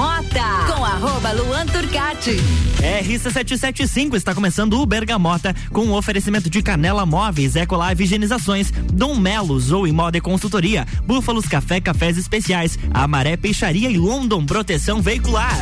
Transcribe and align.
Bergamota, 0.00 0.72
com 0.74 0.82
arroba 0.82 1.30
Luan 1.32 1.66
Turcati. 1.66 2.38
RC775 2.80 4.14
está 4.14 4.34
começando 4.34 4.80
o 4.80 4.86
Bergamota 4.86 5.54
com 5.70 5.88
o 5.88 5.94
oferecimento 5.94 6.48
de 6.48 6.62
Canela 6.62 7.04
Móveis, 7.04 7.54
Ecolave 7.54 8.04
Higienizações, 8.04 8.70
Dom 8.70 9.14
Melos 9.16 9.70
ou 9.70 9.86
Imóvel 9.86 10.22
Consultoria, 10.22 10.86
Búfalos 11.04 11.46
Café 11.46 11.82
Cafés 11.82 12.16
Especiais, 12.16 12.78
Amaré 12.94 13.36
Peixaria 13.36 13.90
e 13.90 13.98
London 13.98 14.46
Proteção 14.46 15.02
Veicular. 15.02 15.60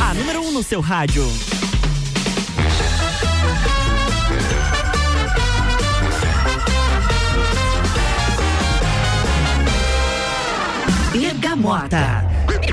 A 0.00 0.14
número 0.14 0.40
1 0.40 0.48
um 0.48 0.52
no 0.52 0.62
seu 0.62 0.80
rádio. 0.80 1.30
Bergamota. 11.56 12.29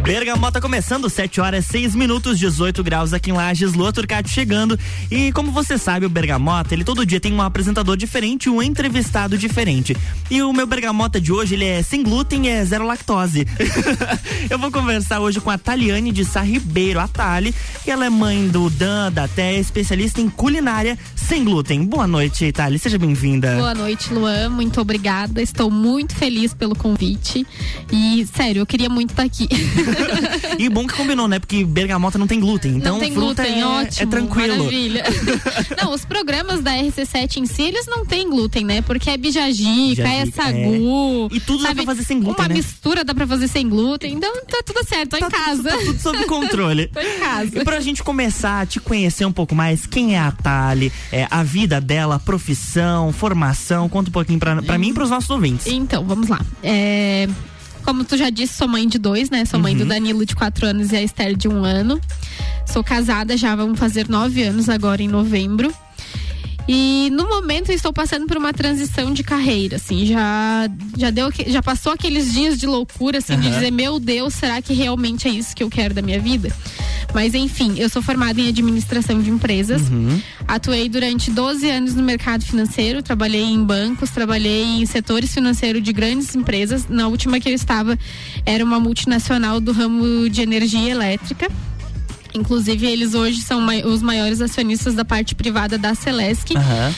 Bergamota 0.08 0.62
começando, 0.62 1.10
7 1.10 1.42
horas 1.42 1.66
6 1.66 1.94
minutos, 1.94 2.40
18 2.40 2.82
graus 2.82 3.12
aqui 3.12 3.30
em 3.30 3.34
Lages, 3.34 3.74
Lua 3.74 3.92
Turcati 3.92 4.30
chegando. 4.30 4.80
E 5.12 5.34
como 5.34 5.52
você 5.52 5.78
sabe, 5.78 6.06
o 6.06 6.10
Bergamota, 6.10 6.74
ele 6.74 6.86
todo 6.86 7.06
dia 7.06 7.20
tem 7.20 7.34
um 7.34 7.42
apresentador 7.42 7.98
diferente, 7.98 8.50
um 8.50 8.64
entrevistado 8.64 9.38
diferente. 9.38 9.98
E 10.32 10.42
o 10.42 10.54
meu 10.54 10.66
Bergamota 10.66 11.20
de 11.20 11.34
hoje, 11.34 11.56
ele 11.56 11.66
é 11.66 11.84
sem 11.84 12.04
glúten 12.04 12.48
e 12.48 12.50
é 12.50 12.64
zero 12.64 12.88
lactose. 12.88 13.46
Eu 14.50 14.58
vou 14.58 14.72
conversar 14.72 15.20
hoje 15.20 15.42
com 15.42 15.50
a 15.50 15.58
Taliane 15.58 16.14
de 16.14 16.24
Sá 16.24 16.42
Ribeiro, 16.42 17.02
a 17.02 17.08
Tali, 17.10 17.54
que 17.84 17.92
ela 17.92 18.06
é 18.06 18.10
mãe 18.10 18.48
do 18.48 18.70
Dan, 18.70 19.12
da 19.12 19.28
Té, 19.28 19.60
especialista 19.60 20.22
em 20.22 20.30
culinária 20.30 20.98
sem 21.16 21.44
glúten. 21.44 21.84
Boa 21.84 22.08
noite, 22.08 22.50
Tali, 22.54 22.80
seja 22.80 22.98
bem-vinda. 22.98 23.58
Boa 23.58 23.76
noite, 23.76 24.14
Luan, 24.14 24.50
muito 24.52 24.80
obrigada. 24.80 25.42
Estou 25.42 25.70
muito 25.70 26.16
feliz 26.16 26.54
pelo 26.54 26.78
convite. 26.78 27.46
E, 27.92 28.26
sério, 28.34 28.62
eu 28.62 28.66
queria 28.66 28.90
muito 28.90 29.10
estar 29.10 29.24
aqui. 29.24 29.50
e 30.58 30.70
bom 30.70 30.88
que 30.88 30.94
combinou, 30.96 31.28
né? 31.28 31.40
Porque 31.40 31.64
bergamota 31.64 32.18
não 32.18 32.28
tem 32.28 32.40
glúten. 32.40 32.78
Então, 32.78 32.94
não 32.94 33.00
tem 33.00 33.14
fruta 33.14 33.44
glúten, 33.44 33.62
é, 33.62 33.66
ótimo. 33.66 34.04
é 34.04 34.06
tranquilo. 34.06 34.58
Maravilha. 34.58 35.04
não, 35.82 35.94
os 35.94 36.06
programas 36.06 36.62
da 36.62 36.72
RC7 36.72 37.38
em 37.38 37.46
si, 37.46 37.64
eles 37.64 37.86
não 37.88 38.06
têm 38.06 38.30
glúten, 38.30 38.66
né? 38.66 38.82
Porque 38.82 39.10
é 39.10 39.18
bijagica, 39.18 40.02
é 40.04 40.26
Bijagica, 40.26 40.44
sagu. 40.44 41.30
E 41.32 41.40
tudo 41.40 41.62
dá 41.64 41.70
sabe? 41.70 41.84
pra 41.84 41.94
fazer 41.94 42.04
sem 42.04 42.20
glúten, 42.20 42.44
Uma 42.44 42.50
né? 42.50 42.56
mistura 42.56 43.04
dá 43.04 43.14
pra 43.14 43.28
fazer 43.28 43.48
sem 43.48 43.68
glúten. 43.68 44.14
Então 44.14 44.34
tá 44.46 44.62
tudo 44.66 44.86
certo, 44.88 45.12
tô 45.12 45.18
Tá 45.20 45.28
em 45.28 45.30
casa. 45.30 45.64
Tudo, 45.64 45.78
tá 45.78 45.86
tudo 45.86 46.00
sob 46.02 46.26
controle. 46.26 46.88
tô 46.94 47.00
em 47.00 47.20
casa. 47.20 47.60
E 47.60 47.64
pra 47.64 47.80
gente 47.80 48.04
começar 48.04 48.62
a 48.62 48.66
te 48.66 48.80
conhecer 48.80 49.26
um 49.26 49.32
pouco 49.32 49.54
mais, 49.56 49.86
quem 49.86 50.16
é 50.16 50.20
a 50.20 50.32
Tali, 50.32 50.92
é, 51.12 51.28
a 51.30 51.44
vida 51.44 51.80
dela, 51.82 52.20
profissão, 52.20 53.12
formação, 53.14 53.88
conta 53.90 54.10
um 54.10 54.14
pouquinho 54.14 54.40
pra, 54.40 54.62
pra 54.62 54.78
mim 54.78 54.90
e 54.90 54.94
pros 54.94 55.10
nossos 55.10 55.30
ouvintes. 55.30 55.68
Então, 55.68 56.04
vamos 56.06 56.28
lá. 56.30 56.40
É, 56.64 57.28
como 57.88 58.04
tu 58.04 58.18
já 58.18 58.30
disse, 58.30 58.54
sou 58.54 58.68
mãe 58.68 58.86
de 58.86 58.98
dois, 59.00 59.30
né? 59.30 59.46
Sou 59.46 59.58
mãe 59.58 59.72
Uhum. 59.72 59.80
do 59.80 59.86
Danilo 59.86 60.26
de 60.26 60.36
quatro 60.36 60.66
anos 60.68 60.92
e 60.92 60.98
a 60.98 61.02
Esther 61.02 61.38
de 61.38 61.48
um 61.48 61.64
ano. 61.64 62.02
Sou 62.66 62.84
casada 62.84 63.38
já, 63.38 63.56
vamos 63.56 63.80
fazer 63.80 64.10
nove 64.10 64.44
anos 64.44 64.68
agora 64.68 65.02
em 65.02 65.08
novembro. 65.08 65.74
E 66.68 67.10
no 67.14 67.28
momento 67.28 67.70
eu 67.70 67.76
estou 67.76 67.94
passando 67.94 68.28
por 68.28 68.36
uma 68.38 68.52
transição 68.52 69.14
de 69.14 69.24
carreira, 69.24 69.78
assim, 69.78 70.06
já 70.06 70.70
já 70.98 71.10
deu 71.10 71.30
já 71.48 71.64
passou 71.64 71.94
aqueles 71.94 72.34
dias 72.34 72.60
de 72.60 72.68
loucura 72.68 73.20
assim 73.20 73.40
de 73.40 73.48
Aham. 73.48 73.56
dizer, 73.56 73.72
meu 73.72 74.00
Deus, 74.00 74.34
será 74.34 74.62
que 74.62 74.74
realmente 74.74 75.28
é 75.28 75.32
isso 75.32 75.56
que 75.56 75.64
eu 75.64 75.70
quero 75.70 75.94
da 75.94 76.02
minha 76.02 76.20
vida? 76.20 76.52
Mas 77.14 77.34
enfim, 77.34 77.76
eu 77.78 77.90
sou 77.90 78.02
formada 78.02 78.40
em 78.40 78.50
administração 78.50 79.22
de 79.22 79.30
empresas. 79.30 79.90
Uhum. 79.90 80.22
Atuei 80.48 80.90
durante 80.90 81.32
12 81.32 81.70
anos 81.70 81.96
no 81.96 82.04
mercado 82.04 82.44
financeiro, 82.44 83.02
trabalhei 83.02 83.44
em 83.44 83.64
bancos, 83.64 84.10
trabalhei 84.10 84.64
em 84.64 84.86
setores 84.86 85.34
financeiros 85.34 85.82
de 85.82 85.94
grandes 85.94 86.36
empresas. 86.36 86.88
Na 86.90 87.08
última 87.08 87.40
que 87.40 87.50
eu 87.50 87.54
estava 87.54 87.98
era 88.46 88.64
uma 88.64 88.80
multinacional 88.80 89.60
do 89.60 89.72
ramo 89.72 90.30
de 90.30 90.42
energia 90.42 90.90
elétrica. 90.92 91.48
Inclusive, 92.34 92.86
eles 92.86 93.14
hoje 93.14 93.42
são 93.42 93.66
os 93.86 94.02
maiores 94.02 94.42
acionistas 94.42 94.94
da 94.94 95.06
parte 95.06 95.36
privada 95.36 95.78
da 95.78 95.96
Celesc. 95.96 96.56
Aham. 96.56 96.96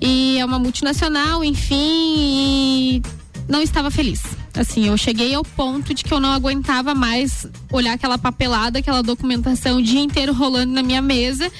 E 0.00 0.38
é 0.38 0.44
uma 0.44 0.58
multinacional, 0.58 1.44
enfim, 1.44 1.76
e 1.76 3.02
não 3.48 3.62
estava 3.62 3.90
feliz. 3.90 4.22
Assim, 4.54 4.88
eu 4.88 4.96
cheguei 4.96 5.34
ao 5.34 5.44
ponto 5.44 5.94
de 5.94 6.02
que 6.04 6.12
eu 6.12 6.20
não 6.20 6.32
aguentava 6.32 6.94
mais 6.94 7.46
olhar 7.70 7.94
aquela 7.94 8.18
papelada, 8.18 8.80
aquela 8.80 9.02
documentação 9.02 9.78
o 9.78 9.82
dia 9.82 10.00
inteiro 10.00 10.32
rolando 10.32 10.72
na 10.72 10.82
minha 10.82 11.00
mesa. 11.00 11.50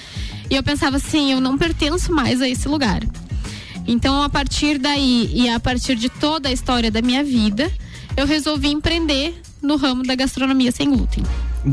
E 0.51 0.57
eu 0.57 0.63
pensava 0.63 0.97
assim, 0.97 1.33
eu 1.33 1.41
não 1.41 1.57
pertenço 1.57 2.13
mais 2.13 2.43
a 2.43 2.49
esse 2.49 2.69
lugar. 2.69 3.03
Então, 3.87 4.23
a 4.23 4.29
partir 4.29 4.79
daí 4.79 5.31
e 5.33 5.49
a 5.49 5.59
partir 5.59 5.97
de 5.97 6.09
toda 6.09 6.49
a 6.49 6.53
história 6.53 6.91
da 6.91 7.01
minha 7.01 7.25
vida, 7.25 7.73
eu 8.17 8.27
resolvi 8.27 8.69
empreender 8.69 9.41
no 9.63 9.77
ramo 9.77 10.03
da 10.03 10.15
gastronomia 10.15 10.71
sem 10.71 10.91
glúten. 10.91 11.25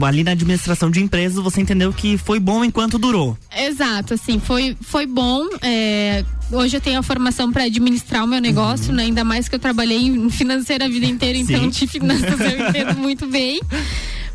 Ali 0.02 0.24
na 0.24 0.32
administração 0.32 0.92
de 0.92 1.02
empresas, 1.02 1.44
você 1.44 1.62
entendeu 1.62 1.92
que 1.92 2.18
foi 2.18 2.40
bom 2.40 2.64
enquanto 2.64 2.98
durou. 2.98 3.38
Exato, 3.56 4.14
assim, 4.14 4.40
foi, 4.40 4.78
foi 4.82 5.06
bom. 5.06 5.48
é, 5.62 6.24
hoje 6.52 6.78
eu 6.78 6.82
tenho 6.82 7.00
a 7.00 7.04
formação 7.04 7.52
para 7.52 7.64
administrar 7.64 8.24
o 8.24 8.28
meu 8.28 8.40
negócio, 8.40 8.94
né? 8.94 9.04
Ainda 9.04 9.24
mais 9.24 9.50
que 9.50 9.56
eu 9.56 9.60
trabalhei 9.60 9.98
em 9.98 10.30
financeira 10.30 10.86
a 10.86 10.88
vida 10.88 11.06
inteira, 11.06 11.38
então 11.38 11.68
de 11.68 11.88
finanças 11.88 12.40
eu 12.40 12.60
entendo 12.70 12.98
muito 12.98 13.26
bem. 13.26 13.60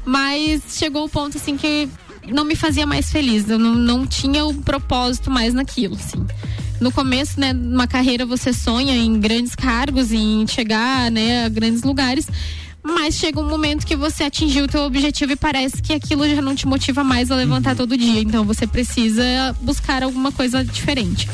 Mas 0.05 0.63
chegou 0.77 1.05
o 1.05 1.09
ponto 1.09 1.39
assim 1.39 1.57
que 1.57 1.89
não 2.29 2.45
me 2.45 2.57
fazia 2.57 2.87
mais 2.87 3.11
feliz, 3.11 3.49
eu 3.49 3.59
não, 3.59 3.75
não 3.75 4.07
tinha 4.07 4.45
o 4.45 4.55
propósito 4.55 5.31
mais 5.31 5.55
naquilo, 5.55 5.95
assim. 5.95 6.25
No 6.81 6.91
começo, 6.91 7.39
né, 7.39 7.53
numa 7.53 7.87
carreira 7.87 8.27
você 8.27 8.53
sonha 8.53 8.97
em 8.97 9.19
grandes 9.19 9.55
cargos, 9.55 10.13
em 10.13 10.47
chegar, 10.47 11.11
né, 11.11 11.45
a 11.45 11.49
grandes 11.49 11.83
lugares. 11.83 12.27
Mas 12.85 13.15
chega 13.15 13.41
um 13.41 13.49
momento 13.49 13.87
que 13.87 13.97
você 13.97 14.25
atingiu 14.25 14.65
o 14.65 14.69
teu 14.69 14.83
objetivo 14.83 15.33
e 15.33 15.37
parece 15.37 15.81
que 15.81 15.95
aquilo 15.95 16.29
já 16.29 16.43
não 16.43 16.55
te 16.55 16.69
motiva 16.69 17.03
mais 17.03 17.31
a 17.31 17.37
levantar 17.37 17.75
todo 17.75 17.97
dia. 17.97 18.21
Então 18.21 18.45
você 18.45 18.67
precisa 18.67 19.57
buscar 19.63 20.03
alguma 20.03 20.31
coisa 20.31 20.63
diferente. 20.63 21.27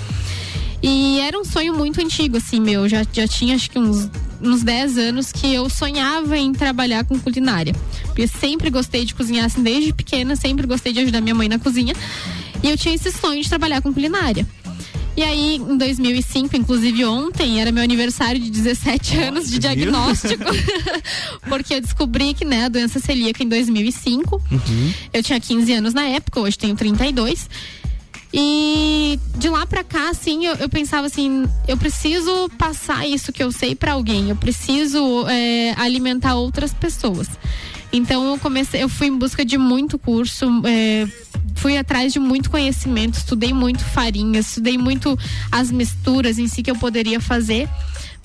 E 0.81 1.19
era 1.21 1.39
um 1.39 1.45
sonho 1.45 1.75
muito 1.75 2.01
antigo, 2.01 2.37
assim, 2.37 2.61
meu. 2.61 2.89
Já, 2.89 3.05
já 3.13 3.27
tinha 3.27 3.57
acho 3.57 3.69
que 3.69 3.79
uns, 3.79 4.09
uns 4.41 4.63
10 4.63 4.97
anos 4.97 5.33
que 5.33 5.53
eu 5.53 5.69
sonhava 5.69 6.39
em 6.39 6.53
trabalhar 6.53 7.05
com 7.05 7.19
culinária. 7.19 7.75
Porque 8.05 8.29
sempre 8.29 8.71
gostei 8.71 9.05
de 9.05 9.13
cozinhar, 9.13 9.45
assim, 9.45 9.63
desde 9.63 9.93
pequena, 9.93 10.37
sempre 10.37 10.67
gostei 10.69 10.93
de 10.93 11.01
ajudar 11.01 11.21
minha 11.21 11.35
mãe 11.35 11.49
na 11.49 11.59
cozinha. 11.59 11.95
E 12.63 12.71
eu 12.71 12.79
tinha 12.79 12.95
esse 12.95 13.11
sonho 13.11 13.43
de 13.43 13.49
trabalhar 13.49 13.83
com 13.83 13.93
culinária. 13.93 14.47
E 15.17 15.23
aí, 15.23 15.57
em 15.57 15.77
2005, 15.77 16.57
inclusive 16.57 17.05
ontem, 17.05 17.61
era 17.61 17.73
meu 17.73 17.83
aniversário 17.83 18.41
de 18.41 18.51
17 18.51 19.19
anos 19.19 19.51
de 19.51 19.59
diagnóstico. 19.59 20.45
porque 21.49 21.75
eu 21.75 21.81
descobri 21.81 22.33
que, 22.33 22.45
né, 22.45 22.65
a 22.65 22.69
doença 22.69 23.01
celíaca 23.01 23.43
em 23.43 23.49
2005. 23.49 24.41
Eu 25.13 25.23
tinha 25.23 25.41
15 25.41 25.73
anos 25.73 25.95
na 25.95 26.05
época, 26.05 26.41
hoje 26.41 26.57
tenho 26.57 26.77
32. 26.77 27.49
E 28.33 29.19
de 29.37 29.49
lá 29.49 29.67
pra 29.67 29.83
cá, 29.83 30.11
assim, 30.11 30.47
eu, 30.47 30.55
eu 30.55 30.69
pensava 30.69 31.09
assim, 31.09 31.49
eu 31.67 31.77
preciso 31.77 32.49
passar 32.57 33.07
isso 33.07 33.33
que 33.33 33.43
eu 33.43 33.51
sei 33.51 33.75
pra 33.75 33.93
alguém, 33.93 34.31
eu 34.31 34.37
preciso 34.37 35.27
é, 35.29 35.75
alimentar 35.77 36.37
outras 36.37 36.73
pessoas. 36.73 37.29
Então 37.93 38.25
eu 38.31 38.39
comecei, 38.39 38.83
eu 38.83 38.89
fui 38.89 39.09
em 39.09 39.19
busca 39.19 39.45
de 39.45 39.59
muito 39.59 39.99
curso, 39.99 40.47
é, 40.65 41.09
fui 41.57 41.77
atrás 41.77 42.13
de 42.13 42.19
muito 42.19 42.51
conhecimento, 42.51 43.15
estudei 43.15 43.53
muito 43.53 43.85
farinha, 43.85 44.41
estudei 44.41 44.79
muito 44.79 45.19
as 45.51 45.71
misturas 45.71 46.39
em 46.39 46.47
si 46.47 46.63
que 46.63 46.71
eu 46.71 46.77
poderia 46.77 47.21
fazer 47.21 47.69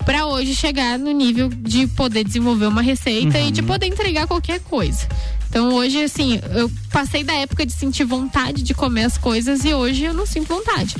pra 0.04 0.26
hoje 0.26 0.54
chegar 0.54 0.98
no 0.98 1.10
nível 1.10 1.48
de 1.48 1.86
poder 1.88 2.22
desenvolver 2.22 2.66
uma 2.66 2.82
receita 2.82 3.40
e 3.40 3.50
de 3.50 3.62
poder 3.62 3.86
entregar 3.86 4.26
qualquer 4.26 4.60
coisa. 4.60 5.06
Então 5.48 5.74
hoje, 5.74 6.02
assim, 6.02 6.40
eu 6.54 6.70
passei 6.92 7.24
da 7.24 7.32
época 7.34 7.64
de 7.64 7.72
sentir 7.72 8.04
vontade 8.04 8.62
de 8.62 8.74
comer 8.74 9.04
as 9.04 9.16
coisas 9.16 9.64
e 9.64 9.72
hoje 9.72 10.04
eu 10.04 10.14
não 10.14 10.26
sinto 10.26 10.48
vontade. 10.48 10.94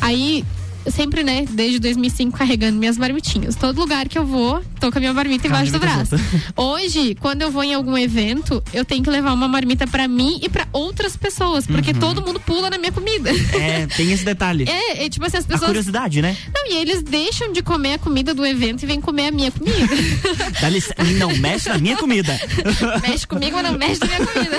Aí, 0.00 0.44
sempre, 0.90 1.22
né, 1.22 1.44
desde 1.50 1.78
2005 1.78 2.36
carregando 2.36 2.78
minhas 2.78 2.98
marmitinhas. 2.98 3.54
Todo 3.56 3.78
lugar 3.80 4.08
que 4.08 4.18
eu 4.18 4.24
vou, 4.26 4.62
tô 4.80 4.90
com 4.90 4.98
a 4.98 5.00
minha 5.00 5.12
marmita 5.12 5.46
embaixo 5.46 5.72
do 5.72 5.78
braço. 5.78 6.16
Hoje, 6.56 7.14
quando 7.20 7.42
eu 7.42 7.50
vou 7.50 7.62
em 7.62 7.74
algum 7.74 7.96
evento, 7.96 8.62
eu 8.72 8.84
tenho 8.84 9.02
que 9.02 9.10
levar 9.10 9.32
uma 9.32 9.46
marmita 9.48 9.86
pra 9.86 10.08
mim 10.08 10.38
e 10.42 10.48
pra 10.48 10.66
outras 10.72 11.16
pessoas, 11.16 11.66
porque 11.66 11.92
todo 11.94 12.22
mundo 12.22 12.40
pula 12.40 12.70
na 12.70 12.78
minha 12.78 12.92
comida. 12.92 13.30
É, 13.54 13.86
tem 13.86 14.12
esse 14.12 14.24
detalhe. 14.24 14.66
É, 14.72 15.04
é, 15.04 15.08
tipo 15.10 15.24
assim, 15.26 15.36
as 15.36 15.44
A 15.44 15.48
pessoas. 15.48 15.66
curiosidade, 15.66 16.22
né? 16.22 16.36
Não, 16.54 16.66
e 16.72 16.76
eles 16.76 17.02
deixam 17.02 17.52
de 17.52 17.62
comer 17.62 17.94
a 17.94 17.98
comida 17.98 18.32
do 18.34 18.44
evento 18.44 18.82
e 18.82 18.86
vêm 18.86 19.00
comer 19.00 19.26
a 19.28 19.30
minha 19.30 19.50
comida. 19.50 19.86
Dá 20.60 20.68
licença. 20.68 21.04
Não, 21.18 21.34
mexe 21.36 21.68
na 21.68 21.78
minha 21.78 21.96
comida. 21.96 22.38
mexe 23.06 23.26
comigo, 23.26 23.56
mas 23.56 23.64
não 23.70 23.78
mexe 23.78 24.00
na 24.00 24.06
minha 24.06 24.26
comida. 24.26 24.56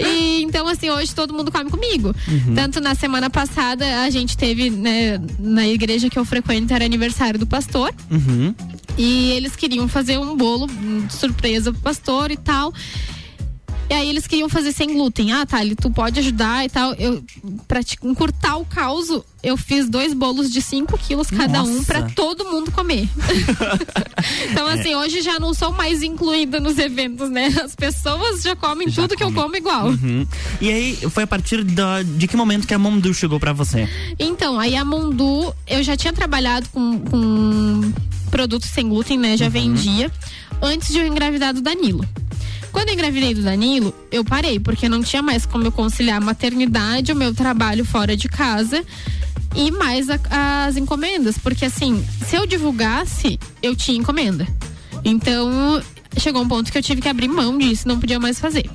e 0.00 0.42
então, 0.42 0.66
assim, 0.66 0.90
hoje 0.90 1.14
todo 1.14 1.32
mundo 1.32 1.50
come 1.52 1.70
comigo. 1.70 2.14
Tanto 2.54 2.80
na 2.80 2.94
semana 2.94 3.30
passada, 3.30 4.02
a 4.02 4.10
gente 4.10 4.36
teve, 4.36 4.68
né, 4.70 5.13
na 5.38 5.66
igreja 5.66 6.08
que 6.08 6.18
eu 6.18 6.24
frequento, 6.24 6.72
era 6.72 6.84
aniversário 6.84 7.38
do 7.38 7.46
pastor. 7.46 7.92
Uhum. 8.10 8.54
E 8.96 9.32
eles 9.32 9.56
queriam 9.56 9.88
fazer 9.88 10.18
um 10.18 10.36
bolo 10.36 10.66
hum, 10.66 11.06
de 11.06 11.14
surpresa 11.14 11.72
pro 11.72 11.82
pastor 11.82 12.30
e 12.30 12.36
tal. 12.36 12.72
E 13.88 13.94
aí 13.94 14.08
eles 14.08 14.26
queriam 14.26 14.48
fazer 14.48 14.72
sem 14.72 14.92
glúten. 14.92 15.32
Ah, 15.32 15.44
tá, 15.44 15.58
tu 15.80 15.90
pode 15.90 16.18
ajudar 16.20 16.64
e 16.64 16.68
tal. 16.68 16.94
Eu, 16.94 17.22
pra 17.68 17.82
te 17.82 17.96
encurtar 18.02 18.56
o 18.56 18.64
caos, 18.64 19.08
eu 19.42 19.56
fiz 19.56 19.88
dois 19.88 20.14
bolos 20.14 20.50
de 20.50 20.62
5 20.62 20.96
quilos 20.98 21.28
cada 21.28 21.58
Nossa. 21.58 21.70
um 21.70 21.84
para 21.84 22.02
todo 22.10 22.44
mundo 22.46 22.70
comer. 22.72 23.08
então, 24.50 24.66
assim, 24.68 24.92
é. 24.92 24.96
hoje 24.96 25.20
já 25.20 25.38
não 25.38 25.52
sou 25.52 25.72
mais 25.72 26.02
incluída 26.02 26.58
nos 26.58 26.78
eventos, 26.78 27.28
né? 27.30 27.48
As 27.62 27.74
pessoas 27.74 28.42
já 28.42 28.56
comem 28.56 28.88
já 28.88 29.02
tudo 29.02 29.16
come. 29.16 29.16
que 29.18 29.24
eu 29.24 29.42
como 29.42 29.56
igual. 29.56 29.88
Uhum. 29.88 30.26
E 30.60 30.70
aí, 30.70 30.96
foi 31.10 31.24
a 31.24 31.26
partir 31.26 31.62
da, 31.62 32.02
de 32.02 32.26
que 32.26 32.36
momento 32.36 32.66
que 32.66 32.74
a 32.74 32.78
Mondu 32.78 33.12
chegou 33.12 33.38
para 33.38 33.52
você? 33.52 33.88
Então, 34.18 34.58
aí 34.58 34.76
a 34.76 34.84
Mondu, 34.84 35.54
eu 35.66 35.82
já 35.82 35.96
tinha 35.96 36.12
trabalhado 36.12 36.68
com, 36.70 37.00
com 37.00 37.92
produtos 38.30 38.70
sem 38.70 38.88
glúten, 38.88 39.18
né? 39.18 39.36
Já 39.36 39.46
uhum. 39.46 39.50
vendia 39.50 40.10
antes 40.62 40.88
de 40.88 40.98
eu 40.98 41.06
engravidar 41.06 41.52
do 41.52 41.60
Danilo. 41.60 42.04
Quando 42.74 42.88
eu 42.88 42.94
engravidei 42.94 43.32
do 43.32 43.40
Danilo, 43.40 43.94
eu 44.10 44.24
parei, 44.24 44.58
porque 44.58 44.88
não 44.88 45.00
tinha 45.00 45.22
mais 45.22 45.46
como 45.46 45.64
eu 45.64 45.70
conciliar 45.70 46.16
a 46.16 46.20
maternidade, 46.20 47.12
o 47.12 47.16
meu 47.16 47.32
trabalho 47.32 47.84
fora 47.84 48.16
de 48.16 48.28
casa 48.28 48.84
e 49.54 49.70
mais 49.70 50.10
a, 50.10 50.18
as 50.66 50.76
encomendas. 50.76 51.38
Porque 51.38 51.64
assim, 51.64 52.04
se 52.26 52.34
eu 52.34 52.44
divulgasse, 52.44 53.38
eu 53.62 53.76
tinha 53.76 53.96
encomenda. 53.96 54.44
Então, 55.04 55.80
chegou 56.18 56.42
um 56.42 56.48
ponto 56.48 56.72
que 56.72 56.76
eu 56.76 56.82
tive 56.82 57.00
que 57.00 57.08
abrir 57.08 57.28
mão 57.28 57.56
disso, 57.56 57.86
não 57.86 58.00
podia 58.00 58.18
mais 58.18 58.40
fazer. 58.40 58.68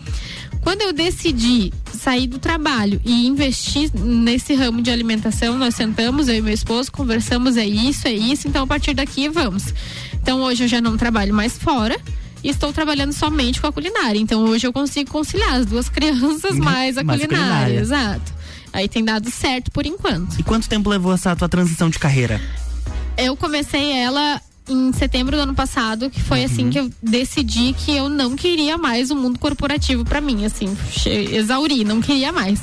Quando 0.61 0.81
eu 0.81 0.93
decidi 0.93 1.73
sair 1.93 2.25
do 2.25 2.39
trabalho 2.39 3.01
e 3.03 3.27
investir 3.27 3.91
nesse 3.93 4.53
ramo 4.55 4.81
de 4.81 4.89
alimentação, 4.89 5.57
nós 5.57 5.75
sentamos, 5.75 6.29
eu 6.29 6.35
e 6.35 6.41
meu 6.41 6.53
esposo, 6.53 6.89
conversamos, 6.89 7.57
é 7.57 7.65
isso, 7.65 8.07
é 8.07 8.13
isso, 8.13 8.47
então 8.47 8.63
a 8.63 8.67
partir 8.67 8.93
daqui 8.93 9.27
vamos. 9.27 9.73
Então 10.13 10.41
hoje 10.41 10.63
eu 10.63 10.67
já 10.69 10.79
não 10.79 10.95
trabalho 10.95 11.33
mais 11.33 11.57
fora, 11.57 11.99
e 12.43 12.49
estou 12.49 12.71
trabalhando 12.71 13.13
somente 13.13 13.59
com 13.59 13.67
a 13.67 13.71
culinária. 13.71 14.19
Então 14.19 14.45
hoje 14.45 14.67
eu 14.67 14.73
consigo 14.73 15.11
conciliar 15.11 15.55
as 15.55 15.65
duas 15.65 15.89
crianças 15.89 16.57
mais 16.57 16.97
a 16.97 17.03
mais 17.03 17.21
culinária. 17.21 17.47
culinária. 17.47 17.79
Exato. 17.79 18.33
Aí 18.71 18.87
tem 18.87 19.03
dado 19.03 19.29
certo 19.31 19.71
por 19.71 19.85
enquanto. 19.85 20.39
E 20.39 20.43
quanto 20.43 20.69
tempo 20.69 20.89
levou 20.89 21.13
essa 21.13 21.35
tua 21.35 21.49
transição 21.49 21.89
de 21.89 21.97
carreira? 21.97 22.39
Eu 23.17 23.35
comecei 23.35 23.91
ela 23.91 24.41
em 24.69 24.93
setembro 24.93 25.35
do 25.35 25.41
ano 25.41 25.55
passado, 25.55 26.09
que 26.09 26.21
foi 26.21 26.43
assim 26.43 26.63
uhum. 26.63 26.69
assim 26.69 26.69
que 26.69 26.79
eu 26.79 26.91
decidi 27.01 27.73
que 27.73 27.95
eu 27.95 28.07
não 28.07 28.35
queria 28.35 28.77
mais 28.77 29.09
o 29.09 29.15
mundo 29.15 29.39
corporativo 29.39 30.05
para 30.05 30.21
mim, 30.21 30.45
assim, 30.45 30.77
exauri, 31.31 31.83
não 31.83 31.99
queria 31.99 32.31
mais. 32.31 32.61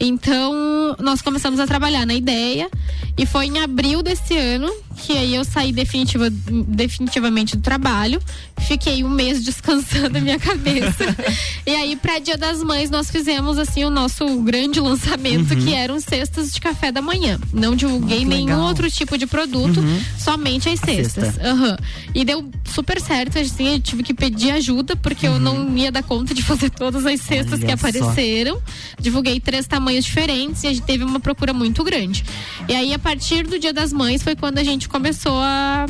Então, 0.00 0.96
nós 0.98 1.20
começamos 1.20 1.60
a 1.60 1.66
trabalhar 1.66 2.06
na 2.06 2.14
ideia 2.14 2.70
e 3.18 3.26
foi 3.26 3.46
em 3.46 3.58
abril 3.58 4.02
desse 4.02 4.34
ano 4.34 4.72
que 5.00 5.16
aí 5.16 5.34
eu 5.34 5.44
saí 5.44 5.72
definitiva, 5.72 6.28
definitivamente 6.30 7.56
do 7.56 7.62
trabalho. 7.62 8.20
Fiquei 8.60 9.02
um 9.02 9.08
mês 9.08 9.42
descansando 9.42 10.18
a 10.18 10.20
minha 10.20 10.38
cabeça. 10.38 11.04
e 11.66 11.74
aí, 11.74 11.96
para 11.96 12.18
Dia 12.18 12.36
das 12.36 12.62
Mães, 12.62 12.90
nós 12.90 13.10
fizemos 13.10 13.58
assim 13.58 13.84
o 13.84 13.90
nosso 13.90 14.26
grande 14.42 14.78
lançamento, 14.80 15.54
uhum. 15.54 15.64
que 15.64 15.74
eram 15.74 15.98
cestas 16.00 16.52
de 16.52 16.60
café 16.60 16.92
da 16.92 17.00
manhã. 17.00 17.38
Não 17.52 17.74
divulguei 17.74 18.24
nenhum 18.24 18.46
legal. 18.46 18.68
outro 18.68 18.90
tipo 18.90 19.16
de 19.16 19.26
produto, 19.26 19.80
uhum. 19.80 20.00
somente 20.18 20.68
as 20.68 20.80
cestas. 20.80 21.36
Uhum. 21.36 21.76
E 22.14 22.24
deu 22.24 22.48
super 22.64 23.00
certo, 23.00 23.38
assim, 23.38 23.74
eu 23.74 23.80
tive 23.80 24.02
que 24.02 24.12
pedir 24.12 24.50
ajuda, 24.52 24.94
porque 24.96 25.26
eu 25.26 25.38
não 25.40 25.66
uhum. 25.66 25.76
ia 25.76 25.90
dar 25.90 26.02
conta 26.02 26.34
de 26.34 26.42
fazer 26.42 26.70
todas 26.70 27.06
as 27.06 27.20
cestas 27.20 27.58
Olha 27.58 27.66
que 27.66 27.72
apareceram. 27.72 28.56
Só. 28.56 28.62
Divulguei 29.00 29.40
três 29.40 29.66
tamanhos 29.66 29.89
diferentes 29.98 30.62
e 30.62 30.68
a 30.68 30.72
gente 30.72 30.84
teve 30.84 31.04
uma 31.04 31.20
procura 31.20 31.52
muito 31.52 31.82
grande. 31.82 32.24
E 32.68 32.74
aí, 32.74 32.94
a 32.94 32.98
partir 32.98 33.46
do 33.46 33.58
Dia 33.58 33.72
das 33.72 33.92
Mães, 33.92 34.22
foi 34.22 34.36
quando 34.36 34.58
a 34.58 34.64
gente 34.64 34.88
começou 34.88 35.38
a, 35.40 35.86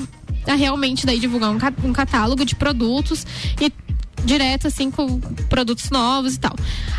a 0.47 0.55
realmente 0.55 1.05
daí 1.07 1.19
divulgar 1.19 1.51
um, 1.51 1.89
um 1.89 1.93
catálogo 1.93 2.45
de 2.45 2.55
produtos 2.55 3.27
e 3.61 3.73
direto 4.25 4.67
assim 4.67 4.91
com 4.91 5.19
produtos 5.49 5.91
novos 5.91 6.35
e 6.35 6.41
tal. 6.41 6.55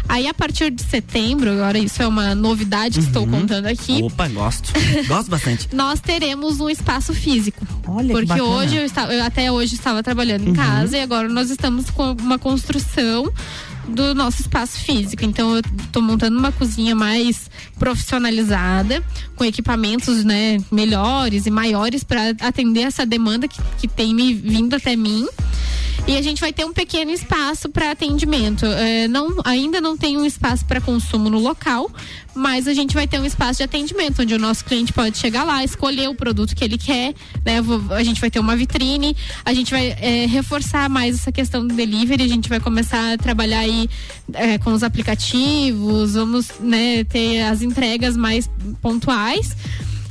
Aí 0.07 0.27
a 0.27 0.33
partir 0.33 0.71
de 0.71 0.81
setembro, 0.83 1.51
agora 1.51 1.77
isso 1.77 2.01
é 2.01 2.07
uma 2.07 2.35
novidade 2.35 2.95
que 2.95 2.99
uhum. 2.99 3.07
estou 3.07 3.27
contando 3.27 3.65
aqui. 3.67 4.01
Opa, 4.03 4.27
gosto. 4.27 4.71
gosto 5.07 5.29
bastante. 5.29 5.69
Nós 5.73 5.99
teremos 5.99 6.59
um 6.59 6.69
espaço 6.69 7.13
físico. 7.13 7.65
Olha 7.87 8.13
Porque 8.13 8.41
hoje 8.41 8.77
eu, 8.77 8.85
estava, 8.85 9.13
eu 9.13 9.23
até 9.23 9.51
hoje 9.51 9.75
estava 9.75 10.03
trabalhando 10.03 10.45
em 10.45 10.49
uhum. 10.49 10.55
casa 10.55 10.97
e 10.97 11.01
agora 11.01 11.29
nós 11.29 11.49
estamos 11.49 11.89
com 11.89 12.11
uma 12.13 12.37
construção 12.37 13.31
do 13.91 14.15
nosso 14.15 14.41
espaço 14.41 14.79
físico. 14.79 15.23
Então 15.23 15.55
eu 15.55 15.61
estou 15.83 16.01
montando 16.01 16.37
uma 16.37 16.51
cozinha 16.51 16.95
mais 16.95 17.49
profissionalizada, 17.77 19.03
com 19.35 19.43
equipamentos 19.43 20.23
né, 20.23 20.57
melhores 20.71 21.45
e 21.45 21.51
maiores 21.51 22.03
para 22.03 22.29
atender 22.41 22.81
essa 22.81 23.05
demanda 23.05 23.47
que, 23.47 23.61
que 23.79 23.87
tem 23.87 24.13
me 24.13 24.33
vindo 24.33 24.75
até 24.75 24.95
mim. 24.95 25.27
E 26.07 26.17
a 26.17 26.21
gente 26.21 26.41
vai 26.41 26.51
ter 26.51 26.65
um 26.65 26.73
pequeno 26.73 27.11
espaço 27.11 27.69
para 27.69 27.91
atendimento. 27.91 28.65
É, 28.65 29.07
não, 29.07 29.37
ainda 29.45 29.79
não 29.79 29.95
tem 29.95 30.17
um 30.17 30.25
espaço 30.25 30.65
para 30.65 30.81
consumo 30.81 31.29
no 31.29 31.39
local, 31.39 31.89
mas 32.33 32.67
a 32.67 32.73
gente 32.73 32.93
vai 32.93 33.07
ter 33.07 33.19
um 33.19 33.25
espaço 33.25 33.57
de 33.57 33.63
atendimento 33.63 34.21
onde 34.21 34.33
o 34.33 34.39
nosso 34.39 34.65
cliente 34.65 34.91
pode 34.91 35.17
chegar 35.17 35.43
lá, 35.43 35.63
escolher 35.63 36.09
o 36.09 36.15
produto 36.15 36.55
que 36.55 36.63
ele 36.63 36.77
quer, 36.77 37.13
né? 37.45 37.59
A 37.91 38.03
gente 38.03 38.19
vai 38.19 38.31
ter 38.31 38.39
uma 38.39 38.55
vitrine, 38.55 39.15
a 39.45 39.53
gente 39.53 39.71
vai 39.71 39.95
é, 39.99 40.25
reforçar 40.25 40.89
mais 40.89 41.15
essa 41.15 41.31
questão 41.31 41.65
do 41.65 41.73
delivery, 41.73 42.23
a 42.23 42.27
gente 42.27 42.49
vai 42.49 42.59
começar 42.59 43.13
a 43.13 43.17
trabalhar 43.17 43.59
aí 43.59 43.89
é, 44.33 44.57
com 44.57 44.73
os 44.73 44.83
aplicativos, 44.83 46.13
vamos 46.13 46.47
né, 46.59 47.03
ter 47.03 47.41
as 47.41 47.61
entregas 47.61 48.17
mais 48.17 48.49
pontuais. 48.81 49.55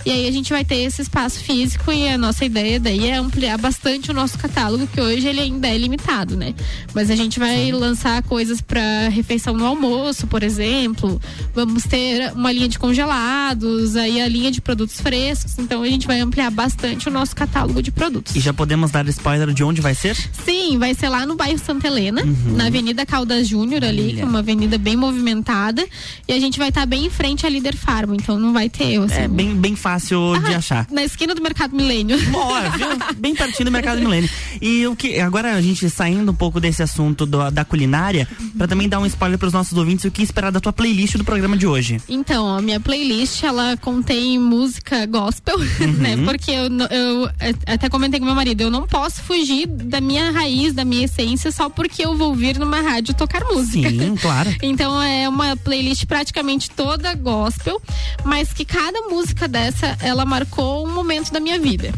E 0.04 0.10
aí 0.10 0.26
a 0.26 0.30
gente 0.30 0.50
vai 0.50 0.64
ter 0.64 0.76
esse 0.76 1.02
espaço 1.02 1.40
físico 1.40 1.92
e 1.92 2.08
a 2.08 2.16
nossa 2.16 2.44
ideia 2.44 2.80
daí 2.80 3.08
é 3.08 3.16
ampliar 3.16 3.58
bastante 3.58 4.10
o 4.10 4.14
nosso 4.14 4.38
catálogo, 4.38 4.86
que 4.86 5.00
hoje 5.00 5.28
ele 5.28 5.40
ainda 5.40 5.68
é 5.68 5.76
limitado, 5.76 6.36
né? 6.36 6.54
Mas 6.94 7.10
a 7.10 7.16
gente 7.16 7.38
vai 7.38 7.66
Sim. 7.66 7.72
lançar 7.72 8.22
coisas 8.22 8.60
para 8.60 9.08
refeição 9.08 9.54
no 9.54 9.66
almoço, 9.66 10.26
por 10.26 10.42
exemplo. 10.42 11.20
Vamos 11.54 11.84
ter 11.84 12.32
uma 12.32 12.50
linha 12.50 12.68
de 12.68 12.78
congelados, 12.78 13.94
aí 13.94 14.20
a 14.20 14.28
linha 14.28 14.50
de 14.50 14.60
produtos 14.60 15.00
frescos. 15.00 15.58
Então 15.58 15.82
a 15.82 15.86
gente 15.86 16.06
vai 16.06 16.20
ampliar 16.20 16.50
bastante 16.50 17.08
o 17.08 17.12
nosso 17.12 17.36
catálogo 17.36 17.82
de 17.82 17.90
produtos. 17.90 18.34
E 18.34 18.40
já 18.40 18.54
podemos 18.54 18.90
dar 18.90 19.06
spoiler 19.08 19.52
de 19.52 19.62
onde 19.62 19.82
vai 19.82 19.94
ser? 19.94 20.16
Sim, 20.44 20.78
vai 20.78 20.94
ser 20.94 21.10
lá 21.10 21.26
no 21.26 21.36
bairro 21.36 21.58
Santa 21.58 21.86
Helena, 21.86 22.22
uhum. 22.22 22.56
na 22.56 22.66
Avenida 22.66 23.04
Caldas 23.04 23.46
Júnior 23.46 23.84
ali, 23.84 24.14
que 24.14 24.20
é 24.20 24.24
uma 24.24 24.38
avenida 24.38 24.78
bem 24.78 24.96
movimentada. 24.96 25.86
E 26.26 26.32
a 26.32 26.40
gente 26.40 26.58
vai 26.58 26.70
estar 26.70 26.82
tá 26.82 26.86
bem 26.86 27.04
em 27.04 27.10
frente 27.10 27.44
à 27.44 27.50
Líder 27.50 27.76
Farma, 27.76 28.16
então 28.16 28.38
não 28.38 28.52
vai 28.52 28.70
ter. 28.70 28.98
Assim. 29.00 29.14
É 29.14 29.28
bem, 29.28 29.54
bem 29.54 29.76
fácil 29.76 29.89
fácil 29.90 30.34
ah, 30.34 30.38
de 30.38 30.54
achar. 30.54 30.86
Na 30.90 31.02
esquina 31.02 31.34
do 31.34 31.42
Mercado 31.42 31.74
Milênio. 31.74 32.16
Bora, 32.30 32.70
viu? 32.70 32.88
Bem 33.16 33.34
pertinho 33.34 33.64
do 33.64 33.72
Mercado 33.72 34.00
Milênio. 34.00 34.30
E 34.60 34.86
o 34.86 34.94
que 34.94 35.18
agora 35.18 35.54
a 35.54 35.60
gente 35.60 35.90
saindo 35.90 36.30
um 36.30 36.34
pouco 36.34 36.60
desse 36.60 36.82
assunto 36.82 37.26
do, 37.26 37.50
da 37.50 37.64
culinária, 37.64 38.28
para 38.56 38.68
também 38.68 38.88
dar 38.88 39.00
um 39.00 39.06
spoiler 39.06 39.38
para 39.38 39.48
os 39.48 39.52
nossos 39.52 39.76
ouvintes, 39.76 40.04
o 40.04 40.10
que 40.10 40.22
esperar 40.22 40.52
da 40.52 40.60
tua 40.60 40.72
playlist 40.72 41.16
do 41.16 41.24
programa 41.24 41.56
de 41.56 41.66
hoje? 41.66 42.00
Então, 42.08 42.56
a 42.56 42.62
minha 42.62 42.78
playlist 42.78 43.42
ela 43.42 43.76
contém 43.78 44.38
música 44.38 45.06
gospel, 45.06 45.58
uhum. 45.58 45.92
né? 45.98 46.16
Porque 46.24 46.50
eu, 46.50 46.68
eu 46.90 47.30
até 47.66 47.88
comentei 47.88 48.20
com 48.20 48.26
meu 48.26 48.34
marido, 48.34 48.60
eu 48.60 48.70
não 48.70 48.86
posso 48.86 49.22
fugir 49.22 49.66
da 49.66 50.00
minha 50.00 50.30
raiz, 50.30 50.72
da 50.72 50.84
minha 50.84 51.06
essência 51.06 51.50
só 51.50 51.68
porque 51.68 52.04
eu 52.04 52.16
vou 52.16 52.34
vir 52.34 52.58
numa 52.58 52.80
rádio 52.80 53.14
tocar 53.14 53.44
música. 53.44 53.88
Sim, 53.88 54.14
claro. 54.16 54.54
então 54.62 55.02
é 55.02 55.28
uma 55.28 55.56
playlist 55.56 56.06
praticamente 56.06 56.70
toda 56.70 57.14
gospel, 57.14 57.80
mas 58.24 58.52
que 58.52 58.64
cada 58.64 59.00
música 59.08 59.48
dessa 59.48 59.79
essa 59.80 59.96
ela 60.00 60.24
marcou 60.24 60.86
um 60.86 60.92
momento 60.92 61.32
da 61.32 61.40
minha 61.40 61.58
vida. 61.58 61.92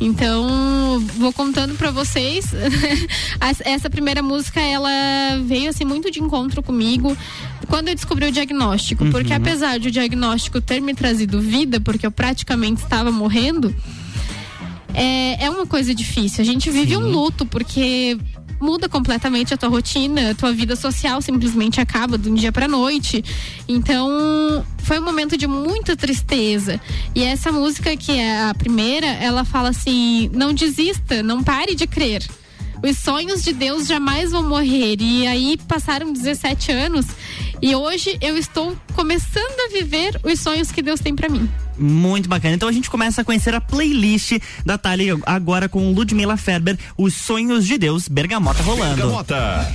Então, 0.00 0.98
vou 1.18 1.32
contando 1.32 1.74
para 1.74 1.90
vocês. 1.90 2.46
essa 3.64 3.90
primeira 3.90 4.22
música, 4.22 4.60
ela 4.60 4.90
veio 5.44 5.68
assim 5.68 5.84
muito 5.84 6.10
de 6.10 6.20
encontro 6.20 6.62
comigo 6.62 7.16
quando 7.68 7.88
eu 7.88 7.94
descobri 7.94 8.26
o 8.26 8.32
diagnóstico, 8.32 9.04
uhum. 9.04 9.10
porque 9.10 9.32
apesar 9.32 9.78
de 9.78 9.88
o 9.88 9.90
diagnóstico 9.90 10.60
ter 10.60 10.80
me 10.80 10.92
trazido 10.94 11.40
vida, 11.40 11.80
porque 11.80 12.04
eu 12.04 12.10
praticamente 12.10 12.82
estava 12.82 13.12
morrendo, 13.12 13.72
é, 14.92 15.44
é 15.44 15.50
uma 15.50 15.66
coisa 15.66 15.94
difícil. 15.94 16.42
A 16.42 16.44
gente 16.44 16.68
vive 16.70 16.92
Sim. 16.92 16.96
um 16.96 17.10
luto, 17.10 17.46
porque 17.46 18.18
muda 18.60 18.88
completamente 18.88 19.54
a 19.54 19.56
tua 19.56 19.68
rotina, 19.68 20.30
a 20.30 20.34
tua 20.34 20.52
vida 20.52 20.76
social 20.76 21.22
simplesmente 21.22 21.80
acaba 21.80 22.18
de 22.18 22.28
um 22.28 22.34
dia 22.34 22.52
para 22.52 22.68
noite. 22.68 23.24
Então, 23.66 24.64
foi 24.78 24.98
um 24.98 25.04
momento 25.04 25.36
de 25.36 25.46
muita 25.46 25.96
tristeza. 25.96 26.80
E 27.14 27.24
essa 27.24 27.50
música 27.50 27.96
que 27.96 28.12
é 28.12 28.48
a 28.48 28.54
primeira, 28.54 29.06
ela 29.06 29.44
fala 29.44 29.70
assim: 29.70 30.30
"Não 30.32 30.52
desista, 30.52 31.22
não 31.22 31.42
pare 31.42 31.74
de 31.74 31.86
crer". 31.86 32.22
Os 32.82 32.96
sonhos 32.98 33.42
de 33.42 33.52
Deus 33.52 33.86
jamais 33.86 34.30
vão 34.30 34.48
morrer. 34.48 34.96
E 35.00 35.26
aí 35.26 35.58
passaram 35.68 36.12
17 36.12 36.72
anos 36.72 37.06
e 37.60 37.74
hoje 37.74 38.16
eu 38.22 38.38
estou 38.38 38.74
começando 38.94 39.60
a 39.66 39.72
viver 39.72 40.18
os 40.24 40.40
sonhos 40.40 40.72
que 40.72 40.80
Deus 40.80 41.00
tem 41.00 41.14
para 41.14 41.28
mim. 41.28 41.48
Muito 41.80 42.28
bacana. 42.28 42.54
Então 42.54 42.68
a 42.68 42.72
gente 42.72 42.90
começa 42.90 43.22
a 43.22 43.24
conhecer 43.24 43.54
a 43.54 43.60
playlist 43.60 44.38
da 44.66 44.76
Thalia 44.76 45.18
agora 45.24 45.66
com 45.68 45.92
Ludmila 45.92 46.36
Ferber, 46.36 46.78
Os 46.96 47.14
Sonhos 47.14 47.66
de 47.66 47.78
Deus, 47.78 48.06
Bergamota 48.06 48.62
rolando. 48.62 48.96
Bergamota. 48.96 49.66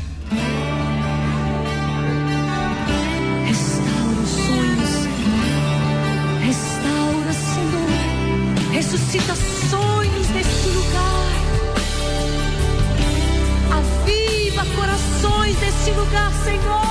Restaura 3.48 4.26
sonhos, 4.28 5.08
restaura, 6.42 7.34
Senhor, 7.34 7.90
ressuscita 8.72 9.36
sonhos 9.70 10.30
neste 10.30 10.70
lugar, 10.70 11.32
aviva 13.72 14.66
corações 14.76 15.60
neste 15.60 15.92
lugar, 15.92 16.32
Senhor. 16.44 16.86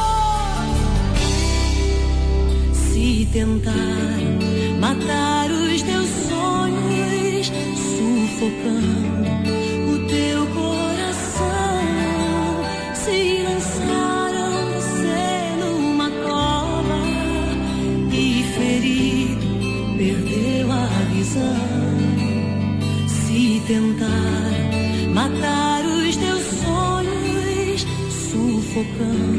Se 2.72 3.28
tentar 3.32 4.43
matar 4.84 5.50
os 5.50 5.80
teus 5.80 6.08
sonhos, 6.28 7.46
sufocando 7.88 9.30
o 9.92 10.06
teu 10.06 10.46
coração. 10.48 11.84
Se 12.92 13.42
lançaram 13.48 14.50
você 14.74 15.56
numa 15.60 16.10
cova 16.10 17.00
e 18.12 18.44
ferido 18.56 19.46
perdeu 19.96 20.70
a 20.70 20.86
visão. 21.14 21.66
Se 23.08 23.62
tentar 23.66 25.14
matar 25.14 25.82
os 25.86 26.14
teus 26.16 26.42
sonhos, 26.62 27.86
sufocando. 28.30 29.33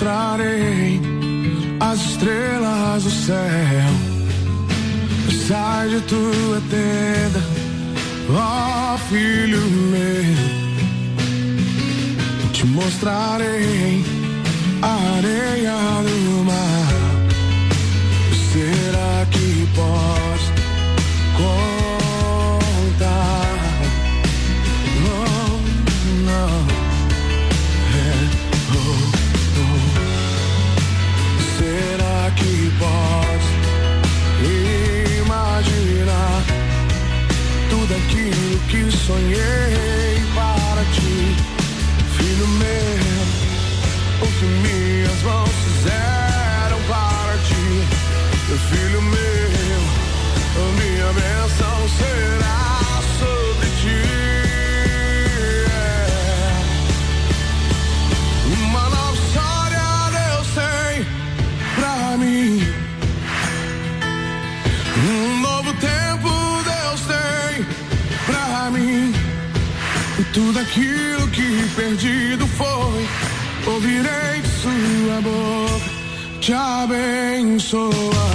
E 0.00 0.57
sua 75.18 75.20
boca, 75.20 75.90
te 76.40 76.52
abençoarei. 76.52 78.27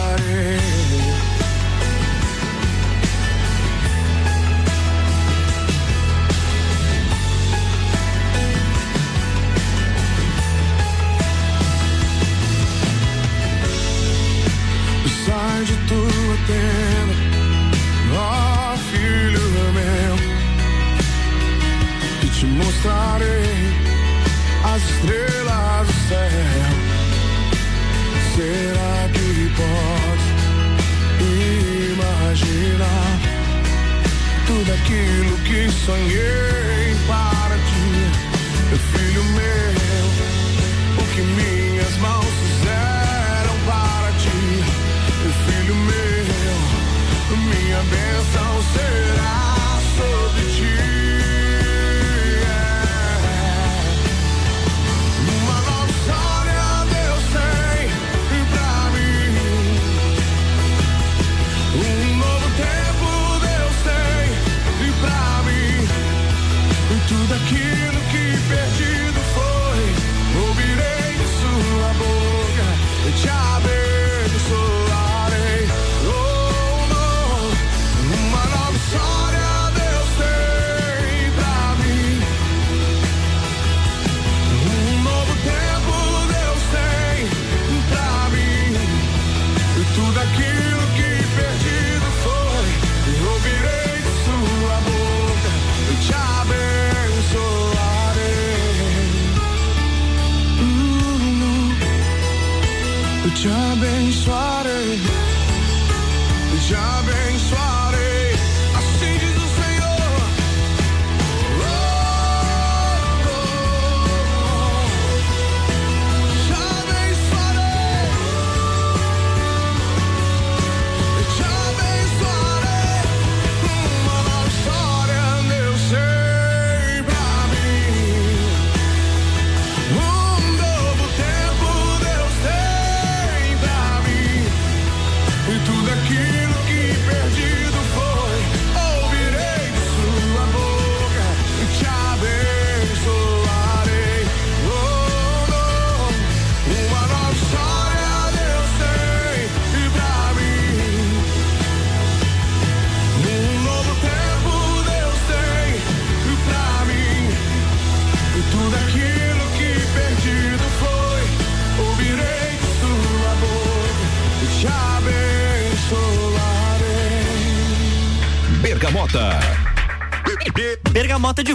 Sonhei 35.86 36.53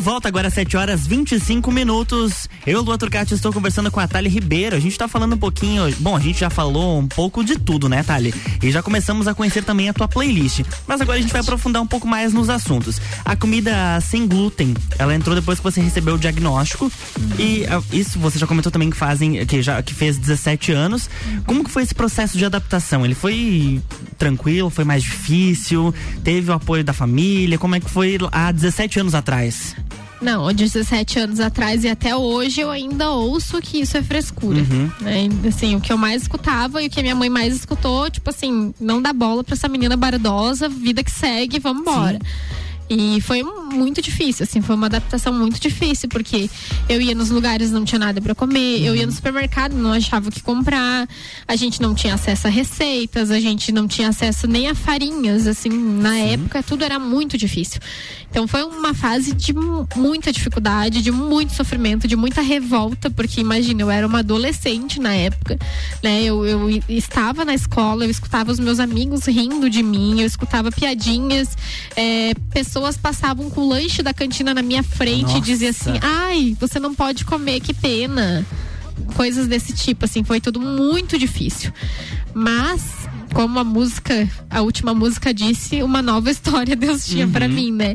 volta, 0.08 0.26
agora 0.26 0.48
7 0.48 0.74
horas 0.74 1.06
25 1.06 1.70
minutos. 1.70 2.48
Eu, 2.66 2.80
Lua 2.80 2.96
Turcati, 2.96 3.34
estou 3.34 3.52
conversando 3.52 3.90
com 3.90 4.00
a 4.00 4.08
Thali 4.08 4.30
Ribeiro. 4.30 4.74
A 4.74 4.80
gente 4.80 4.92
está 4.92 5.06
falando 5.06 5.34
um 5.34 5.38
pouquinho. 5.38 5.94
Bom, 5.98 6.16
a 6.16 6.18
gente 6.18 6.40
já 6.40 6.48
falou 6.48 6.98
um 6.98 7.06
pouco 7.06 7.44
de 7.44 7.58
tudo, 7.58 7.90
né, 7.90 8.02
Thali? 8.02 8.32
E 8.62 8.70
já 8.70 8.82
começamos 8.82 9.28
a 9.28 9.34
conhecer 9.34 9.62
também 9.64 9.90
a 9.90 9.92
tua 9.92 10.08
playlist. 10.08 10.62
Mas 10.86 11.02
agora 11.02 11.18
a 11.18 11.20
gente 11.20 11.30
vai 11.30 11.42
aprofundar 11.42 11.82
um 11.82 11.86
pouco 11.86 12.08
mais 12.08 12.32
nos 12.32 12.48
assuntos. 12.48 12.98
A 13.22 13.36
comida 13.36 14.00
sem 14.00 14.26
glúten, 14.26 14.72
ela 14.98 15.14
entrou 15.14 15.36
depois 15.36 15.58
que 15.58 15.64
você 15.64 15.78
recebeu 15.78 16.14
o 16.14 16.18
diagnóstico. 16.18 16.90
E 17.38 17.66
ah, 17.66 17.82
isso 17.92 18.18
você 18.18 18.38
já 18.38 18.46
comentou 18.46 18.72
também 18.72 18.88
que 18.88 18.96
fazem, 18.96 19.44
que 19.44 19.60
já 19.60 19.82
que 19.82 19.92
fez 19.92 20.16
17 20.16 20.72
anos. 20.72 21.10
Como 21.44 21.62
que 21.62 21.70
foi 21.70 21.82
esse 21.82 21.94
processo 21.94 22.38
de 22.38 22.46
adaptação? 22.46 23.04
Ele 23.04 23.14
foi 23.14 23.82
tranquilo? 24.16 24.70
Foi 24.70 24.84
mais 24.84 25.02
difícil? 25.02 25.94
Teve 26.24 26.50
o 26.50 26.54
apoio 26.54 26.82
da 26.82 26.94
família? 26.94 27.58
Como 27.58 27.74
é 27.74 27.80
que 27.80 27.90
foi 27.90 28.16
há 28.32 28.50
17 28.50 29.00
anos 29.00 29.14
atrás? 29.14 29.76
Não, 30.20 30.52
de 30.52 30.64
17 30.64 31.18
anos 31.18 31.40
atrás 31.40 31.84
e 31.84 31.88
até 31.88 32.14
hoje 32.14 32.60
eu 32.60 32.70
ainda 32.70 33.10
ouço 33.10 33.60
que 33.60 33.80
isso 33.80 33.96
é 33.96 34.02
frescura. 34.02 34.60
Né? 35.00 35.28
Assim, 35.46 35.76
o 35.76 35.80
que 35.80 35.92
eu 35.92 35.98
mais 35.98 36.22
escutava 36.22 36.82
e 36.82 36.86
o 36.86 36.90
que 36.90 36.98
a 36.98 37.02
minha 37.02 37.14
mãe 37.14 37.30
mais 37.30 37.54
escutou, 37.54 38.10
tipo 38.10 38.28
assim, 38.30 38.74
não 38.80 39.00
dá 39.00 39.12
bola 39.12 39.44
pra 39.44 39.54
essa 39.54 39.68
menina 39.68 39.96
bardosa, 39.96 40.68
vida 40.68 41.04
que 41.04 41.10
segue, 41.10 41.58
vamos 41.58 41.82
embora. 41.82 42.18
E 42.90 43.20
foi 43.20 43.42
muito 43.68 44.02
difícil, 44.02 44.44
assim, 44.44 44.60
foi 44.60 44.74
uma 44.74 44.86
adaptação 44.86 45.32
muito 45.32 45.60
difícil, 45.60 46.08
porque 46.08 46.48
eu 46.88 47.00
ia 47.00 47.14
nos 47.14 47.30
lugares 47.30 47.70
não 47.70 47.84
tinha 47.84 47.98
nada 47.98 48.20
para 48.20 48.34
comer, 48.34 48.82
eu 48.82 48.94
ia 48.96 49.06
no 49.06 49.12
supermercado, 49.12 49.74
não 49.74 49.92
achava 49.92 50.28
o 50.28 50.32
que 50.32 50.42
comprar, 50.42 51.08
a 51.46 51.56
gente 51.56 51.80
não 51.80 51.94
tinha 51.94 52.14
acesso 52.14 52.46
a 52.46 52.50
receitas, 52.50 53.30
a 53.30 53.38
gente 53.40 53.70
não 53.72 53.86
tinha 53.86 54.08
acesso 54.08 54.46
nem 54.46 54.68
a 54.68 54.74
farinhas, 54.74 55.46
assim, 55.46 55.68
na 55.68 56.16
época 56.16 56.62
tudo 56.62 56.84
era 56.84 56.98
muito 56.98 57.36
difícil. 57.38 57.80
Então 58.30 58.46
foi 58.46 58.62
uma 58.64 58.92
fase 58.94 59.32
de 59.34 59.52
mu- 59.52 59.86
muita 59.96 60.30
dificuldade, 60.32 61.02
de 61.02 61.10
muito 61.10 61.54
sofrimento, 61.54 62.06
de 62.06 62.14
muita 62.16 62.42
revolta, 62.42 63.10
porque 63.10 63.40
imagina, 63.40 63.82
eu 63.82 63.90
era 63.90 64.06
uma 64.06 64.18
adolescente 64.18 65.00
na 65.00 65.14
época, 65.14 65.58
né? 66.02 66.22
Eu, 66.22 66.44
eu 66.46 66.82
estava 66.88 67.44
na 67.44 67.54
escola, 67.54 68.04
eu 68.04 68.10
escutava 68.10 68.52
os 68.52 68.58
meus 68.58 68.78
amigos 68.80 69.26
rindo 69.26 69.70
de 69.70 69.82
mim, 69.82 70.20
eu 70.20 70.26
escutava 70.26 70.70
piadinhas, 70.70 71.56
é, 71.96 72.32
pessoas 72.52 72.96
passavam 72.98 73.48
com 73.48 73.57
o 73.60 73.68
lanche 73.68 74.02
da 74.02 74.14
cantina 74.14 74.54
na 74.54 74.62
minha 74.62 74.82
frente 74.82 75.36
e 75.36 75.40
diziam 75.40 75.70
Nossa. 75.70 75.90
assim, 75.90 76.00
ai, 76.02 76.56
você 76.58 76.78
não 76.78 76.94
pode 76.94 77.24
comer, 77.24 77.60
que 77.60 77.74
pena. 77.74 78.44
Coisas 79.14 79.46
desse 79.46 79.72
tipo, 79.72 80.04
assim, 80.04 80.24
foi 80.24 80.40
tudo 80.40 80.60
muito 80.60 81.18
difícil. 81.18 81.72
Mas, 82.34 82.82
como 83.32 83.58
a 83.58 83.64
música, 83.64 84.28
a 84.50 84.60
última 84.60 84.92
música 84.92 85.32
disse, 85.32 85.82
uma 85.82 86.02
nova 86.02 86.30
história 86.32 86.74
Deus 86.74 87.06
tinha 87.06 87.26
pra 87.26 87.48
mim, 87.48 87.70
né? 87.72 87.94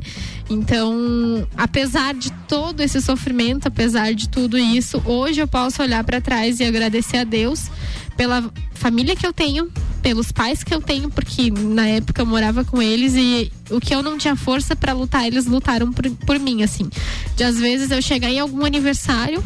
Então, 0.49 1.47
apesar 1.57 2.13
de 2.13 2.31
todo 2.47 2.81
esse 2.81 3.01
sofrimento, 3.01 3.67
apesar 3.67 4.13
de 4.13 4.29
tudo 4.29 4.57
isso, 4.57 5.01
hoje 5.05 5.41
eu 5.41 5.47
posso 5.47 5.81
olhar 5.81 6.03
pra 6.03 6.21
trás 6.21 6.59
e 6.59 6.63
agradecer 6.63 7.17
a 7.17 7.23
Deus 7.23 7.69
pela 8.15 8.51
família 8.73 9.15
que 9.15 9.25
eu 9.25 9.33
tenho, 9.33 9.71
pelos 10.01 10.31
pais 10.31 10.63
que 10.63 10.73
eu 10.73 10.81
tenho, 10.81 11.09
porque 11.09 11.49
na 11.51 11.87
época 11.87 12.21
eu 12.21 12.25
morava 12.25 12.63
com 12.65 12.81
eles 12.81 13.13
e 13.15 13.51
o 13.69 13.79
que 13.79 13.93
eu 13.93 14.03
não 14.03 14.17
tinha 14.17 14.35
força 14.35 14.75
pra 14.75 14.93
lutar, 14.93 15.25
eles 15.25 15.45
lutaram 15.45 15.91
por, 15.91 16.09
por 16.11 16.39
mim, 16.39 16.63
assim. 16.63 16.89
De 17.35 17.43
às 17.43 17.59
vezes 17.59 17.91
eu 17.91 18.01
chegar 18.01 18.29
em 18.29 18.39
algum 18.39 18.65
aniversário, 18.65 19.43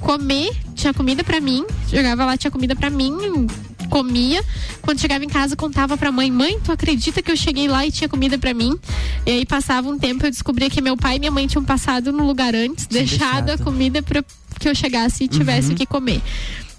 comer, 0.00 0.50
tinha 0.74 0.92
comida 0.92 1.24
pra 1.24 1.40
mim, 1.40 1.64
chegava 1.88 2.24
lá, 2.24 2.36
tinha 2.36 2.50
comida 2.50 2.76
pra 2.76 2.90
mim, 2.90 3.46
comia. 3.86 4.42
Quando 4.82 5.00
chegava 5.00 5.24
em 5.24 5.28
casa, 5.28 5.56
contava 5.56 5.96
pra 5.96 6.12
mãe: 6.12 6.30
Mãe, 6.30 6.58
tu 6.62 6.70
acredita 6.70 7.22
que 7.22 7.30
eu 7.30 7.36
cheguei 7.36 7.68
lá 7.68 7.86
e 7.86 7.90
tinha 7.90 8.08
comida 8.08 8.38
pra 8.38 8.52
mim? 8.52 8.78
E 9.24 9.30
aí 9.30 9.46
passava 9.46 9.88
um 9.88 9.98
tempo, 9.98 10.26
eu 10.26 10.30
descobria 10.30 10.68
que 10.68 10.80
meu 10.80 10.96
pai 10.96 11.16
e 11.16 11.18
minha 11.18 11.30
mãe 11.30 11.46
tinham 11.46 11.64
passado 11.64 12.12
no 12.12 12.26
lugar 12.26 12.54
antes, 12.54 12.86
deixado, 12.86 13.46
deixado. 13.46 13.60
a 13.60 13.64
comida 13.64 14.02
pra 14.02 14.22
que 14.58 14.68
eu 14.68 14.74
chegasse 14.74 15.24
e 15.24 15.28
tivesse 15.28 15.72
o 15.72 15.74
que 15.74 15.86
comer. 15.86 16.22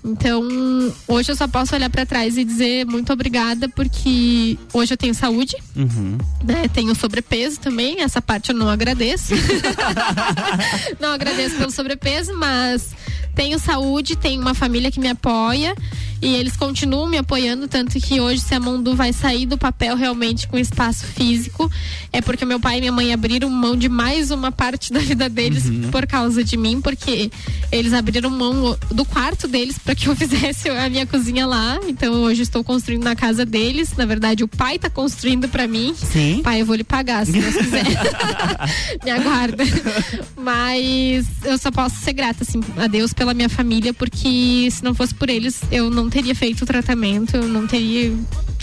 Então, 0.07 0.41
hoje 1.07 1.31
eu 1.31 1.35
só 1.35 1.47
posso 1.47 1.75
olhar 1.75 1.89
pra 1.89 2.05
trás 2.05 2.37
e 2.37 2.43
dizer 2.45 2.85
muito 2.85 3.11
obrigada, 3.11 3.67
porque 3.67 4.57
hoje 4.71 4.93
eu 4.93 4.97
tenho 4.97 5.13
saúde, 5.13 5.55
Uhum. 5.75 6.17
né? 6.43 6.67
Tenho 6.73 6.95
sobrepeso 6.95 7.59
também, 7.59 8.01
essa 8.01 8.21
parte 8.21 8.51
eu 8.51 8.55
não 8.55 8.69
agradeço. 8.69 9.33
não 10.99 11.09
agradeço 11.11 11.55
pelo 11.57 11.71
sobrepeso, 11.71 12.33
mas 12.37 12.91
tenho 13.35 13.59
saúde, 13.59 14.15
tenho 14.15 14.41
uma 14.41 14.53
família 14.53 14.89
que 14.91 14.99
me 14.99 15.09
apoia 15.09 15.75
e 16.21 16.35
eles 16.35 16.55
continuam 16.55 17.07
me 17.07 17.17
apoiando, 17.17 17.67
tanto 17.67 17.99
que 17.99 18.19
hoje 18.19 18.41
se 18.41 18.53
a 18.55 18.59
Mondu 18.59 18.95
vai 18.95 19.13
sair 19.13 19.45
do 19.45 19.57
papel 19.57 19.95
realmente 19.95 20.47
com 20.47 20.57
espaço 20.57 21.05
físico, 21.05 21.69
é 22.11 22.21
porque 22.21 22.45
meu 22.45 22.59
pai 22.59 22.77
e 22.77 22.79
minha 22.81 22.91
mãe 22.91 23.13
abriram 23.13 23.49
mão 23.49 23.75
de 23.75 23.89
mais 23.89 24.31
uma 24.31 24.51
parte 24.51 24.91
da 24.91 24.99
vida 24.99 25.29
deles 25.29 25.65
por 25.91 26.07
causa 26.07 26.43
de 26.43 26.57
mim, 26.57 26.81
porque 26.81 27.31
eles 27.71 27.93
abriram 27.93 28.29
mão 28.29 28.77
do 28.91 29.05
quarto 29.05 29.47
deles 29.47 29.77
para 29.77 29.95
que 29.95 30.07
eu 30.07 30.15
fizesse 30.17 30.69
a 30.69 30.89
minha 30.89 31.05
cozinha 31.05 31.45
lá. 31.45 31.79
Então 31.87 32.13
hoje 32.21 32.41
estou 32.41 32.63
construindo 32.63 33.03
na 33.03 33.15
casa 33.15 33.45
deles. 33.45 33.93
Na 33.97 34.05
verdade, 34.05 34.43
o 34.43 34.47
pai 34.47 34.79
tá 34.79 34.89
construindo 34.89 35.47
para 35.47 35.67
mim. 35.67 35.93
Sim. 35.95 36.41
Pai, 36.43 36.61
eu 36.61 36.65
vou 36.65 36.75
lhe 36.75 36.83
pagar, 36.83 37.25
se 37.25 37.33
Deus 37.33 37.55
quiser. 37.55 37.85
Me 39.03 39.11
aguarda. 39.11 39.63
Mas 40.35 41.25
eu 41.43 41.57
só 41.57 41.71
posso 41.71 41.95
ser 41.97 42.13
grata, 42.13 42.43
assim, 42.43 42.61
a 42.77 42.87
Deus 42.87 43.13
pela 43.13 43.33
minha 43.33 43.49
família, 43.49 43.93
porque 43.93 44.69
se 44.71 44.83
não 44.83 44.93
fosse 44.93 45.13
por 45.13 45.29
eles, 45.29 45.61
eu 45.71 45.89
não 45.89 46.06
teria 46.09 46.35
feito 46.35 46.63
o 46.63 46.65
tratamento, 46.65 47.35
eu 47.35 47.47
não 47.47 47.67
teria 47.67 48.13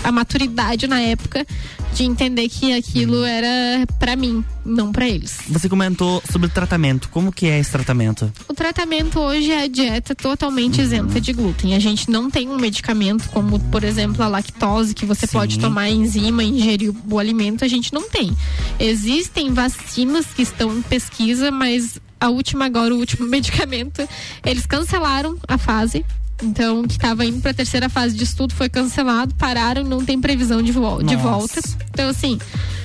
a 0.03 0.13
maturidade 0.13 0.87
na 0.87 1.01
época 1.01 1.47
de 1.95 2.03
entender 2.03 2.49
que 2.49 2.73
aquilo 2.75 3.25
era 3.25 3.87
pra 3.99 4.17
mim, 4.17 4.45
não 4.65 4.91
pra 4.91 5.09
eles. 5.09 5.39
Você 5.49 5.69
comentou 5.69 6.23
sobre 6.31 6.49
o 6.49 6.51
tratamento. 6.51 7.09
Como 7.09 7.33
que 7.33 7.47
é 7.47 7.59
esse 7.59 7.71
tratamento? 7.71 8.31
O 8.49 8.53
tratamento 8.53 9.21
hoje 9.21 9.53
é 9.53 9.63
a 9.63 9.69
dieta 9.69 10.15
totalmente 10.15 10.81
isenta 10.81 11.21
de 11.21 11.33
glúten. 11.33 11.75
A 11.75 11.79
gente 11.79 12.11
não 12.11 12.29
tem 12.29 12.49
um 12.49 12.59
medicamento 12.59 13.29
como, 13.31 13.61
por 13.71 13.85
exemplo, 13.85 14.23
a 14.23 14.29
lactose, 14.29 14.93
que 14.93 15.07
você 15.07 15.27
Sim. 15.27 15.33
pode 15.39 15.59
tomar 15.59 15.89
enzima 15.89 16.43
e 16.43 16.49
ingerir 16.49 16.93
o 17.09 17.19
alimento, 17.19 17.65
a 17.65 17.69
gente 17.69 17.93
não 17.95 18.09
tem. 18.11 18.37
Existem 18.79 19.55
vacinas 19.55 20.27
que 20.27 20.43
estão 20.43 20.77
em 20.77 20.83
pesquisa, 20.83 21.51
mas 21.53 22.01
a 22.21 22.29
última 22.29 22.65
agora, 22.65 22.95
o 22.95 22.99
último 22.99 23.27
medicamento, 23.29 24.07
eles 24.45 24.67
cancelaram 24.67 25.39
a 25.47 25.57
fase. 25.57 26.05
Então, 26.43 26.83
que 26.83 26.95
estava 26.95 27.25
indo 27.25 27.41
para 27.41 27.53
a 27.53 27.55
terceira 27.55 27.89
fase 27.89 28.15
de 28.15 28.25
estudo 28.25 28.55
foi 28.55 28.69
cancelado, 28.69 29.35
pararam, 29.35 29.85
não 29.85 30.05
tem 30.05 30.21
previsão 30.21 30.63
de, 30.63 30.73
vol 30.73 31.03
de 31.03 31.17
volta. 31.17 31.61
Então, 31.91 32.09
assim, 32.09 32.39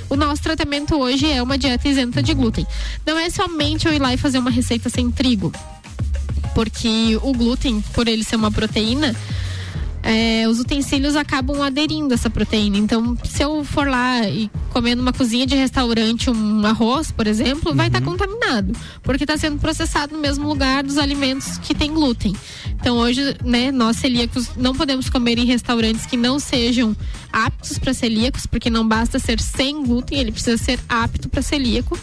o 0.09 0.15
nosso 0.15 0.41
tratamento 0.41 0.95
hoje 0.95 1.29
é 1.29 1.41
uma 1.41 1.57
dieta 1.57 1.87
isenta 1.87 2.21
de 2.21 2.33
glúten. 2.33 2.65
Não 3.05 3.17
é 3.17 3.29
somente 3.29 3.87
eu 3.87 3.93
ir 3.93 3.99
lá 3.99 4.13
e 4.13 4.17
fazer 4.17 4.37
uma 4.37 4.51
receita 4.51 4.89
sem 4.89 5.09
trigo 5.11 5.51
porque 6.53 7.17
o 7.21 7.31
glúten, 7.31 7.81
por 7.93 8.07
ele 8.07 8.21
ser 8.21 8.35
uma 8.35 8.51
proteína, 8.51 9.15
é, 10.03 10.47
os 10.47 10.59
utensílios 10.59 11.15
acabam 11.15 11.61
aderindo 11.61 12.13
a 12.13 12.15
essa 12.15 12.29
proteína. 12.29 12.77
Então, 12.77 13.17
se 13.23 13.43
eu 13.43 13.63
for 13.63 13.87
lá 13.87 14.27
e 14.27 14.49
comer 14.71 14.95
numa 14.95 15.13
cozinha 15.13 15.45
de 15.45 15.55
restaurante 15.55 16.29
um 16.29 16.65
arroz, 16.65 17.11
por 17.11 17.27
exemplo, 17.27 17.73
vai 17.73 17.87
estar 17.87 18.01
contaminado, 18.01 18.73
porque 19.03 19.23
está 19.23 19.37
sendo 19.37 19.59
processado 19.59 20.13
no 20.13 20.21
mesmo 20.21 20.47
lugar 20.47 20.83
dos 20.83 20.97
alimentos 20.97 21.57
que 21.57 21.73
tem 21.73 21.93
glúten. 21.93 22.35
Então, 22.79 22.97
hoje, 22.97 23.35
né, 23.43 23.71
nós 23.71 23.97
celíacos 23.97 24.49
não 24.55 24.73
podemos 24.73 25.09
comer 25.09 25.37
em 25.37 25.45
restaurantes 25.45 26.05
que 26.05 26.15
não 26.15 26.39
sejam 26.39 26.95
aptos 27.31 27.77
para 27.77 27.93
celíacos, 27.93 28.45
porque 28.45 28.69
não 28.69 28.87
basta 28.87 29.19
ser 29.19 29.39
sem 29.39 29.83
glúten, 29.83 30.19
ele 30.19 30.31
precisa 30.31 30.57
ser 30.57 30.79
apto 30.87 31.29
para 31.29 31.41
celíaco. 31.41 31.97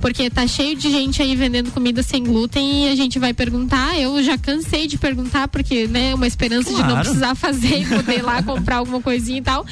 Porque 0.00 0.30
tá 0.30 0.46
cheio 0.46 0.76
de 0.76 0.90
gente 0.90 1.20
aí 1.22 1.36
vendendo 1.36 1.70
comida 1.70 2.02
sem 2.02 2.24
glúten 2.24 2.86
e 2.86 2.88
a 2.90 2.96
gente 2.96 3.18
vai 3.18 3.34
perguntar. 3.34 3.98
Eu 3.98 4.22
já 4.22 4.38
cansei 4.38 4.86
de 4.86 4.96
perguntar, 4.96 5.48
porque, 5.48 5.86
né, 5.86 6.14
uma 6.14 6.26
esperança 6.26 6.70
de 6.70 6.80
não 6.80 6.88
Claro. 6.90 7.00
precisar 7.04 7.34
fazer 7.34 7.82
e 7.82 7.86
poder 7.86 8.18
ir 8.18 8.22
lá 8.22 8.42
comprar 8.44 8.76
alguma 8.76 9.00
coisinha 9.00 9.38
e 9.38 9.42
tal. 9.42 9.66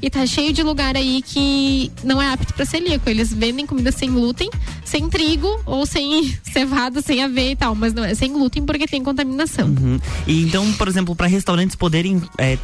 E 0.00 0.10
tá 0.10 0.26
cheio 0.26 0.52
de 0.52 0.62
lugar 0.64 0.96
aí 0.96 1.22
que 1.22 1.90
não 2.02 2.20
é 2.20 2.28
apto 2.32 2.52
para 2.54 2.64
celíaco. 2.64 3.08
Eles 3.08 3.32
vendem 3.32 3.64
comida 3.64 3.92
sem 3.92 4.10
glúten, 4.10 4.50
sem 4.84 5.08
trigo 5.08 5.48
ou 5.64 5.86
sem 5.86 6.36
cevada, 6.42 7.00
sem 7.00 7.22
aveia 7.22 7.52
e 7.52 7.56
tal, 7.56 7.74
mas 7.74 7.92
não 7.94 8.04
é 8.04 8.12
sem 8.14 8.32
glúten 8.32 8.64
porque 8.66 8.86
tem 8.86 9.02
contaminação. 9.02 9.68
Uhum. 9.68 10.00
E 10.26 10.42
então, 10.42 10.72
por 10.72 10.88
exemplo, 10.88 11.14
para 11.14 11.28
restaurantes 11.28 11.76
poderem 11.76 12.20
é, 12.36 12.58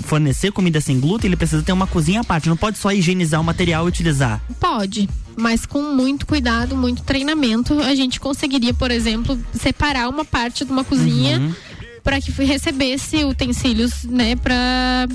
fornecer 0.00 0.52
comida 0.52 0.80
sem 0.80 1.00
glúten, 1.00 1.28
ele 1.28 1.36
precisa 1.36 1.62
ter 1.62 1.72
uma 1.72 1.86
cozinha 1.86 2.20
à 2.20 2.24
parte. 2.24 2.48
Não 2.48 2.56
pode 2.56 2.78
só 2.78 2.92
higienizar 2.92 3.40
o 3.40 3.44
material 3.44 3.86
e 3.86 3.88
utilizar. 3.88 4.40
Pode, 4.60 5.08
mas 5.36 5.66
com 5.66 5.82
muito 5.82 6.26
cuidado, 6.26 6.76
muito 6.76 7.02
treinamento, 7.02 7.78
a 7.80 7.94
gente 7.94 8.20
conseguiria, 8.20 8.74
por 8.74 8.90
exemplo, 8.90 9.38
separar 9.52 10.08
uma 10.08 10.24
parte 10.24 10.64
de 10.64 10.70
uma 10.72 10.84
cozinha 10.84 11.38
Uhum. 11.38 11.54
para 12.02 12.20
que 12.20 12.30
recebesse 12.44 13.24
utensílios, 13.24 14.04
né, 14.04 14.36
para 14.36 15.08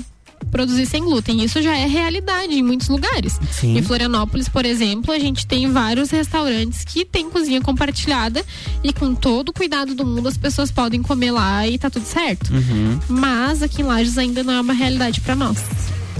produzir 0.50 0.86
sem 0.86 1.02
glúten. 1.04 1.44
Isso 1.44 1.60
já 1.62 1.76
é 1.76 1.86
realidade 1.86 2.54
em 2.54 2.62
muitos 2.62 2.88
lugares. 2.88 3.38
Sim. 3.52 3.76
Em 3.78 3.82
Florianópolis, 3.82 4.48
por 4.48 4.64
exemplo, 4.64 5.12
a 5.12 5.18
gente 5.18 5.46
tem 5.46 5.70
vários 5.70 6.10
restaurantes 6.10 6.82
que 6.84 7.04
tem 7.04 7.30
cozinha 7.30 7.60
compartilhada 7.60 8.44
e 8.82 8.92
com 8.92 9.14
todo 9.14 9.50
o 9.50 9.52
cuidado 9.52 9.94
do 9.94 10.04
mundo 10.04 10.28
as 10.28 10.36
pessoas 10.36 10.70
podem 10.72 11.02
comer 11.02 11.30
lá 11.30 11.66
e 11.68 11.78
tá 11.78 11.88
tudo 11.90 12.06
certo. 12.06 12.52
Uhum. 12.52 12.98
Mas 13.08 13.62
aqui 13.62 13.82
em 13.82 13.84
Lages 13.84 14.18
ainda 14.18 14.42
não 14.42 14.54
é 14.54 14.60
uma 14.60 14.72
realidade 14.72 15.20
para 15.20 15.36
nós. 15.36 15.58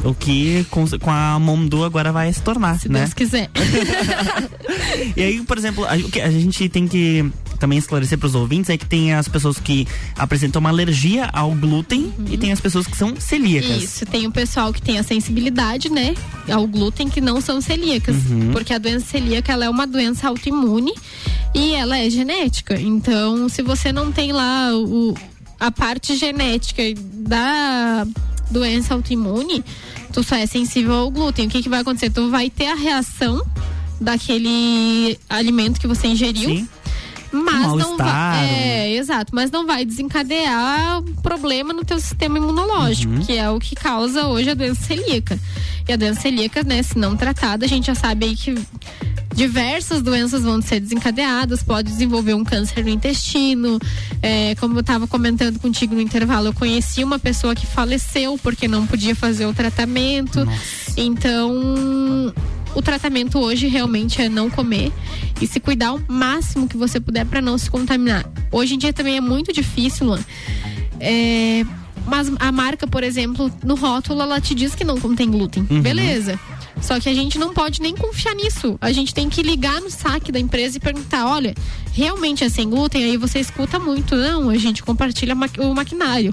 O 0.04 0.14
que 0.14 0.64
com, 0.70 0.86
com 0.98 1.10
a 1.10 1.38
Momdu 1.38 1.84
agora 1.84 2.10
vai 2.10 2.32
se 2.32 2.40
tornar, 2.40 2.78
Se 2.80 2.88
né? 2.88 3.00
Deus 3.00 3.14
quiser. 3.14 3.50
E 5.16 5.22
aí, 5.22 5.42
por 5.42 5.58
exemplo, 5.58 5.84
a, 5.84 5.94
o 5.96 6.10
que 6.10 6.20
a 6.20 6.30
gente 6.30 6.68
tem 6.68 6.86
que 6.86 7.30
também 7.58 7.78
esclarecer 7.78 8.16
para 8.18 8.26
os 8.26 8.34
ouvintes 8.34 8.70
é 8.70 8.76
que 8.76 8.86
tem 8.86 9.12
as 9.12 9.28
pessoas 9.28 9.58
que 9.58 9.86
apresentam 10.16 10.60
uma 10.60 10.70
alergia 10.70 11.28
ao 11.32 11.50
glúten 11.52 12.12
e 12.30 12.38
tem 12.38 12.52
as 12.52 12.60
pessoas 12.60 12.86
que 12.86 12.96
são 12.96 13.14
celíacas. 13.18 13.82
Isso, 13.82 14.06
tem 14.06 14.26
o 14.26 14.30
pessoal 14.32 14.72
que 14.72 14.80
tem 14.80 14.98
a 14.98 15.02
sensibilidade, 15.02 15.90
né, 15.90 16.14
ao 16.50 16.66
glúten 16.66 17.08
que 17.08 17.20
não 17.20 17.40
são 17.40 17.60
celíacas, 17.60 18.16
Uhum. 18.30 18.50
porque 18.52 18.72
a 18.72 18.78
doença 18.78 19.06
celíaca 19.06 19.52
ela 19.52 19.64
é 19.64 19.70
uma 19.70 19.86
doença 19.86 20.28
autoimune 20.28 20.92
e 21.54 21.72
ela 21.74 21.98
é 21.98 22.08
genética. 22.08 22.80
Então, 22.80 23.48
se 23.48 23.62
você 23.62 23.92
não 23.92 24.12
tem 24.12 24.32
lá 24.32 24.70
o, 24.74 25.14
a 25.58 25.70
parte 25.70 26.16
genética 26.16 26.82
da 27.12 28.06
doença 28.50 28.94
autoimune, 28.94 29.64
tu 30.12 30.22
só 30.22 30.36
é 30.36 30.46
sensível 30.46 30.94
ao 30.94 31.10
glúten. 31.10 31.46
O 31.46 31.50
que, 31.50 31.62
que 31.62 31.68
vai 31.68 31.80
acontecer? 31.80 32.10
Tu 32.10 32.30
vai 32.30 32.50
ter 32.50 32.66
a 32.66 32.74
reação 32.74 33.40
daquele 34.00 35.18
alimento 35.28 35.80
que 35.80 35.86
você 35.86 36.08
ingeriu. 36.08 36.50
Sim. 36.50 36.68
Mas 37.33 37.66
Um 37.73 37.77
não 37.77 37.97
vai. 37.97 38.45
É, 38.49 38.95
exato. 38.97 39.33
Mas 39.35 39.51
não 39.51 39.66
vai 39.66 39.85
desencadear 39.85 41.03
problema 41.23 41.73
no 41.73 41.85
teu 41.85 41.99
sistema 42.01 42.38
imunológico, 42.38 43.12
Uhum. 43.14 43.21
que 43.21 43.33
é 43.37 43.49
o 43.51 43.59
que 43.59 43.75
causa 43.75 44.27
hoje 44.27 44.51
a 44.51 44.55
doença 44.55 44.83
celíaca. 44.85 45.38
E 45.88 45.93
a 45.93 45.97
doença 45.97 46.21
celíaca, 46.23 46.62
né, 46.62 46.83
se 46.83 46.99
não 46.99 47.16
tratada, 47.16 47.64
a 47.64 47.69
gente 47.69 47.87
já 47.87 47.95
sabe 47.95 48.27
aí 48.27 48.37
que 48.37 48.55
diversas 49.35 50.03
doenças 50.03 50.43
vão 50.43 50.61
ser 50.61 50.81
desencadeadas, 50.81 51.62
pode 51.62 51.88
desenvolver 51.90 52.35
um 52.35 52.45
câncer 52.45 52.83
no 52.85 52.90
intestino. 52.90 53.79
É, 54.23 54.55
como 54.57 54.75
eu 54.77 54.81
estava 54.81 55.07
comentando 55.07 55.59
contigo 55.61 55.95
no 55.95 56.01
intervalo, 56.01 56.49
eu 56.49 56.53
conheci 56.53 57.03
uma 57.05 57.19
pessoa 57.19 57.55
que 57.55 57.66
faleceu 57.66 58.38
porque 58.43 58.66
não 58.69 58.87
podia 58.87 59.14
fazer 59.14 59.47
o 59.47 59.55
tratamento. 59.55 60.45
Nossa. 60.45 60.61
Então, 60.97 62.33
o 62.74 62.83
tratamento 62.83 63.38
hoje 63.38 63.66
realmente 63.66 64.20
é 64.20 64.28
não 64.28 64.50
comer 64.50 64.92
e 65.40 65.46
se 65.46 65.59
cuidar 65.61 65.94
o 65.94 66.02
máximo 66.09 66.68
que 66.68 66.76
você 66.76 67.00
puder 67.00 67.26
para 67.26 67.40
não 67.40 67.56
se 67.59 67.70
contaminar. 67.70 68.24
Hoje 68.52 68.74
em 68.74 68.78
dia 68.78 68.92
também 68.92 69.16
é 69.16 69.20
muito 69.20 69.52
difícil, 69.52 70.06
Luan. 70.06 70.20
É, 70.98 71.64
mas 72.06 72.30
a 72.38 72.52
marca, 72.52 72.87
por 72.87 73.02
exemplo, 73.02 73.50
no 73.64 73.74
rótulo 73.74 74.22
ela 74.22 74.40
te 74.40 74.54
diz 74.54 74.74
que 74.74 74.85
não 74.85 75.00
contém 75.00 75.30
glúten. 75.30 75.62
Beleza. 75.64 76.38
Só 76.80 76.98
que 76.98 77.09
a 77.09 77.14
gente 77.14 77.38
não 77.38 77.52
pode 77.52 77.80
nem 77.80 77.94
confiar 77.94 78.35
nisso. 78.35 78.78
A 78.80 78.90
gente 78.90 79.12
tem 79.12 79.28
que 79.28 79.42
ligar 79.42 79.80
no 79.80 79.90
saque 79.90 80.33
da 80.33 80.38
empresa 80.40 80.78
e 80.78 80.80
perguntar: 80.80 81.26
olha, 81.26 81.54
realmente 81.92 82.42
é 82.42 82.48
sem 82.48 82.68
glúten? 82.68 83.04
Aí 83.04 83.16
você 83.16 83.38
escuta 83.38 83.78
muito. 83.78 84.16
Não, 84.16 84.48
a 84.48 84.56
gente 84.56 84.83
compartilha 84.83 85.35
o 85.35 85.74
maquinário. 85.74 86.33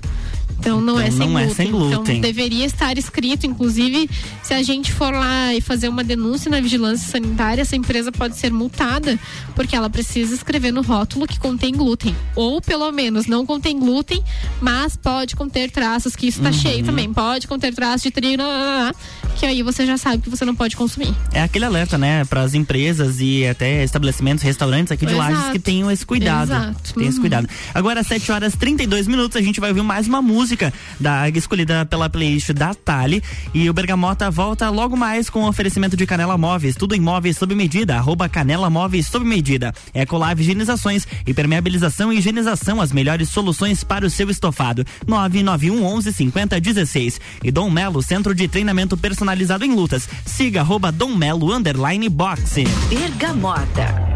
Então 0.59 0.81
não, 0.81 0.99
é, 0.99 1.07
Então, 1.07 1.17
sem 1.17 1.29
não 1.29 1.39
é 1.39 1.45
glúten. 1.45 1.55
sem 1.65 1.71
glúten. 1.71 1.99
Então 1.99 2.19
deveria 2.21 2.65
estar 2.65 2.97
escrito, 2.97 3.45
inclusive, 3.45 4.09
se 4.43 4.53
a 4.53 4.61
gente 4.63 4.91
for 4.91 5.13
lá 5.13 5.53
e 5.53 5.61
fazer 5.61 5.87
uma 5.89 6.03
denúncia 6.03 6.49
na 6.49 6.59
vigilância 6.59 7.09
sanitária, 7.09 7.61
essa 7.61 7.75
empresa 7.75 8.11
pode 8.11 8.37
ser 8.37 8.51
multada, 8.51 9.19
porque 9.55 9.75
ela 9.75 9.89
precisa 9.89 10.33
escrever 10.33 10.71
no 10.71 10.81
rótulo 10.81 11.27
que 11.27 11.39
contém 11.39 11.73
glúten. 11.73 12.15
Ou 12.35 12.61
pelo 12.61 12.91
menos 12.91 13.27
não 13.27 13.45
contém 13.45 13.77
glúten, 13.79 14.23
mas 14.61 14.95
pode 14.95 15.35
conter 15.35 15.71
traços, 15.71 16.15
que 16.15 16.27
isso 16.27 16.41
tá 16.41 16.51
cheio 16.51 16.83
também. 16.83 17.11
Pode 17.13 17.47
conter 17.47 17.73
traços 17.73 18.03
de 18.03 18.11
trigo, 18.11 18.41
lá, 18.43 18.47
lá, 18.49 18.77
lá, 18.83 18.95
que 19.37 19.45
aí 19.45 19.61
você 19.61 19.85
já 19.85 19.97
sabe 19.97 20.23
que 20.23 20.29
você 20.29 20.43
não 20.43 20.55
pode 20.55 20.75
consumir. 20.75 21.13
É 21.31 21.43
aquele 21.43 21.63
alerta, 21.63 21.95
né, 21.95 22.25
para 22.25 22.41
as 22.41 22.55
empresas 22.55 23.19
e 23.19 23.45
até 23.45 23.83
estabelecimentos, 23.83 24.43
restaurantes 24.43 24.91
aqui 24.91 25.05
de 25.05 25.13
Exato. 25.13 25.31
Lages 25.31 25.51
que 25.51 25.59
tenham 25.59 25.91
esse 25.91 26.03
cuidado. 26.03 26.51
Exato. 26.51 26.93
Tem 26.95 27.07
esse 27.07 27.19
cuidado. 27.19 27.47
Agora, 27.73 27.99
às 27.99 28.07
7 28.07 28.31
horas 28.31 28.55
32 28.55 29.07
minutos, 29.07 29.37
a 29.37 29.41
gente 29.41 29.59
vai 29.59 29.69
ouvir 29.69 29.83
mais 29.83 30.07
uma 30.07 30.23
música 30.23 30.73
da 30.99 31.29
escolhida 31.29 31.85
pela 31.85 32.09
playlist 32.09 32.51
da 32.51 32.73
Tali. 32.73 33.21
E 33.53 33.69
o 33.69 33.73
Bergamota 33.73 34.31
volta 34.31 34.69
logo 34.69 34.97
mais 34.97 35.29
com 35.29 35.43
o 35.43 35.47
oferecimento 35.47 35.95
de 35.95 36.07
Canela 36.07 36.35
Móveis. 36.35 36.75
Tudo 36.75 36.95
em 36.95 36.99
móveis 36.99 37.37
sob 37.37 37.53
medida. 37.53 37.95
Arroba 37.95 38.27
Canela 38.27 38.71
Móveis 38.71 39.05
sob 39.05 39.23
medida. 39.23 39.71
Ecolave 39.93 40.41
Higienizações, 40.41 41.07
impermeabilização 41.27 42.11
e 42.11 42.17
higienização. 42.17 42.81
As 42.81 42.91
melhores 42.91 43.29
soluções 43.29 43.83
para 43.83 44.05
o 44.05 44.09
seu 44.09 44.31
estofado. 44.31 44.83
991 45.05 45.85
11 45.85 46.11
50 46.11 46.59
16. 46.59 47.21
E 47.43 47.51
Dom 47.51 47.69
Melo, 47.69 48.01
centro 48.01 48.33
de 48.33 48.47
treinamento 48.47 48.97
personalizado 48.97 49.26
em 49.65 49.75
lutas. 49.75 50.07
Siga 50.25 50.61
arroba 50.61 50.91
Dom 50.91 51.15
Melo 51.15 51.53
underline 51.53 52.09
boxe. 52.09 52.63
Bergamota. 52.89 54.07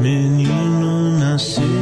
Menino 0.00 1.18
nasceu 1.18 1.73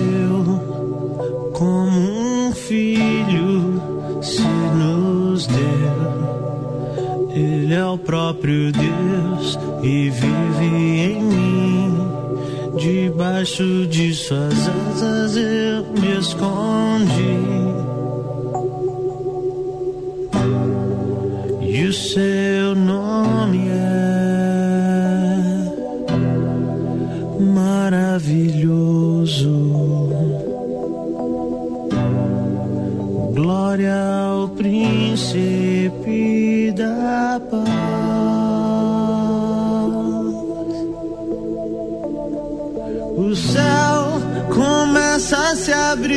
Ele 7.72 7.80
é 7.80 7.86
o 7.86 7.96
próprio 7.96 8.70
Deus 8.70 9.58
e 9.82 10.10
vive 10.10 10.66
em 10.66 11.22
mim. 11.22 11.96
Debaixo 12.76 13.86
de 13.86 14.12
suas 14.12 14.68
asas 14.68 15.38
eu 15.38 15.82
me 15.98 16.18
escondi. 16.18 17.38
E 21.62 21.84
o 21.86 21.92
seu 21.94 22.61
se 45.62 45.72
abrir, 45.72 46.11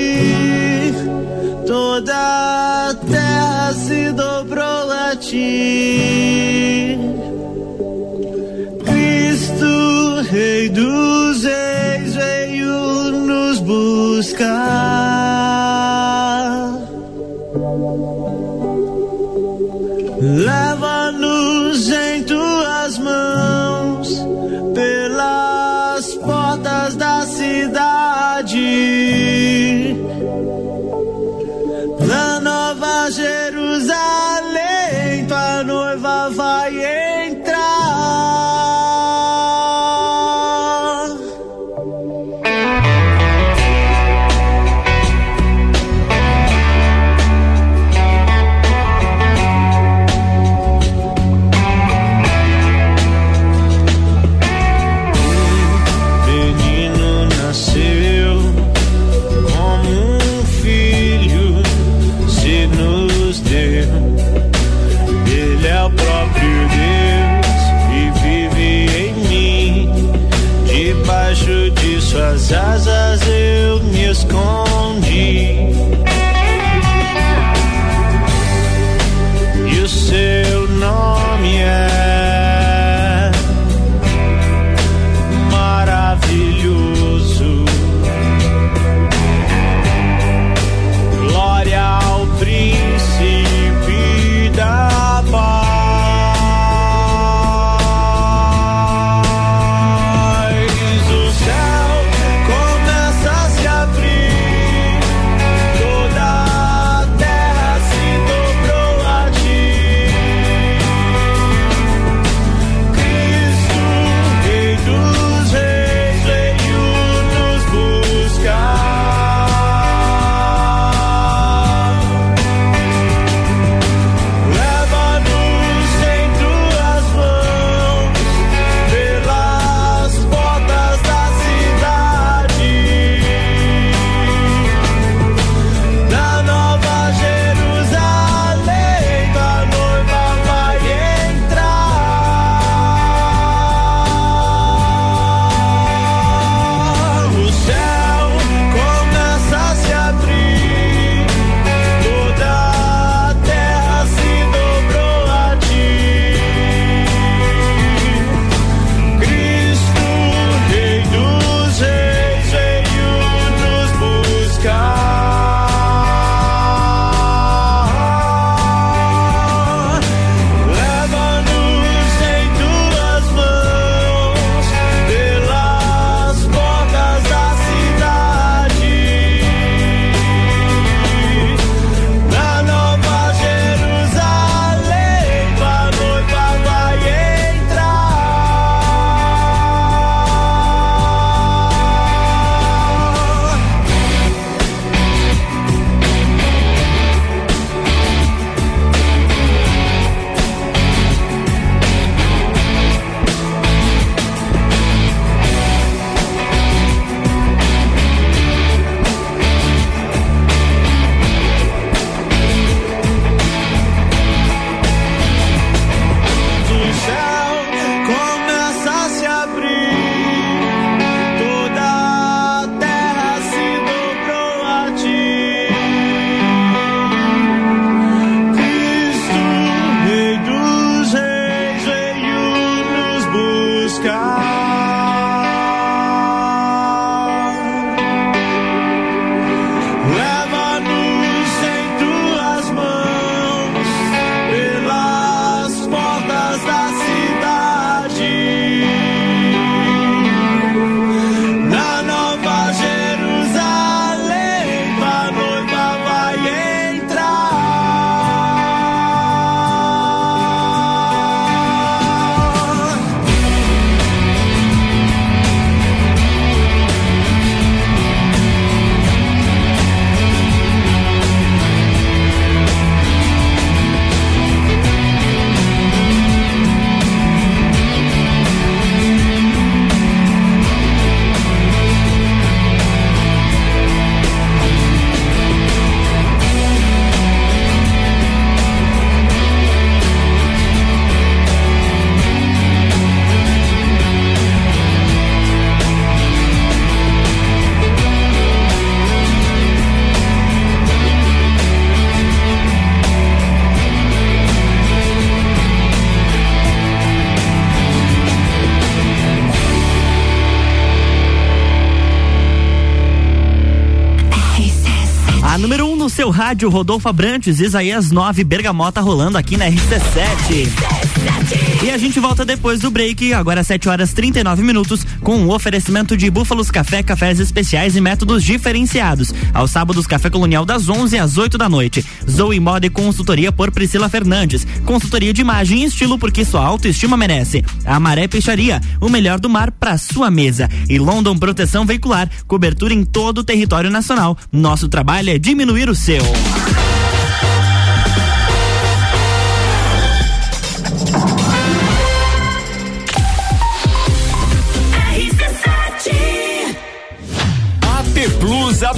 rádio, 316.45 316.69
Rodolfo 316.69 317.09
Abrantes, 317.09 317.59
Isaías 317.59 318.11
9, 318.11 318.43
Bergamota 318.43 319.01
rolando 319.01 319.35
aqui 319.35 319.57
na 319.57 319.65
RC7. 319.65 321.74
E 321.83 321.91
a 321.91 321.97
gente 321.97 322.19
volta 322.19 322.45
depois 322.45 322.79
do 322.79 322.89
break, 322.89 323.33
agora 323.33 323.61
às 323.61 323.67
7 323.67 323.89
horas 323.89 324.13
39 324.13 324.63
minutos, 324.63 325.05
com 325.21 325.35
o 325.37 325.45
um 325.45 325.51
oferecimento 325.51 326.15
de 326.15 326.29
Búfalos 326.29 326.71
Café, 326.71 327.03
cafés 327.03 327.39
especiais 327.39 327.95
e 327.95 328.01
métodos 328.01 328.43
diferenciados. 328.43 329.33
Aos 329.53 329.71
sábados, 329.71 330.07
Café 330.07 330.29
Colonial 330.29 330.65
das 330.65 330.87
11 330.89 331.17
às 331.17 331.37
8 331.37 331.57
da 331.57 331.69
noite. 331.69 332.03
Zoe 332.29 332.59
Moda 332.59 332.85
e 332.85 332.89
Consultoria 332.89 333.51
por 333.51 333.71
Priscila 333.71 334.09
Fernandes. 334.09 334.65
Consultoria 334.85 335.33
de 335.33 335.41
imagem 335.41 335.83
e 335.83 335.85
estilo 335.85 336.17
porque 336.17 336.45
sua 336.45 336.65
autoestima 336.65 337.17
merece. 337.17 337.63
A 337.85 337.99
Maré 337.99 338.27
Peixaria, 338.27 338.81
o 339.01 339.09
melhor 339.09 339.39
do 339.39 339.49
mar 339.49 339.71
para 339.71 339.97
sua 339.97 340.31
mesa. 340.31 340.69
E 340.89 340.97
London 340.97 341.37
Proteção 341.37 341.85
Veicular, 341.85 342.29
cobertura 342.47 342.93
em 342.93 343.03
todo 343.03 343.39
o 343.39 343.43
território 343.43 343.89
nacional. 343.89 344.37
Nosso 344.51 344.87
trabalho 344.87 345.29
é 345.29 345.37
diminuir 345.37 345.89
o 345.89 345.95
seu. 345.95 346.23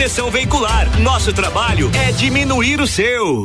Proteção 0.00 0.30
Veicular. 0.30 0.98
Nosso 1.00 1.34
trabalho 1.34 1.90
é 1.94 2.10
diminuir 2.12 2.80
o 2.80 2.86
seu. 2.86 3.44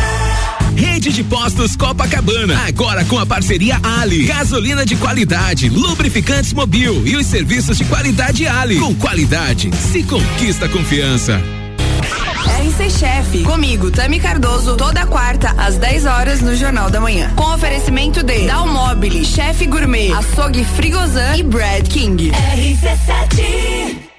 Rede 0.75 1.11
de 1.11 1.23
Postos 1.23 1.75
Copacabana, 1.75 2.65
agora 2.67 3.03
com 3.05 3.17
a 3.17 3.25
parceria 3.25 3.79
Ali. 3.83 4.23
Gasolina 4.23 4.85
de 4.85 4.95
qualidade, 4.95 5.69
lubrificantes 5.69 6.53
mobil 6.53 7.05
e 7.05 7.15
os 7.15 7.27
serviços 7.27 7.77
de 7.77 7.85
qualidade 7.85 8.47
Ali. 8.47 8.79
Com 8.79 8.95
qualidade, 8.95 9.69
se 9.75 10.03
conquista 10.03 10.67
confiança. 10.69 11.41
RC 12.61 12.89
Chef, 12.89 13.43
comigo, 13.43 13.89
Tami 13.89 14.19
Cardoso, 14.19 14.75
toda 14.75 15.05
quarta, 15.05 15.53
às 15.57 15.77
10 15.77 16.05
horas, 16.05 16.41
no 16.41 16.55
Jornal 16.55 16.89
da 16.89 16.99
Manhã. 16.99 17.31
Com 17.35 17.53
oferecimento 17.53 18.23
de 18.23 18.45
Dalmobile, 18.45 19.25
Chef 19.25 19.65
Gourmet, 19.65 20.11
Açougue 20.11 20.63
Frigozan 20.63 21.37
e 21.37 21.43
Brad 21.43 21.87
King. 21.87 22.31
RC7 22.31 24.11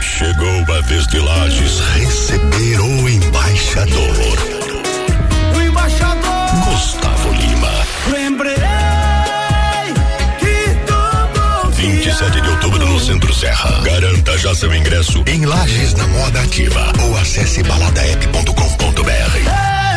Chegou 0.00 0.76
a 0.76 0.80
vez 0.82 1.06
de 1.08 1.18
Lages 1.18 1.80
receber 1.96 2.80
o 2.80 3.08
embaixador. 3.08 4.61
27 12.22 12.40
de 12.40 12.48
outubro 12.50 12.86
no 12.86 13.00
Centro 13.00 13.34
Serra. 13.34 13.80
Garanta 13.82 14.38
já 14.38 14.54
seu 14.54 14.72
ingresso 14.72 15.24
em 15.26 15.44
Lages 15.44 15.92
na 15.94 16.06
Moda 16.06 16.40
Ativa 16.42 16.92
ou 17.02 17.16
acesse 17.16 17.64
baladaep.com.br. 17.64 19.02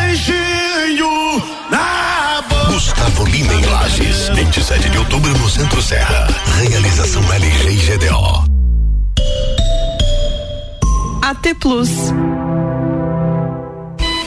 Beijinho 0.08 1.40
na 1.70 2.42
boca. 2.48 2.72
Gustavo 2.72 3.24
Lima 3.26 3.54
em 3.54 3.64
Lages. 3.64 4.28
27 4.30 4.88
de 4.90 4.98
outubro 4.98 5.38
no 5.38 5.48
Centro 5.48 5.80
Serra. 5.80 6.26
Realização 6.68 7.22
LG 7.32 7.70
e 7.70 7.76
GDO. 7.76 8.44
AT 11.22 11.54
Plus. 11.60 11.90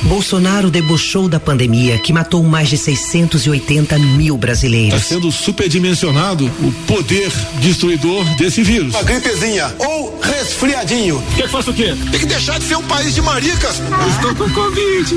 Bolsonaro 0.09 0.71
debochou 0.71 1.29
da 1.29 1.39
pandemia 1.39 1.99
que 1.99 2.11
matou 2.11 2.41
mais 2.43 2.67
de 2.67 2.77
680 2.77 3.95
mil 3.99 4.33
Está 4.35 4.47
brasileiros. 4.47 5.03
sendo 5.03 5.31
superdimensionado 5.31 6.47
o 6.47 6.71
poder 6.87 7.31
destruidor 7.61 8.25
desse 8.35 8.63
vírus. 8.63 8.91
Uma 8.95 9.03
gripezinha 9.03 9.71
ou 9.77 10.19
resfriadinho. 10.19 11.23
Quer 11.35 11.43
que 11.43 11.49
faça 11.49 11.69
o 11.69 11.73
quê? 11.75 11.95
Tem 12.09 12.19
que 12.21 12.25
deixar 12.25 12.57
de 12.57 12.65
ser 12.65 12.75
um 12.75 12.83
país 12.83 13.13
de 13.13 13.21
maricas. 13.21 13.79
Eu 13.79 14.09
estou 14.09 14.35
com 14.35 14.51
Covid. 14.51 15.09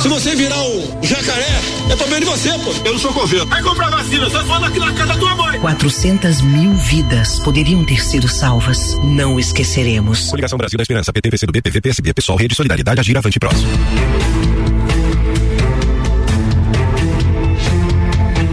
Se 0.00 0.08
você 0.08 0.34
virar 0.34 0.62
um 0.62 0.98
jacaré, 1.02 1.60
é 1.90 1.94
problema 1.96 2.20
de 2.20 2.26
você, 2.26 2.48
pô. 2.60 2.72
Eu 2.86 2.92
não 2.94 2.98
sou 2.98 3.12
coveiro. 3.12 3.46
Vai 3.46 3.62
comprar 3.62 3.90
vacina, 3.90 4.30
só 4.30 4.42
falando 4.44 4.64
aqui 4.66 4.78
na 4.78 4.92
casa 4.94 5.12
da 5.12 5.18
tua 5.18 5.36
mãe. 5.36 5.60
400 5.60 6.40
mil 6.40 6.72
vidas 6.74 7.38
poderiam 7.40 7.84
ter 7.84 8.02
sido 8.02 8.26
salvas. 8.26 8.96
Não 9.04 9.38
esqueceremos. 9.38 10.28
Coligação 10.30 10.56
Brasil 10.56 10.78
da 10.78 10.82
Esperança, 10.82 11.12
PT, 11.12 11.30
PCdoB, 11.30 11.60
PV, 11.60 11.80
PSB, 11.82 12.14
Pessoal, 12.14 12.38
Rede 12.38 12.54
Solidariedade, 12.54 12.98
Agir 13.00 13.18
Avante 13.18 13.38
Próximo. 13.38 13.81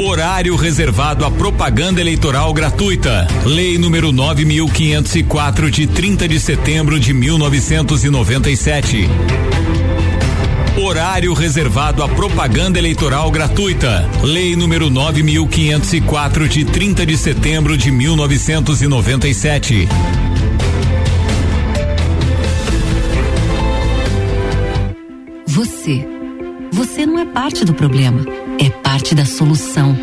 Horário 0.02 0.56
reservado 0.56 1.26
à 1.26 1.32
propaganda 1.32 2.00
eleitoral 2.00 2.54
gratuita. 2.54 3.28
Lei 3.46 3.78
número 3.78 4.12
9504 4.12 5.70
de 5.70 5.86
30 5.88 6.28
de 6.28 6.40
setembro 6.40 7.00
de 7.00 7.14
1997. 7.14 9.10
Horário 10.82 11.34
reservado 11.34 12.02
à 12.02 12.08
propaganda 12.08 12.80
eleitoral 12.80 13.30
gratuita. 13.30 14.10
Lei 14.24 14.56
número 14.56 14.90
9504 14.90 16.48
de 16.48 16.64
30 16.64 17.06
de 17.06 17.18
setembro 17.18 17.78
de 17.78 17.92
1997. 17.92 19.90
Você. 25.90 26.08
Você 26.72 27.06
não 27.08 27.18
é 27.18 27.26
parte 27.26 27.66
do 27.66 27.74
problema, 27.74 28.22
é 28.60 28.70
parte 28.70 29.16
da 29.16 29.26
solução. 29.26 29.98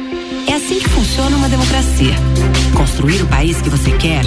É 0.48 0.54
assim 0.54 0.80
que 0.80 0.88
funciona 0.88 1.36
uma 1.36 1.48
democracia. 1.48 2.12
Construir 2.76 3.22
o 3.22 3.26
país 3.28 3.62
que 3.62 3.70
você 3.70 3.92
quer 3.92 4.24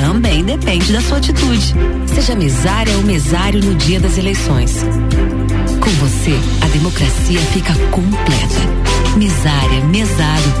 também 0.00 0.42
depende 0.42 0.90
da 0.90 1.02
sua 1.02 1.18
atitude. 1.18 1.74
Seja 2.14 2.34
mesária 2.34 2.96
ou 2.96 3.02
mesário 3.02 3.62
no 3.62 3.74
dia 3.74 4.00
das 4.00 4.16
eleições. 4.16 4.86
Com 5.80 5.90
você, 5.90 6.32
a 6.64 6.68
democracia 6.68 7.40
fica 7.52 7.74
completa. 7.90 9.18
Mesária, 9.18 9.84
mesário. 9.84 10.52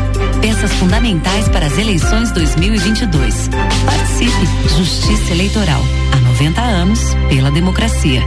Peças 0.42 0.72
fundamentais 0.74 1.48
para 1.48 1.64
as 1.64 1.78
eleições 1.78 2.30
2022. 2.32 3.48
Participe. 3.86 4.68
Justiça 4.76 5.32
Eleitoral. 5.32 5.82
Há 6.12 6.16
90 6.16 6.60
anos 6.60 7.00
pela 7.30 7.50
democracia. 7.50 8.22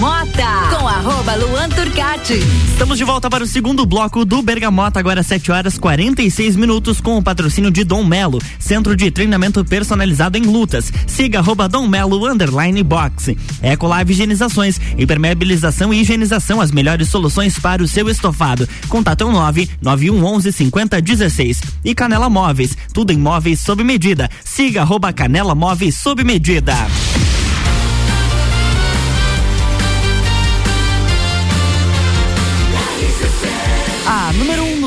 Bergamota. 0.00 0.78
Com 0.78 0.88
arroba 0.88 1.34
Luan 1.34 1.68
Turcati. 1.68 2.38
Estamos 2.72 2.96
de 2.96 3.04
volta 3.04 3.28
para 3.28 3.44
o 3.44 3.46
segundo 3.46 3.84
bloco 3.84 4.24
do 4.24 4.40
Bergamota, 4.40 4.98
agora 4.98 5.22
7 5.22 5.52
horas 5.52 5.76
46 5.76 6.56
minutos, 6.56 7.02
com 7.02 7.18
o 7.18 7.22
patrocínio 7.22 7.70
de 7.70 7.84
Dom 7.84 8.02
Melo, 8.02 8.40
centro 8.58 8.96
de 8.96 9.10
treinamento 9.10 9.62
personalizado 9.62 10.38
em 10.38 10.42
lutas. 10.44 10.90
Siga 11.06 11.40
arroba 11.40 11.68
Dom 11.68 11.86
Melo 11.86 12.26
underline 12.26 12.82
boxe. 12.82 13.36
Ecolave 13.62 14.14
Higienizações, 14.14 14.80
impermeabilização 14.96 15.92
e 15.92 16.00
higienização, 16.00 16.62
as 16.62 16.72
melhores 16.72 17.10
soluções 17.10 17.58
para 17.58 17.82
o 17.82 17.88
seu 17.88 18.08
estofado. 18.08 18.66
Contato 18.88 19.30
9 19.30 19.68
9111 19.82 20.50
5016. 20.50 21.60
E 21.84 21.94
Canela 21.94 22.30
Móveis, 22.30 22.74
tudo 22.94 23.12
em 23.12 23.18
móveis 23.18 23.60
sob 23.60 23.84
medida. 23.84 24.30
Siga 24.42 24.80
arroba 24.80 25.12
Canela 25.12 25.54
Móveis 25.54 25.94
sob 25.94 26.24
medida. 26.24 26.74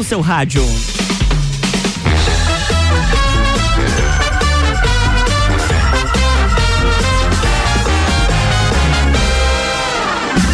Seu 0.03 0.19
rádio. 0.21 0.63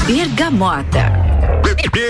Bergamota. 0.06 1.09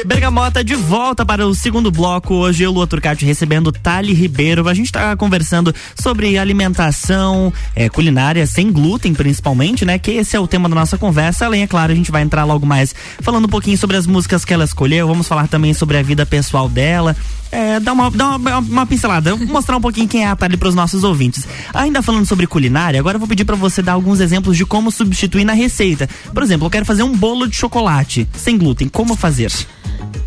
Bergamota 0.05 0.63
de 0.63 0.76
volta 0.76 1.26
para 1.26 1.45
o 1.45 1.53
segundo 1.53 1.91
bloco. 1.91 2.34
Hoje 2.34 2.63
eu, 2.63 2.72
Lua 2.72 2.88
Turcati, 2.88 3.26
recebendo 3.26 3.72
Tali 3.72 4.13
Ribeiro. 4.13 4.67
A 4.67 4.74
gente 4.74 4.88
está 4.88 5.15
conversando 5.15 5.74
sobre 5.95 6.38
alimentação, 6.38 7.53
eh, 7.76 7.89
culinária 7.89 8.45
sem 8.47 8.72
glúten, 8.72 9.13
principalmente, 9.13 9.86
né? 9.86 9.99
Que 9.99 10.11
esse 10.11 10.36
é 10.36 10.39
o 10.39 10.47
tema 10.47 10.67
da 10.67 10.76
nossa 10.76 10.97
conversa. 10.97 11.45
Além, 11.45 11.63
é 11.63 11.67
claro, 11.67 11.91
a 11.91 11.95
gente 11.95 12.11
vai 12.11 12.24
entrar 12.24 12.45
logo 12.45 12.65
mais 12.65 12.95
falando 13.22 13.45
um 13.45 13.49
pouquinho 13.49 13.78
sobre 13.78 13.97
as 13.97 14.07
músicas 14.07 14.43
que 14.43 14.53
ela 14.53 14.63
escolheu. 14.63 15.07
Vamos 15.07 15.28
falar 15.28 15.47
também 15.47 15.74
sobre 15.74 15.97
a 15.97 16.01
vida 16.01 16.26
pessoal 16.26 16.67
dela. 16.67 17.15
É, 17.52 17.80
dá 17.80 17.93
uma, 17.93 18.12
dá 18.12 18.36
uma, 18.36 18.60
uma 18.60 18.86
pincelada, 18.86 19.36
mostrar 19.36 19.78
um 19.78 19.82
pouquinho 19.82 20.08
quem 20.08 20.24
é 20.24 20.28
a 20.28 20.36
Tali 20.36 20.58
para 20.58 20.70
os 20.70 20.76
nossos 20.76 21.04
ouvintes. 21.04 21.47
Ainda 21.74 22.02
falando 22.02 22.26
sobre 22.26 22.45
culinária, 22.45 23.00
agora 23.00 23.16
eu 23.16 23.20
vou 23.20 23.28
pedir 23.28 23.45
para 23.45 23.56
você 23.56 23.82
dar 23.82 23.93
alguns 23.93 24.20
exemplos 24.20 24.56
de 24.56 24.66
como 24.66 24.91
substituir 24.91 25.45
na 25.45 25.54
receita. 25.54 26.08
Por 26.34 26.43
exemplo, 26.43 26.68
eu 26.68 26.72
quero 26.72 26.86
fazer 26.86 27.04
um 27.04 27.16
bolo 27.16 27.47
de 27.47 27.56
chocolate 27.56 28.28
sem 28.34 28.58
glúten. 28.58 28.88
Como 28.88 29.16
fazer? 29.16 29.52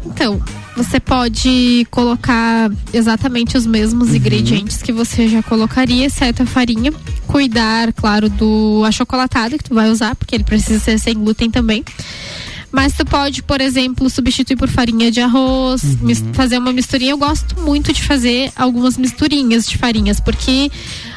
Então, 0.05 0.43
você 0.77 0.99
pode 0.99 1.87
colocar 1.91 2.70
exatamente 2.93 3.57
os 3.57 3.66
mesmos 3.66 4.14
ingredientes 4.14 4.83
que 4.83 4.93
você 4.93 5.29
já 5.29 5.43
colocaria, 5.43 6.07
exceto 6.07 6.43
a 6.43 6.47
farinha. 6.47 6.93
Cuidar, 7.27 7.93
claro, 7.93 8.29
do 8.29 8.83
achocolatado 8.87 9.57
que 9.57 9.64
tu 9.64 9.75
vai 9.75 9.91
usar, 9.91 10.14
porque 10.16 10.35
ele 10.35 10.45
precisa 10.45 10.81
ser 10.81 10.99
sem 10.99 11.14
glúten 11.14 11.51
também. 11.51 11.85
Mas 12.73 12.95
tu 12.95 13.05
pode, 13.05 13.43
por 13.43 13.61
exemplo, 13.61 14.09
substituir 14.09 14.57
por 14.57 14.68
farinha 14.68 15.11
de 15.11 15.20
arroz, 15.20 15.83
mis- 16.01 16.25
fazer 16.33 16.57
uma 16.59 16.73
misturinha. 16.73 17.11
Eu 17.12 17.18
gosto 17.18 17.61
muito 17.61 17.93
de 17.93 18.03
fazer 18.03 18.51
algumas 18.57 18.97
misturinhas 18.97 19.66
de 19.66 19.77
farinhas, 19.77 20.18
porque 20.18 20.70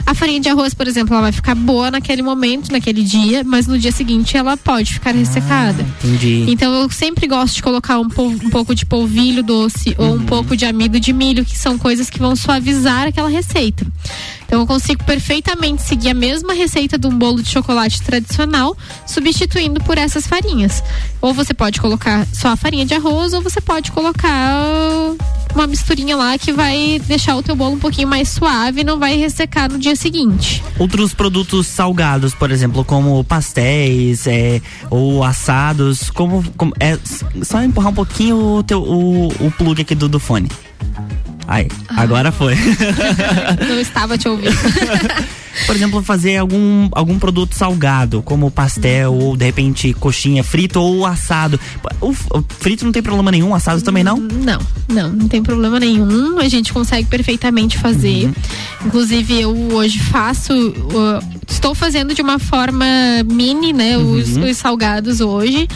a 0.06 0.14
farinha 0.14 0.39
de 0.41 0.49
arroz, 0.49 0.74
por 0.74 0.86
exemplo, 0.88 1.14
ela 1.14 1.22
vai 1.24 1.32
ficar 1.32 1.56
boa 1.56 1.89
naquele 1.89 2.22
momento, 2.22 2.72
naquele 2.72 3.03
dia, 3.03 3.43
mas 3.43 3.68
no 3.68 3.80
dia 3.80 3.91
seguinte 3.91 4.36
ela 4.36 4.58
pode 4.58 4.93
ficar 4.93 5.16
ressecada. 5.16 5.86
Entendi. 6.03 6.45
Então 6.49 6.74
eu 6.74 6.89
sempre 6.91 7.26
gosto 7.26 7.56
de 7.56 7.64
colocar 7.64 7.99
um, 7.99 8.10
po- 8.10 8.28
um 8.28 8.49
pouco 8.49 8.76
de 8.76 8.86
polvilho 8.86 9.41
doce 9.41 9.95
ou 9.97 10.14
um 10.14 10.26
pouco 10.26 10.58
de 10.58 10.66
amido 10.66 10.99
de 10.99 11.14
milho, 11.14 11.45
que 11.45 11.58
são 11.58 11.78
coisas 11.78 12.10
que 12.10 12.20
vão 12.20 12.36
suavizar 12.36 13.08
aquela 13.08 13.30
receita. 13.30 13.86
Então 14.45 14.59
eu 14.61 14.67
consigo 14.67 15.03
perfeitamente 15.03 15.81
seguir 15.81 16.09
a 16.09 16.13
mesma 16.13 16.53
receita 16.53 16.97
de 16.97 17.07
um 17.07 17.17
bolo 17.17 17.41
de 17.41 17.49
chocolate 17.49 18.01
tradicional, 18.01 18.75
substituindo 19.07 19.81
por 19.83 19.97
essas 19.97 20.27
farinhas. 20.27 20.83
Ou 21.21 21.33
você 21.33 21.53
pode 21.53 21.81
colocar 21.81 22.25
só 22.31 22.49
a 22.49 22.55
farinha 22.55 22.85
de 22.85 22.93
arroz, 22.93 23.33
ou 23.33 23.41
você 23.41 23.59
pode 23.59 23.91
colocar 23.91 24.53
uma 25.53 25.67
misturinha 25.67 26.15
lá 26.17 26.37
que 26.37 26.51
vai 26.51 27.01
deixar 27.07 27.35
o 27.35 27.41
teu 27.41 27.55
bolo 27.55 27.75
um 27.75 27.79
pouquinho 27.79 28.07
mais 28.07 28.27
suave 28.29 28.81
e 28.81 28.83
não 28.83 28.99
vai 28.99 29.15
ressecar 29.15 29.71
no 29.71 29.79
dia 29.79 29.95
seguinte. 29.95 30.61
Outros 30.77 31.13
produtos 31.13 31.67
salgados, 31.67 32.33
por 32.35 32.51
exemplo, 32.51 32.83
como 32.83 33.23
pastéis 33.23 34.27
é, 34.27 34.61
ou 34.89 35.23
assados, 35.23 36.09
como, 36.09 36.43
como- 36.57 36.73
é 36.79 36.97
só 37.43 37.61
empurrar 37.63 37.91
um 37.91 37.95
pouquinho 37.95 38.37
o 38.37 38.63
teu 38.63 38.81
o, 38.83 39.27
o 39.27 39.51
plug 39.57 39.81
aqui 39.81 39.95
do, 39.95 40.09
do 40.09 40.19
fone. 40.19 40.49
Aí, 41.47 41.67
agora 41.89 42.32
foi. 42.32 42.55
Não 43.67 43.80
estava 43.80 44.17
te 44.17 44.28
ouvindo. 44.28 44.55
Por 45.65 45.76
exemplo, 45.76 46.03
fazer 46.03 46.38
algum, 46.38 46.89
algum 46.91 47.17
produto 47.17 47.55
salgado, 47.55 48.21
como 48.21 48.51
pastel 48.51 49.13
ou 49.13 49.38
de 49.38 49.45
repente 49.45 49.93
coxinha 49.93 50.43
frito 50.43 50.80
ou 50.82 51.05
assado. 51.05 51.59
O, 52.01 52.09
o 52.09 52.45
frito 52.59 52.84
não 52.84 52.91
tem 52.91 53.01
problema 53.01 53.32
nenhum, 53.32 53.55
assado 53.55 53.82
também 53.82 54.03
não? 54.03 54.17
Não, 54.17 54.59
não, 54.89 55.11
não 55.11 55.28
tem 55.28 55.41
problema 55.41 55.80
nenhum. 55.80 56.39
A 56.39 56.47
gente 56.49 56.73
consegue 56.73 57.07
perfeitamente 57.07 57.78
fazer. 57.78 58.30
Inclusive, 58.86 59.41
eu 59.41 59.51
hoje 59.73 59.99
faço. 59.99 60.53
uh, 60.53 61.36
estou 61.47 61.73
fazendo 61.73 62.13
de 62.13 62.21
uma 62.21 62.38
forma 62.38 62.86
mini, 63.26 63.71
né? 63.71 63.97
Os, 63.97 64.36
os 64.36 64.57
salgados 64.57 65.21
hoje, 65.21 65.67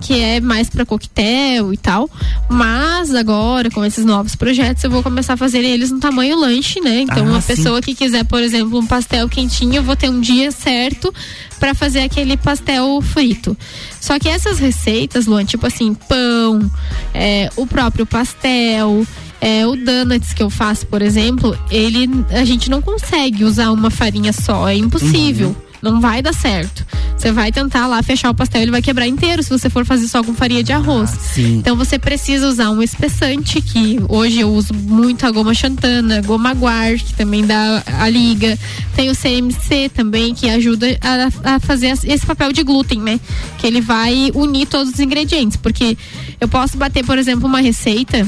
que 0.00 0.18
é 0.18 0.40
mais 0.40 0.70
para 0.70 0.86
coquetel 0.86 1.72
e 1.72 1.76
tal. 1.76 2.08
Mas 2.48 3.14
agora, 3.14 3.70
com 3.70 3.84
esses 3.84 4.04
novos 4.04 4.34
projetos, 4.46 4.84
eu 4.84 4.90
vou 4.90 5.02
começar 5.02 5.32
a 5.32 5.36
fazer 5.36 5.64
eles 5.64 5.90
no 5.90 5.98
tamanho 5.98 6.38
lanche, 6.38 6.80
né? 6.80 7.00
Então, 7.00 7.26
Ah, 7.26 7.30
uma 7.30 7.40
sim. 7.40 7.48
pessoa 7.48 7.82
que 7.82 7.96
quiser, 7.96 8.24
por 8.24 8.40
exemplo, 8.40 8.78
um 8.78 8.86
pastel 8.86 9.28
quentinho, 9.28 9.74
eu 9.74 9.82
vou 9.82 9.96
ter 9.96 10.08
um 10.08 10.20
dia 10.20 10.52
certo 10.52 11.12
para 11.58 11.74
fazer 11.74 11.98
aquele 12.00 12.36
pastel 12.36 13.00
frito. 13.02 13.56
Só 14.00 14.20
que 14.20 14.28
essas 14.28 14.60
receitas, 14.60 15.26
Luan, 15.26 15.44
tipo 15.44 15.66
assim, 15.66 15.94
pão, 15.94 16.70
é, 17.12 17.50
o 17.56 17.66
próprio 17.66 18.06
pastel, 18.06 19.04
é, 19.40 19.66
o 19.66 19.74
donuts 19.74 20.32
que 20.32 20.44
eu 20.44 20.48
faço, 20.48 20.86
por 20.86 21.02
exemplo, 21.02 21.58
ele 21.68 22.08
a 22.30 22.44
gente 22.44 22.70
não 22.70 22.80
consegue 22.80 23.42
usar 23.42 23.72
uma 23.72 23.90
farinha 23.90 24.32
só, 24.32 24.68
é 24.68 24.76
impossível. 24.76 25.56
Não 25.82 26.00
vai 26.00 26.22
dar 26.22 26.32
certo. 26.32 26.84
Você 27.16 27.32
vai 27.32 27.50
tentar 27.50 27.86
lá 27.86 28.02
fechar 28.02 28.30
o 28.30 28.34
pastel, 28.34 28.62
ele 28.62 28.70
vai 28.70 28.82
quebrar 28.82 29.06
inteiro 29.06 29.42
se 29.42 29.48
você 29.48 29.70
for 29.70 29.84
fazer 29.84 30.06
só 30.06 30.22
com 30.22 30.34
farinha 30.34 30.62
de 30.62 30.72
arroz. 30.72 31.10
sim. 31.10 31.58
Então 31.58 31.76
você 31.76 31.98
precisa 31.98 32.46
usar 32.46 32.70
um 32.70 32.82
espessante, 32.82 33.60
que 33.60 33.98
hoje 34.08 34.40
eu 34.40 34.52
uso 34.52 34.74
muito 34.74 35.26
a 35.26 35.30
goma 35.30 35.54
xantana, 35.54 36.20
goma 36.22 36.52
guar, 36.54 36.94
que 36.94 37.14
também 37.14 37.46
dá 37.46 37.82
a 37.98 38.08
liga. 38.08 38.58
Tem 38.94 39.10
o 39.10 39.16
CMC 39.16 39.90
também, 39.94 40.34
que 40.34 40.48
ajuda 40.48 40.86
a, 41.00 41.54
a 41.54 41.60
fazer 41.60 41.86
esse 42.04 42.26
papel 42.26 42.52
de 42.52 42.62
glúten, 42.62 43.00
né? 43.00 43.18
Que 43.58 43.66
ele 43.66 43.80
vai 43.80 44.30
unir 44.34 44.66
todos 44.66 44.92
os 44.92 45.00
ingredientes. 45.00 45.56
Porque 45.56 45.96
eu 46.40 46.48
posso 46.48 46.76
bater, 46.76 47.04
por 47.04 47.18
exemplo, 47.18 47.46
uma 47.46 47.60
receita 47.60 48.26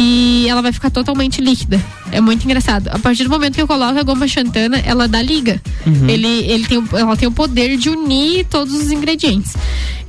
e 0.00 0.46
ela 0.48 0.62
vai 0.62 0.72
ficar 0.72 0.90
totalmente 0.90 1.40
líquida. 1.40 1.84
É 2.12 2.20
muito 2.20 2.44
engraçado. 2.44 2.86
A 2.86 3.00
partir 3.00 3.24
do 3.24 3.30
momento 3.30 3.56
que 3.56 3.60
eu 3.60 3.66
coloco 3.66 3.98
a 3.98 4.02
goma 4.04 4.28
xantana, 4.28 4.78
ela 4.86 5.08
dá 5.08 5.20
liga. 5.20 5.60
Uhum. 5.84 6.08
Ele, 6.08 6.28
ele 6.28 6.66
tem, 6.68 6.84
ela 6.92 7.16
tem 7.16 7.26
o 7.26 7.32
poder 7.32 7.76
de 7.76 7.90
unir 7.90 8.46
todos 8.46 8.72
os 8.74 8.92
ingredientes. 8.92 9.54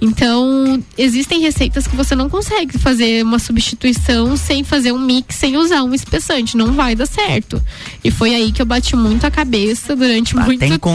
Então, 0.01 0.81
existem 0.97 1.41
receitas 1.41 1.85
que 1.85 1.95
você 1.95 2.15
não 2.15 2.29
consegue 2.29 2.77
fazer 2.77 3.23
uma 3.23 3.37
substituição 3.37 4.37
sem 4.37 4.63
fazer 4.63 4.93
um 4.93 4.99
mix, 4.99 5.35
sem 5.35 5.57
usar 5.57 5.83
um 5.83 5.93
espessante. 5.93 6.55
Não 6.55 6.73
vai 6.73 6.95
dar 6.95 7.07
certo. 7.07 7.61
E 8.03 8.11
foi 8.11 8.33
aí 8.33 8.51
que 8.51 8.61
eu 8.61 8.65
bati 8.65 8.95
muito 8.95 9.25
a 9.25 9.31
cabeça 9.31 9.95
durante 9.95 10.35
muito 10.35 10.63
encontrar. 10.63 10.93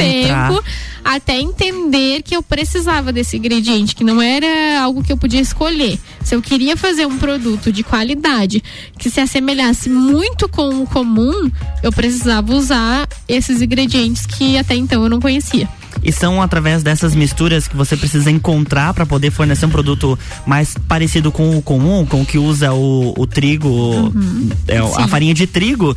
tempo 0.49 0.65
até 1.05 1.39
entender 1.39 2.23
que 2.23 2.35
eu 2.35 2.43
precisava 2.43 3.13
desse 3.13 3.37
ingrediente, 3.37 3.95
que 3.95 4.03
não 4.03 4.23
era 4.23 4.81
algo 4.81 5.05
que 5.05 5.13
eu 5.13 5.19
podia 5.19 5.41
escolher. 5.41 5.99
Se 6.25 6.35
eu 6.35 6.41
queria 6.41 6.77
fazer 6.77 7.05
um 7.05 7.19
produto 7.19 7.71
de 7.71 7.83
qualidade 7.83 8.63
que 8.99 9.11
se 9.11 9.21
assemelhasse 9.21 9.89
muito 9.89 10.49
com 10.49 10.83
o 10.83 10.87
comum, 10.87 11.51
eu 11.83 11.93
precisava 11.93 12.53
usar 12.55 13.09
esses 13.29 13.61
ingredientes 13.63 14.27
que 14.27 14.57
até 14.59 14.75
então 14.75 15.03
eu 15.03 15.11
não 15.11 15.21
conhecia. 15.21 15.69
E 16.03 16.13
são 16.13 16.43
através 16.43 16.83
dessas 16.83 17.15
misturas 17.15 17.67
que 17.69 17.77
você 17.77 17.97
precisa 17.97 18.31
encontrar 18.31 18.93
para 18.95 19.07
poder 19.07 19.31
fornecer 19.31 19.67
um 19.67 19.71
produto 19.71 20.19
mais 20.47 20.75
parecido 20.89 21.31
com 21.33 21.57
o 21.57 21.63
comum, 21.63 22.05
com 22.05 22.23
o 22.23 22.27
que 22.27 22.39
usa 22.39 22.73
o, 22.73 23.15
o 23.17 23.27
trigo, 23.27 24.13
é, 24.69 24.79
a 24.79 25.09
farinha 25.09 25.35
de 25.35 25.47
trigo, 25.47 25.97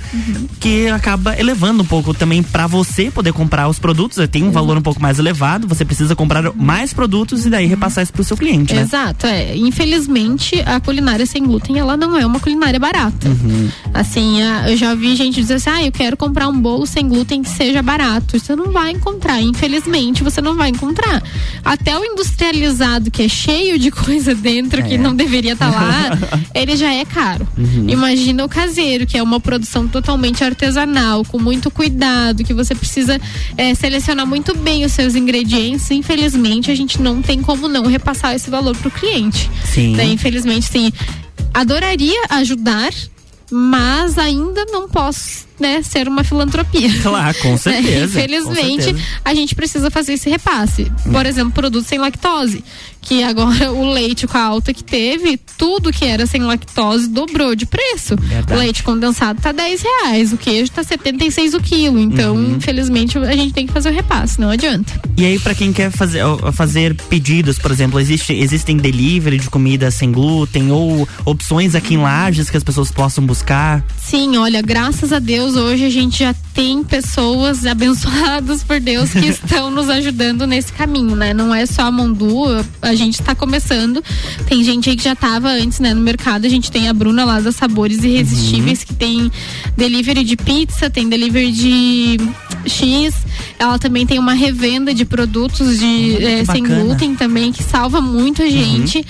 que 0.59 0.87
acaba 0.87 1.37
elevando 1.39 1.83
um 1.83 1.85
pouco 1.85 2.13
também 2.13 2.41
para 2.41 2.67
você 2.67 3.11
poder 3.11 3.33
comprar 3.33 3.67
os 3.67 3.79
produtos. 3.79 4.17
Tem 4.29 4.43
um 4.43 4.51
valor 4.51 4.77
um 4.77 4.81
pouco 4.81 5.01
mais 5.01 5.19
elevado, 5.19 5.67
você 5.67 5.83
precisa 5.83 6.15
comprar 6.15 6.53
mais 6.53 6.93
produtos 6.93 7.45
e 7.45 7.49
daí 7.49 7.65
repassar 7.65 8.03
isso 8.03 8.13
pro 8.13 8.23
seu 8.23 8.37
cliente, 8.37 8.73
né? 8.73 8.81
Exato, 8.81 9.27
é. 9.27 9.55
Infelizmente, 9.55 10.61
a 10.65 10.79
culinária 10.79 11.25
sem 11.25 11.43
glúten, 11.43 11.77
ela 11.79 11.97
não 11.97 12.17
é 12.17 12.25
uma 12.25 12.39
culinária 12.39 12.79
barata. 12.79 13.27
Uhum. 13.27 13.69
Assim, 13.93 14.39
eu 14.67 14.77
já 14.77 14.93
vi 14.95 15.15
gente 15.15 15.41
dizer 15.41 15.55
assim, 15.55 15.69
ah, 15.69 15.85
eu 15.85 15.91
quero 15.91 16.15
comprar 16.15 16.47
um 16.47 16.59
bolo 16.59 16.85
sem 16.85 17.07
glúten 17.07 17.41
que 17.41 17.49
seja 17.49 17.81
barato. 17.81 18.39
Você 18.39 18.55
não 18.55 18.71
vai 18.71 18.91
encontrar, 18.91 19.41
infelizmente, 19.41 19.86
você 20.23 20.41
não 20.41 20.55
vai 20.55 20.69
encontrar. 20.69 21.23
Até 21.63 21.97
o 21.97 22.03
industrializado, 22.03 23.09
que 23.09 23.23
é 23.23 23.27
cheio 23.27 23.79
de 23.79 23.89
coisa 23.91 24.35
dentro 24.35 24.83
que 24.83 24.95
É. 24.95 24.97
não 24.97 25.15
deveria 25.15 25.53
estar 25.53 25.69
lá, 25.69 26.17
ele 26.53 26.75
já 26.75 26.93
é 26.93 27.05
caro. 27.05 27.47
Uhum. 27.57 27.89
Imagina 27.89 28.43
o 28.45 28.49
caseiro, 28.49 29.05
que 29.07 29.17
é 29.17 29.23
uma 29.23 29.39
produção 29.39 29.87
totalmente 29.87 30.43
artesanal, 30.43 31.23
com 31.25 31.39
muito 31.39 31.71
cuidado, 31.71 32.43
que 32.43 32.53
você 32.53 32.75
precisa 32.75 33.19
é, 33.57 33.73
selecionar 33.73 34.27
muito 34.27 34.55
bem 34.57 34.85
os 34.85 34.91
seus 34.91 35.15
ingredientes. 35.15 35.89
Infelizmente, 35.91 36.69
a 36.69 36.75
gente 36.75 37.01
não 37.01 37.21
tem 37.21 37.41
como 37.41 37.67
não 37.67 37.85
repassar 37.87 38.35
esse 38.35 38.49
valor 38.49 38.75
pro 38.77 38.91
cliente. 38.91 39.49
Sim. 39.65 39.93
Daí, 39.95 40.11
infelizmente, 40.13 40.65
sim. 40.65 40.91
Adoraria 41.53 42.21
ajudar, 42.29 42.91
mas 43.51 44.17
ainda 44.17 44.65
não 44.65 44.87
posso, 44.89 45.46
né, 45.59 45.81
ser 45.81 46.07
uma 46.07 46.23
filantropia. 46.23 46.89
Claro, 47.01 47.37
com 47.39 47.51
Né? 47.51 47.57
certeza, 47.57 48.05
Infelizmente, 48.19 48.75
com 48.77 48.81
certeza. 48.83 49.05
a 49.23 49.33
gente 49.33 49.55
precisa 49.55 49.89
fazer 49.89 50.13
esse 50.13 50.29
repasse. 50.29 50.91
Por 51.11 51.25
exemplo, 51.25 51.51
produtos 51.51 51.87
sem 51.87 51.97
lactose, 51.99 52.63
que 53.01 53.23
agora 53.23 53.71
o 53.73 53.89
leite 53.91 54.27
com 54.27 54.37
a 54.37 54.41
alta 54.43 54.73
que 54.73 54.83
teve, 54.83 55.39
tudo 55.57 55.91
que 55.91 56.05
era 56.05 56.25
sem 56.25 56.41
lactose 56.41 57.07
dobrou 57.07 57.55
de 57.55 57.65
preço. 57.65 58.15
Verdade. 58.17 58.53
O 58.53 58.57
leite 58.63 58.83
condensado 58.83 59.41
tá 59.41 59.51
10 59.51 59.81
reais, 59.81 60.33
o 60.33 60.37
queijo 60.37 60.71
tá 60.71 60.83
76 60.83 61.53
o 61.53 61.59
quilo. 61.61 61.99
Então, 61.99 62.35
Uhum. 62.35 62.55
infelizmente, 62.57 63.17
a 63.17 63.31
gente 63.35 63.53
tem 63.53 63.65
que 63.65 63.73
fazer 63.73 63.89
o 63.89 63.93
repasse, 63.93 64.39
não 64.39 64.49
adianta. 64.49 64.99
E 65.17 65.25
aí, 65.25 65.39
pra 65.39 65.55
quem 65.55 65.71
quer 65.73 65.89
fazer, 65.91 66.21
fazer 66.53 66.93
pedidos, 67.09 67.57
por 67.57 67.71
exemplo, 67.71 67.99
existe, 67.99 68.33
existem 68.33 68.77
delivery 68.77 69.37
de 69.39 69.49
comida 69.49 69.89
sem 69.89 70.11
glúten 70.11 70.71
ou 70.71 71.07
opções 71.25 71.73
aqui 71.75 71.93
em 71.95 71.97
Lages 71.97 72.49
que 72.49 72.57
as 72.57 72.63
pessoas 72.63 72.91
possam 72.91 73.25
buscar? 73.25 73.83
Sim, 73.99 74.37
olha, 74.37 74.61
graças 74.61 75.11
a 75.13 75.19
Deus 75.19 75.46
hoje 75.55 75.85
a 75.85 75.89
gente 75.89 76.19
já 76.19 76.33
tem 76.53 76.83
pessoas 76.83 77.65
abençoadas 77.65 78.63
por 78.63 78.79
Deus 78.79 79.11
que 79.11 79.25
estão 79.27 79.69
nos 79.69 79.89
ajudando 79.89 80.45
nesse 80.45 80.73
caminho, 80.73 81.15
né? 81.15 81.33
Não 81.33 81.53
é 81.53 81.65
só 81.65 81.83
a 81.83 81.91
Mondu, 81.91 82.45
a 82.81 82.95
gente 82.95 83.19
está 83.21 83.35
começando. 83.35 84.03
Tem 84.47 84.63
gente 84.63 84.89
aí 84.89 84.95
que 84.95 85.03
já 85.03 85.13
estava 85.13 85.49
antes, 85.49 85.79
né, 85.79 85.93
no 85.93 86.01
mercado. 86.01 86.45
A 86.45 86.49
gente 86.49 86.71
tem 86.71 86.89
a 86.89 86.93
Bruna 86.93 87.23
lá 87.25 87.39
da 87.39 87.51
Sabores 87.51 88.03
Irresistíveis 88.03 88.83
que 88.83 88.93
tem 88.93 89.31
delivery 89.75 90.23
de 90.23 90.35
pizza, 90.35 90.89
tem 90.89 91.07
delivery 91.07 91.51
de 91.51 92.17
X. 92.65 93.13
Ela 93.59 93.79
também 93.79 94.05
tem 94.05 94.19
uma 94.19 94.33
revenda 94.33 94.93
de 94.93 95.05
produtos 95.05 95.79
de 95.79 96.23
eh, 96.23 96.45
sem 96.45 96.63
glúten 96.63 97.15
também 97.15 97.51
que 97.51 97.63
salva 97.63 98.01
muito 98.01 98.41
a 98.41 98.49
gente. 98.49 99.05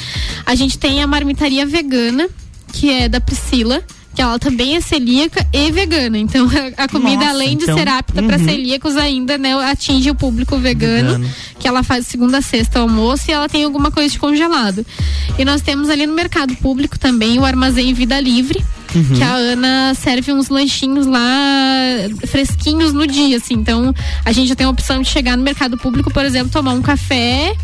A 0.46 0.56
gente 0.56 0.78
tem 0.78 1.02
a 1.02 1.08
marmitaria 1.08 1.66
vegana 1.66 2.30
que 2.72 2.90
é 2.90 3.10
da 3.10 3.20
Priscila. 3.20 3.84
Que 4.18 4.22
ela 4.24 4.40
também 4.40 4.76
é 4.76 4.82
celíaca 4.82 5.46
e 5.54 5.72
vegana. 5.72 6.18
Então, 6.18 6.50
a, 6.76 6.86
a 6.86 6.88
comida, 6.88 7.18
Nossa, 7.18 7.30
além 7.30 7.56
de 7.56 7.66
então, 7.66 7.78
ser 7.78 7.88
apta 7.88 8.24
para 8.24 8.40
uhum. 8.40 8.46
celíacos, 8.46 8.98
ainda 8.98 9.38
né, 9.38 9.54
atinge 9.54 10.10
o 10.10 10.16
público 10.16 10.58
vegano, 10.58 11.12
Vegano. 11.12 11.30
Que 11.60 11.68
ela 11.68 11.84
faz 11.84 12.08
segunda, 12.08 12.42
sexta, 12.42 12.80
almoço 12.80 13.30
e 13.30 13.32
ela 13.32 13.48
tem 13.48 13.64
alguma 13.64 13.92
coisa 13.92 14.10
de 14.10 14.18
congelado. 14.18 14.84
E 15.38 15.46
nós 15.46 15.62
temos 15.62 15.88
ali 15.88 16.08
no 16.08 16.16
mercado 16.16 16.56
público 16.56 16.98
também 16.98 17.38
o 17.38 17.46
armazém 17.46 17.94
Vida 17.94 18.20
Livre. 18.20 18.66
Uhum. 18.96 19.18
Que 19.18 19.22
a 19.22 19.36
Ana 19.36 19.94
serve 19.94 20.34
uns 20.34 20.50
lanchinhos 20.50 21.06
lá 21.06 21.22
fresquinhos 22.26 22.94
no 22.94 23.06
dia, 23.06 23.38
assim. 23.38 23.54
Então, 23.54 23.94
a 24.26 24.32
gente 24.32 24.48
já 24.48 24.56
tem 24.56 24.66
a 24.66 24.70
opção 24.72 25.04
de 25.04 25.10
chegar 25.10 25.38
no 25.38 25.44
mercado 25.44 25.78
público, 25.78 26.12
por 26.12 26.26
exemplo, 26.26 26.52
tomar 26.52 26.74
um 26.74 26.82
café 26.82 27.56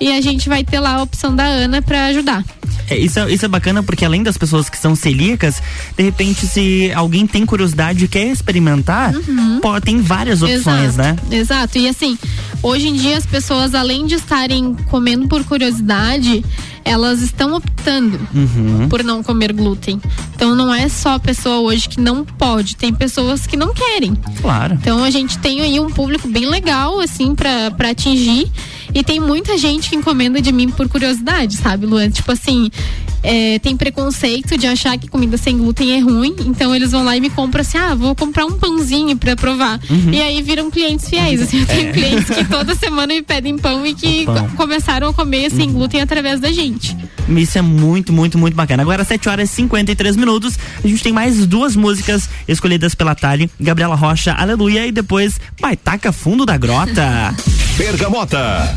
e 0.00 0.12
a 0.12 0.20
gente 0.20 0.48
vai 0.48 0.62
ter 0.64 0.80
lá 0.80 0.96
a 0.96 1.02
opção 1.02 1.34
da 1.34 1.44
Ana 1.44 1.80
para 1.82 2.06
ajudar. 2.06 2.44
É, 2.88 2.96
isso, 2.96 3.18
é- 3.18 3.32
isso 3.32 3.44
é 3.44 3.48
bacana 3.48 3.82
porque 3.82 4.04
além 4.04 4.22
das 4.22 4.36
pessoas 4.36 4.68
que 4.68 4.78
são 4.78 4.94
celíacas, 4.94 5.60
de 5.96 6.04
repente, 6.04 6.46
se 6.46 6.92
alguém 6.94 7.26
tem 7.26 7.44
curiosidade 7.44 8.04
e 8.04 8.08
quer 8.08 8.26
experimentar, 8.28 9.12
pô, 9.60 9.80
tem 9.80 10.00
várias 10.00 10.40
opções, 10.40 10.94
Exato, 10.94 10.98
né? 10.98 11.16
Exato. 11.36 11.78
E 11.78 11.88
assim, 11.88 12.16
hoje 12.62 12.86
em 12.88 12.94
dia 12.94 13.16
as 13.16 13.26
pessoas, 13.26 13.74
além 13.74 14.06
de 14.06 14.14
estarem 14.14 14.74
comendo 14.88 15.26
por 15.26 15.42
curiosidade, 15.44 16.44
elas 16.84 17.22
estão 17.22 17.54
optando 17.54 18.20
Uhum. 18.32 18.88
por 18.88 19.02
não 19.02 19.20
comer 19.20 19.52
glúten. 19.52 20.00
Então 20.36 20.54
não 20.54 20.72
é 20.72 20.88
só 20.88 21.14
a 21.14 21.18
pessoa 21.18 21.58
hoje 21.58 21.88
que 21.88 22.00
não 22.00 22.24
pode, 22.24 22.76
tem 22.76 22.94
pessoas 22.94 23.48
que 23.48 23.56
não 23.56 23.74
querem. 23.74 24.14
Claro. 24.40 24.74
Então 24.80 25.02
a 25.02 25.10
gente 25.10 25.38
tem 25.38 25.60
aí 25.60 25.80
um 25.80 25.90
público 25.90 26.28
bem 26.28 26.46
legal, 26.48 27.00
assim, 27.00 27.34
e 28.94 29.02
tem 29.02 29.20
muita 29.20 29.58
gente 29.58 29.88
que 29.88 29.96
encomenda 29.96 30.40
de 30.40 30.52
mim 30.52 30.68
por 30.68 30.88
curiosidade, 30.88 31.56
sabe, 31.56 31.86
Luan? 31.86 32.10
Tipo 32.10 32.32
assim, 32.32 32.70
é, 33.22 33.58
tem 33.58 33.76
preconceito 33.76 34.56
de 34.56 34.66
achar 34.66 34.96
que 34.98 35.08
comida 35.08 35.36
sem 35.36 35.58
glúten 35.58 35.92
é 35.92 35.98
ruim, 35.98 36.34
então 36.46 36.74
eles 36.74 36.92
vão 36.92 37.04
lá 37.04 37.16
e 37.16 37.20
me 37.20 37.28
compram 37.28 37.60
assim, 37.60 37.76
ah, 37.76 37.94
vou 37.94 38.14
comprar 38.14 38.46
um 38.46 38.52
pãozinho 38.52 39.16
pra 39.16 39.34
provar. 39.34 39.80
Uhum. 39.90 40.12
E 40.12 40.22
aí 40.22 40.40
viram 40.42 40.70
clientes 40.70 41.08
fiéis, 41.08 41.42
assim, 41.42 41.58
eu 41.58 41.64
é. 41.64 41.66
tenho 41.66 41.88
é. 41.88 41.92
clientes 41.92 42.30
que 42.30 42.44
toda 42.44 42.74
semana 42.74 43.12
me 43.12 43.22
pedem 43.22 43.58
pão 43.58 43.84
e 43.84 43.94
que 43.94 44.24
pão. 44.24 44.48
começaram 44.50 45.08
a 45.08 45.12
comer 45.12 45.50
sem 45.50 45.68
uhum. 45.68 45.74
glúten 45.74 46.00
através 46.00 46.40
da 46.40 46.52
gente. 46.52 46.96
Isso 47.28 47.58
é 47.58 47.62
muito, 47.62 48.12
muito, 48.12 48.38
muito 48.38 48.54
bacana. 48.54 48.82
Agora, 48.82 49.02
7 49.02 49.28
horas 49.28 49.50
e 49.50 49.54
53 49.54 50.16
minutos, 50.16 50.56
a 50.82 50.86
gente 50.86 51.02
tem 51.02 51.12
mais 51.12 51.44
duas 51.46 51.74
músicas 51.74 52.28
escolhidas 52.46 52.94
pela 52.94 53.14
Tali, 53.14 53.50
Gabriela 53.60 53.96
Rocha, 53.96 54.32
Aleluia, 54.32 54.86
e 54.86 54.92
depois 54.92 55.40
Baitaca 55.60 56.12
Fundo 56.12 56.46
da 56.46 56.56
Grota. 56.56 57.34
Bergamota. 57.78 58.72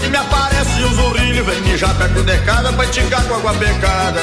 Noite 0.00 0.08
me 0.08 0.16
aparece 0.16 0.84
um 0.84 0.94
zurrilho, 0.94 1.44
vem 1.44 1.60
mijar 1.62 1.94
perto 1.96 2.22
de 2.22 2.38
casa 2.38 2.72
pra 2.72 2.84
esticar 2.84 3.22
com 3.24 3.34
água 3.34 3.52
pecada. 3.54 4.20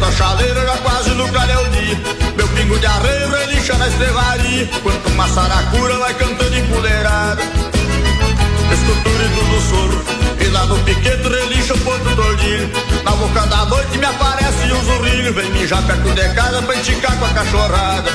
Aquenta 0.00 0.06
a 0.06 0.12
chaleira, 0.12 0.66
já 0.66 0.76
quase 0.78 1.10
no 1.10 1.28
calhau 1.30 1.68
dia. 1.68 2.00
Meu 2.36 2.48
pingo 2.48 2.78
de 2.78 2.86
arreio 2.86 3.30
relincha 3.30 3.76
na 3.76 3.88
estrevaria, 3.88 4.68
quanto 4.82 5.08
uma 5.10 5.28
saracura 5.28 5.98
vai 5.98 6.14
cantando 6.14 6.56
empoleirada. 6.56 7.42
O 8.80 9.02
grito 9.02 9.44
do 9.44 9.60
soro, 9.60 10.04
e 10.40 10.44
lá 10.48 10.66
no 10.66 10.78
piquete 10.80 11.28
relincha 11.28 11.74
o 11.74 11.78
ponto 11.78 12.16
tordilho. 12.16 12.70
Na 13.04 13.12
boca 13.12 13.46
da 13.46 13.64
noite 13.66 13.98
me 13.98 14.06
aparece 14.06 14.72
um 14.72 14.84
zurrilho, 14.84 15.34
vem 15.34 15.50
mijar 15.50 15.82
perto 15.82 16.10
de 16.10 16.28
casa 16.34 16.62
pra 16.62 16.76
enticar 16.76 17.16
com 17.18 17.24
a 17.26 17.28
cachorrada. 17.28 18.10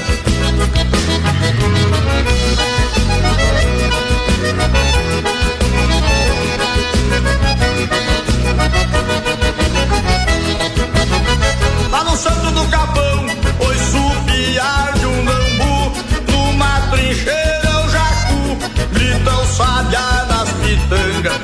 Lá 11.95 12.03
no 12.03 12.17
santo 12.17 12.51
do 12.51 12.67
capão, 12.67 13.25
oi 13.67 13.77
supiar 13.77 14.91
de 14.99 15.05
um 15.05 15.23
bambu, 15.23 15.93
numa 16.29 16.81
trincheira 16.91 17.85
o 17.85 17.89
jacu, 17.89 18.57
gritam 18.91 19.47
sabia 19.47 20.25
nas 20.25 20.49
pitangas. 20.59 21.39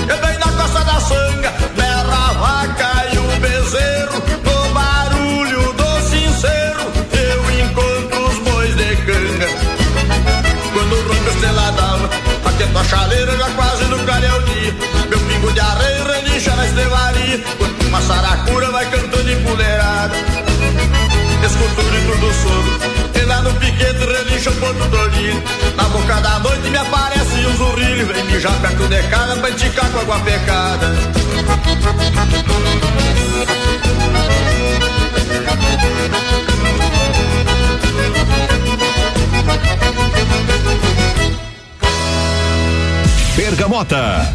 E 0.00 0.26
bem 0.26 0.38
na 0.38 0.50
costa 0.50 0.82
da 0.84 0.98
sanga, 0.98 1.52
berra 1.76 2.30
a 2.30 2.32
vaca 2.32 3.04
e 3.12 3.18
o 3.18 3.40
bezerro, 3.40 4.22
no 4.44 4.72
barulho 4.72 5.72
do 5.74 6.08
sincero, 6.08 6.80
eu 7.12 7.66
encontro 7.66 8.26
os 8.26 8.38
bois 8.38 8.74
de 8.76 8.96
canga. 8.96 9.48
Quando 10.72 11.06
rompe 11.06 11.28
a 11.28 11.32
estrela 11.34 11.70
d'alva, 11.72 12.08
aquento 12.46 12.78
a 12.78 12.84
chaleira 12.84 13.36
já 13.36 13.50
quase 13.50 13.84
no 13.84 13.98
calhau 14.06 14.40
dia, 14.40 14.74
meu 15.10 15.20
pingo 15.20 15.52
de 15.52 15.60
areia 15.60 16.04
relincha 16.04 16.56
na 16.56 16.64
estrevaria, 16.64 17.44
quando 17.58 17.88
uma 17.88 18.00
saracura 18.00 18.70
vai 18.70 18.86
cantando. 18.86 19.03
Escuto 21.54 21.80
o 21.80 21.84
grito 21.84 22.18
do 22.18 22.32
soro, 22.32 22.80
e 23.14 23.24
lá 23.26 23.40
no 23.42 23.54
piquete 23.54 24.04
relincha 24.04 24.50
o 24.50 24.54
ponto 24.54 24.88
dormido. 24.88 25.40
Na 25.76 25.84
boca 25.84 26.20
da 26.20 26.40
noite 26.40 26.68
me 26.68 26.76
aparece 26.76 27.46
um 27.46 27.56
zurrilho, 27.56 28.06
vem 28.08 28.24
mijar 28.24 28.52
perto 28.60 28.88
de 28.88 29.00
casa 29.04 29.36
pra 29.36 29.50
enticar 29.50 29.88
com 29.92 30.00
água 30.00 30.18
pecada. 30.18 30.90
Bergamota. 43.36 44.34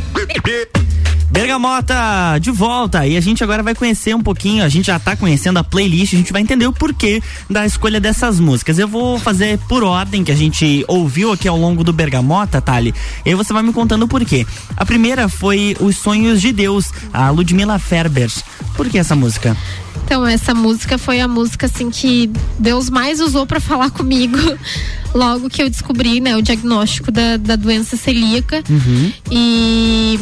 Bergamota 1.31 2.39
de 2.41 2.49
volta 2.49 3.05
e 3.05 3.15
a 3.15 3.21
gente 3.21 3.43
agora 3.43 3.61
vai 3.61 3.75
conhecer 3.75 4.15
um 4.15 4.21
pouquinho, 4.21 4.63
a 4.63 4.69
gente 4.69 4.87
já 4.87 4.97
tá 4.97 5.15
conhecendo 5.15 5.59
a 5.59 5.63
playlist, 5.63 6.13
a 6.13 6.17
gente 6.17 6.33
vai 6.33 6.41
entender 6.41 6.65
o 6.65 6.73
porquê 6.73 7.21
da 7.49 7.65
escolha 7.65 7.99
dessas 7.99 8.39
músicas. 8.39 8.79
Eu 8.79 8.87
vou 8.87 9.19
fazer 9.19 9.59
por 9.67 9.83
ordem 9.83 10.23
que 10.23 10.31
a 10.31 10.35
gente 10.35 10.83
ouviu 10.87 11.31
aqui 11.31 11.47
ao 11.47 11.57
longo 11.57 11.83
do 11.83 11.93
Bergamota, 11.93 12.59
Tali, 12.59 12.93
e 13.25 13.29
aí 13.29 13.35
você 13.35 13.53
vai 13.53 13.61
me 13.61 13.71
contando 13.71 14.03
o 14.03 14.07
porquê. 14.07 14.45
A 14.75 14.85
primeira 14.85 15.29
foi 15.29 15.77
Os 15.79 15.97
Sonhos 15.97 16.41
de 16.41 16.51
Deus, 16.51 16.91
a 17.13 17.29
Ludmila 17.29 17.77
Ferber. 17.77 18.31
Por 18.75 18.89
que 18.89 18.97
essa 18.97 19.15
música? 19.15 19.55
Então, 20.03 20.25
essa 20.25 20.53
música 20.53 20.97
foi 20.97 21.19
a 21.19 21.27
música 21.27 21.67
assim 21.67 21.89
que 21.89 22.31
Deus 22.57 22.89
mais 22.89 23.19
usou 23.19 23.45
para 23.45 23.59
falar 23.59 23.91
comigo 23.91 24.37
logo 25.13 25.49
que 25.49 25.61
eu 25.61 25.69
descobri, 25.69 26.19
né, 26.19 26.35
o 26.35 26.41
diagnóstico 26.41 27.11
da, 27.11 27.37
da 27.37 27.55
doença 27.55 27.95
celíaca. 27.95 28.63
Uhum. 28.69 29.13
E 29.31 30.19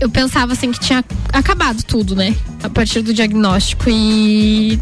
eu 0.00 0.08
pensava 0.10 0.52
assim 0.52 0.70
que 0.72 0.80
tinha 0.80 1.04
acabado 1.32 1.82
tudo, 1.84 2.14
né? 2.14 2.34
A 2.62 2.68
partir 2.68 3.02
do 3.02 3.12
diagnóstico. 3.12 3.84
E 3.88 4.78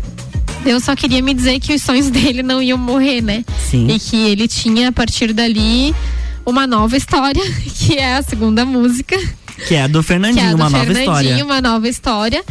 Deus 0.65 0.85
só 0.85 0.95
queria 0.95 1.23
me 1.23 1.35
dizer 1.35 1.61
que 1.61 1.75
os 1.75 1.83
sonhos 1.83 2.09
dele 2.11 2.43
não 2.43 2.63
iam 2.63 2.79
morrer, 2.79 3.21
né? 3.21 3.45
Sim. 3.71 3.89
E 3.89 3.99
que 3.99 4.17
ele 4.17 4.49
tinha, 4.49 4.89
a 4.89 4.93
partir 4.93 5.33
dali, 5.33 5.95
uma 6.45 6.67
nova 6.67 6.97
história, 6.97 7.43
que 7.79 7.97
é 7.97 8.17
a 8.17 8.23
segunda 8.23 8.65
música. 8.65 9.17
Que 9.69 9.75
é 9.75 9.83
a 9.83 9.87
do 9.87 10.03
Fernandinho, 10.03 10.45
é 10.45 10.49
a 10.49 10.51
do 10.51 10.57
uma 10.57 10.71
nova 10.71 10.85
Fernandinho, 10.85 11.17
história. 11.23 11.45
uma 11.45 11.61
nova 11.61 11.89
história. 11.89 12.45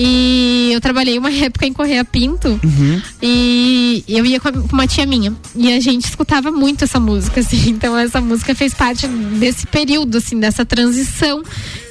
E 0.00 0.70
eu 0.72 0.80
trabalhei 0.80 1.18
uma 1.18 1.30
época 1.34 1.66
em 1.66 1.72
Correia 1.72 2.04
Pinto 2.04 2.48
Uhum. 2.62 3.02
e 3.20 4.04
eu 4.06 4.24
ia 4.24 4.38
com 4.38 4.48
uma 4.72 4.86
tia 4.86 5.04
minha. 5.04 5.34
E 5.56 5.72
a 5.72 5.80
gente 5.80 6.04
escutava 6.04 6.52
muito 6.52 6.84
essa 6.84 7.00
música, 7.00 7.40
assim. 7.40 7.70
Então 7.78 7.96
essa 7.98 8.20
música 8.20 8.54
fez 8.54 8.72
parte 8.74 9.08
desse 9.08 9.66
período, 9.66 10.18
assim, 10.18 10.38
dessa 10.38 10.64
transição 10.64 11.42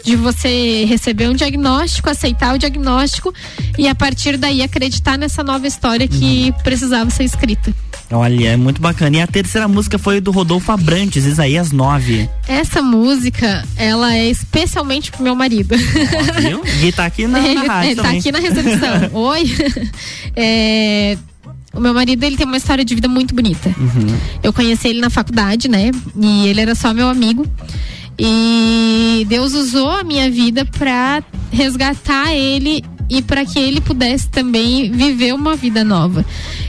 de 0.07 0.15
você 0.15 0.85
receber 0.85 1.27
um 1.29 1.33
diagnóstico, 1.33 2.09
aceitar 2.09 2.55
o 2.55 2.57
diagnóstico 2.57 3.33
e 3.77 3.89
a 3.89 3.93
partir 3.93 4.37
daí 4.37 4.61
acreditar 4.63 5.17
nessa 5.17 5.43
nova 5.43 5.67
história 5.67 6.07
que 6.07 6.53
Uhum. 6.55 6.63
precisava 6.63 7.09
ser 7.09 7.25
escrita. 7.25 7.73
Olha, 8.09 8.51
é 8.51 8.55
muito 8.55 8.81
bacana. 8.81 9.17
E 9.17 9.21
a 9.21 9.27
terceira 9.27 9.67
música 9.67 9.99
foi 9.99 10.21
do 10.21 10.31
Rodolfo 10.31 10.71
Abrantes, 10.71 11.25
Isaías 11.25 11.73
9. 11.73 12.29
Essa 12.47 12.81
música, 12.81 13.65
ela 13.75 14.15
é 14.15 14.29
especialmente 14.29 15.11
pro 15.11 15.21
meu 15.23 15.35
marido. 15.35 15.75
Viu? 16.39 16.61
E 16.87 16.91
tá 16.93 17.05
aqui 17.05 17.27
na, 17.27 17.39
na 17.41 17.45
ele, 17.45 17.67
rádio 17.67 17.89
ele 17.89 17.95
tá 17.97 18.03
também. 18.03 18.19
aqui 18.19 18.31
na 18.31 18.39
recepção. 18.39 19.09
Oi. 19.11 19.43
É, 20.37 21.17
o 21.73 21.81
meu 21.81 21.93
marido, 21.93 22.23
ele 22.23 22.37
tem 22.37 22.45
uma 22.47 22.55
história 22.55 22.85
de 22.85 22.95
vida 22.95 23.09
muito 23.09 23.35
bonita. 23.35 23.75
Uhum. 23.77 24.17
Eu 24.41 24.53
conheci 24.53 24.87
ele 24.87 25.01
na 25.01 25.09
faculdade, 25.09 25.67
né? 25.67 25.91
E 26.15 26.47
ele 26.47 26.61
era 26.61 26.75
só 26.75 26.93
meu 26.93 27.09
amigo. 27.09 27.45
E 28.19 29.25
Deus 29.29 29.53
usou 29.53 29.89
a 29.91 30.03
minha 30.03 30.29
vida 30.29 30.65
pra 30.65 31.23
resgatar 31.51 32.33
ele 32.33 32.83
e 33.09 33.21
para 33.21 33.45
que 33.45 33.57
ele 33.57 33.79
pudesse 33.79 34.27
também 34.27 34.91
viver 34.91 35.33
uma 35.33 35.55
vida 35.55 35.83
nova. 35.83 36.25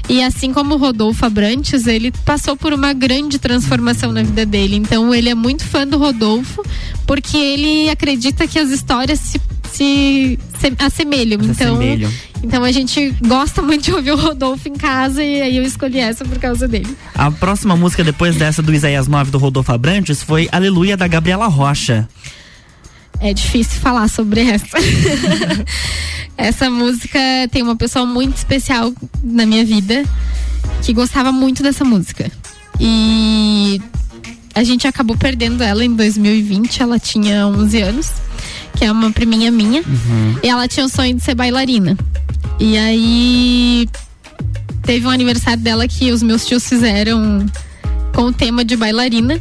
E 0.09 0.23
assim 0.23 0.53
como 0.53 0.75
o 0.75 0.79
Rodolfo 0.79 1.25
Abrantes, 1.27 1.87
ele 1.87 2.13
passou 2.25 2.57
por 2.57 2.73
uma 2.73 2.93
grande 2.93 3.39
transformação 3.39 4.13
na 4.13 4.23
vida 4.23 4.47
dele. 4.47 4.77
Então 4.77 5.15
ele 5.15 5.29
é 5.29 5.35
muito 5.35 5.65
fã 5.65 5.87
do 5.87 5.99
Rodolfo, 5.99 6.63
porque 7.07 7.37
ele 7.37 7.91
acredita 7.91 8.47
que 8.47 8.59
as 8.59 8.71
histórias 8.71 9.19
se, 9.19 9.41
se, 9.79 10.39
se 10.59 10.73
assemelham. 10.79 11.41
Se 11.41 11.51
então, 11.51 11.75
assemelham. 11.75 12.13
então 12.43 12.65
a 12.65 12.73
gente 12.73 13.15
gosta 13.25 13.63
muito 13.63 13.85
de 13.85 13.93
ouvir 13.93 14.11
o 14.11 14.17
Rodolfo 14.17 14.69
em 14.69 14.75
casa 14.75 15.23
e 15.23 15.41
aí 15.41 15.57
eu 15.57 15.63
escolhi 15.63 16.01
essa 16.01 16.25
por 16.25 16.39
causa 16.39 16.67
dele. 16.67 16.97
A 17.15 17.31
próxima 17.31 17.77
música 17.77 18.03
depois 18.03 18.35
dessa 18.37 18.61
do 18.61 18.75
Isaías 18.75 19.07
9 19.07 19.31
do 19.31 19.39
Rodolfo 19.39 19.73
Abrantes 19.73 20.23
foi 20.23 20.49
Aleluia 20.51 20.97
da 20.97 21.07
Gabriela 21.07 21.47
Rocha. 21.47 22.09
É 23.21 23.33
difícil 23.33 23.81
falar 23.81 24.09
sobre 24.09 24.41
essa. 24.43 24.79
essa 26.37 26.71
música 26.71 27.19
tem 27.51 27.63
uma 27.63 27.77
pessoa 27.77 28.05
muito 28.05 28.37
especial 28.37 28.93
na 29.23 29.47
minha 29.47 29.65
vida 29.65 30.05
que 30.83 30.93
gostava 30.93 31.31
muito 31.31 31.63
dessa 31.63 31.85
música. 31.85 32.31
E 32.81 33.81
a 34.55 34.63
gente 34.63 34.87
acabou 34.87 35.17
perdendo 35.17 35.63
ela 35.63 35.85
em 35.85 35.95
2020, 35.95 36.83
ela 36.83 36.99
tinha 36.99 37.47
11 37.47 37.81
anos, 37.81 38.13
que 38.79 38.85
é 38.85 38.93
uma 38.93 39.11
priminha 39.11 39.51
minha. 39.51 39.83
E 40.43 40.49
ela 40.49 40.69
tinha 40.69 40.87
o 40.87 40.89
sonho 40.89 41.17
de 41.17 41.23
ser 41.23 41.35
bailarina. 41.35 41.99
E 42.61 42.79
aí 42.79 43.89
teve 44.83 45.05
um 45.05 45.11
aniversário 45.11 45.61
dela 45.63 45.89
que 45.89 46.13
os 46.13 46.23
meus 46.23 46.47
tios 46.47 46.67
fizeram 46.69 47.45
com 48.15 48.23
o 48.23 48.33
tema 48.33 48.65
de 48.65 48.77
bailarina. 48.77 49.41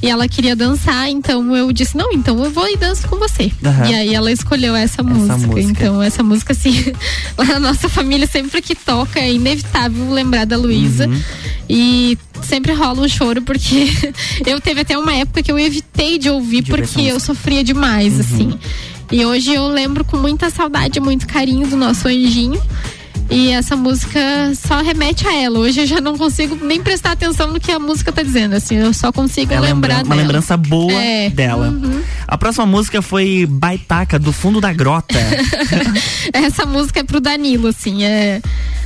E 0.00 0.08
ela 0.08 0.28
queria 0.28 0.54
dançar, 0.54 1.08
então 1.10 1.56
eu 1.56 1.72
disse, 1.72 1.96
não, 1.96 2.12
então 2.12 2.42
eu 2.44 2.50
vou 2.50 2.68
e 2.68 2.76
danço 2.76 3.08
com 3.08 3.16
você. 3.16 3.50
Aham. 3.64 3.86
E 3.90 3.94
aí 3.94 4.14
ela 4.14 4.30
escolheu 4.30 4.76
essa, 4.76 5.02
música. 5.02 5.36
música. 5.38 5.60
Então, 5.60 6.00
essa 6.00 6.22
música, 6.22 6.52
assim, 6.52 6.92
lá 7.36 7.44
na 7.44 7.58
nossa 7.60 7.88
família, 7.88 8.26
sempre 8.26 8.62
que 8.62 8.76
toca, 8.76 9.18
é 9.18 9.32
inevitável 9.32 10.08
lembrar 10.10 10.44
da 10.46 10.56
Luísa. 10.56 11.08
Uhum. 11.08 11.20
E 11.68 12.16
sempre 12.42 12.72
rola 12.72 13.02
um 13.02 13.08
choro, 13.08 13.42
porque 13.42 13.88
eu 14.46 14.60
teve 14.60 14.82
até 14.82 14.96
uma 14.96 15.12
época 15.14 15.42
que 15.42 15.50
eu 15.50 15.58
evitei 15.58 16.16
de 16.16 16.30
ouvir, 16.30 16.62
De 16.62 16.70
essa 16.72 16.80
porque 16.80 17.02
eu 17.02 17.18
sofria 17.18 17.64
demais, 17.64 18.14
Uhum. 18.14 18.20
assim. 18.20 18.58
E 19.10 19.24
hoje 19.24 19.52
eu 19.54 19.66
lembro 19.66 20.04
com 20.04 20.16
muita 20.16 20.48
saudade, 20.50 21.00
muito 21.00 21.26
carinho 21.26 21.66
do 21.66 21.76
nosso 21.76 22.06
anjinho. 22.06 22.60
E 23.30 23.50
essa 23.50 23.76
música 23.76 24.18
só 24.54 24.80
remete 24.80 25.26
a 25.28 25.34
ela. 25.34 25.58
Hoje 25.58 25.80
eu 25.82 25.86
já 25.86 26.00
não 26.00 26.16
consigo 26.16 26.56
nem 26.64 26.80
prestar 26.82 27.12
atenção 27.12 27.52
no 27.52 27.60
que 27.60 27.70
a 27.70 27.78
música 27.78 28.10
tá 28.10 28.22
dizendo, 28.22 28.54
assim, 28.54 28.76
eu 28.76 28.92
só 28.94 29.12
consigo 29.12 29.52
É 29.52 29.60
lembrar 29.60 29.96
lembra- 29.96 29.96
uma 29.96 30.02
dela. 30.14 30.22
lembrança 30.22 30.56
boa 30.56 30.92
É. 30.92 31.28
dela. 31.28 31.68
Uhum. 31.68 32.00
A 32.26 32.38
próxima 32.38 32.64
música 32.64 33.02
foi 33.02 33.46
Baitaca, 33.48 34.18
do 34.18 34.32
fundo 34.32 34.60
da 34.62 34.72
grota. 34.72 35.18
Essa 36.32 36.64
música 36.64 37.00
é 37.00 37.02
pro 37.02 37.20
Danilo, 37.20 37.68
assim, 37.68 38.02
é 38.04 38.40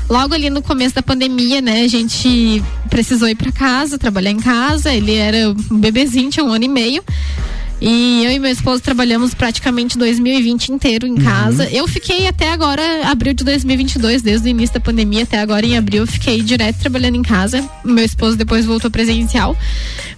logo 0.09 0.35
ali 0.35 0.51
no 0.51 0.61
começo 0.61 0.95
da 0.95 1.03
pandemia, 1.03 1.61
né, 1.61 1.83
a 1.83 1.89
gente 1.89 2.63
precisou 2.91 3.29
ir 3.29 3.35
pra 3.37 3.53
casa, 3.53 3.97
trabalhar 3.99 4.31
em 4.33 4.41
casa, 4.41 4.93
ele 4.93 5.15
era 5.15 5.51
um 5.71 5.79
bebezinho, 5.79 6.29
tinha 6.31 6.45
um 6.45 6.53
ano 6.53 6.65
e 6.65 6.69
meio. 6.69 7.03
E 7.85 8.25
eu 8.25 8.31
e 8.31 8.39
meu 8.39 8.53
esposo 8.53 8.81
trabalhamos 8.81 9.35
praticamente 9.35 9.99
2020 9.99 10.69
inteiro 10.69 11.05
em 11.05 11.17
casa. 11.17 11.69
Eu 11.69 11.89
fiquei 11.89 12.29
até 12.29 12.53
agora, 12.53 12.81
abril 13.09 13.35
de 13.35 13.43
2022, 13.43 14.23
desde 14.23 14.47
o 14.47 14.51
início 14.51 14.75
da 14.75 14.79
pandemia 14.79 15.25
até 15.25 15.41
agora 15.41 15.67
em 15.67 15.77
abril, 15.77 16.05
eu 16.05 16.07
fiquei 16.07 16.41
direto 16.43 16.79
trabalhando 16.79 17.17
em 17.17 17.23
casa. 17.23 17.69
Meu 17.85 18.05
esposo 18.05 18.37
depois 18.37 18.65
voltou 18.65 18.89
presencial. 18.89 19.57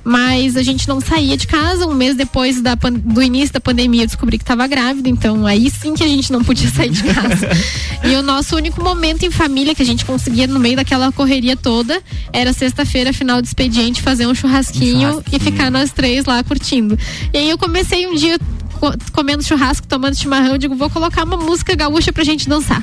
Mas 0.05 0.59
a 0.59 0.63
gente 0.63 0.87
não 0.87 1.01
saía 1.01 1.39
de 1.39 1.47
casa. 1.47 1.87
Um 1.87 1.95
mês 1.95 2.15
depois 2.15 2.61
da, 2.61 2.75
do 2.75 3.23
início 3.23 3.55
da 3.55 3.61
pandemia, 3.61 4.03
eu 4.03 4.07
descobri 4.09 4.37
que 4.37 4.45
estava 4.45 4.67
grávida. 4.67 5.09
Então 5.09 5.47
aí 5.47 5.71
sim 5.71 5.95
que 5.95 6.05
a 6.05 6.09
gente 6.09 6.31
não 6.31 6.45
podia 6.45 6.69
sair 6.69 6.91
de 6.91 7.03
casa. 7.03 7.49
e 8.05 8.15
o 8.15 8.23
nosso 8.23 8.55
único 8.57 8.85
momento 8.85 9.25
em 9.25 9.31
família 9.31 9.75
que 9.75 9.81
a 9.81 9.87
gente 9.87 10.05
conseguia, 10.05 10.47
no 10.47 10.61
meio 10.61 10.77
daquela 10.77 11.11
correria 11.11 11.57
toda, 11.57 12.03
era 12.31 12.53
sexta-feira, 12.53 13.11
final 13.11 13.41
de 13.41 13.49
expediente, 13.49 14.03
fazer 14.03 14.27
um 14.27 14.35
churrasquinho, 14.35 15.25
e 15.33 15.39
ficar 15.39 15.71
nós 15.71 15.91
três 15.93 16.27
lá 16.27 16.45
curtindo. 16.45 16.99
E 17.33 17.39
aí 17.39 17.54
eu 17.55 17.59
comecei 17.59 18.07
um 18.07 18.15
dia 18.15 18.39
co- 18.81 18.93
comendo 19.13 19.43
churrasco, 19.43 19.87
tomando 19.87 20.17
chimarrão, 20.17 20.53
eu 20.53 20.59
digo, 20.59 20.75
vou 20.75 20.91
colocar 20.91 21.25
uma 21.25 21.37
música 21.37 21.75
gaúcha 21.75 22.13
pra 22.13 22.25
gente 22.25 22.49
dançar. 22.49 22.83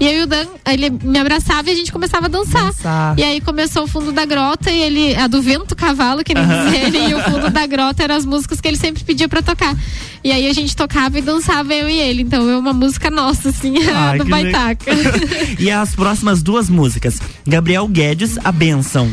E 0.00 0.08
aí 0.08 0.20
o 0.22 0.26
Dan, 0.26 0.46
ele 0.66 0.90
me 0.90 1.18
abraçava 1.18 1.68
e 1.70 1.72
a 1.72 1.76
gente 1.76 1.92
começava 1.92 2.26
a 2.26 2.28
dançar. 2.28 2.64
Dançar. 2.64 3.18
E 3.18 3.22
aí 3.22 3.40
começou 3.40 3.84
o 3.84 3.86
fundo 3.86 4.10
da 4.10 4.24
grota 4.24 4.70
e 4.70 4.80
ele, 4.82 5.14
a 5.16 5.26
do 5.28 5.40
vento 5.40 5.76
cavalo, 5.76 6.24
que 6.24 6.34
nem 6.34 6.42
Aham. 6.42 6.64
diz 6.70 6.80
ele, 6.80 6.98
e 7.10 7.14
o 7.14 7.20
fundo 7.22 7.48
da 7.50 7.64
grota 7.66 8.02
eram 8.02 8.16
as 8.16 8.24
músicas 8.24 8.60
que 8.60 8.66
ele 8.68 8.76
sempre 8.76 9.04
pedia 9.04 9.28
pra 9.28 9.40
tocar. 9.40 9.76
E 10.24 10.32
aí 10.32 10.48
a 10.48 10.52
gente 10.52 10.74
tocava 10.74 11.18
e 11.18 11.22
dançava 11.22 11.72
eu 11.74 11.88
e 11.88 11.98
ele. 11.98 12.22
Então 12.22 12.48
é 12.50 12.56
uma 12.56 12.72
música 12.72 13.08
nossa, 13.10 13.50
assim, 13.50 13.74
Ai, 13.86 14.18
do 14.18 14.24
Baitaca. 14.24 14.90
e 15.60 15.70
as 15.70 15.94
próximas 15.94 16.42
duas 16.42 16.68
músicas. 16.68 17.18
Gabriel 17.46 17.86
Guedes, 17.86 18.36
A 18.42 18.50
Benção. 18.50 19.08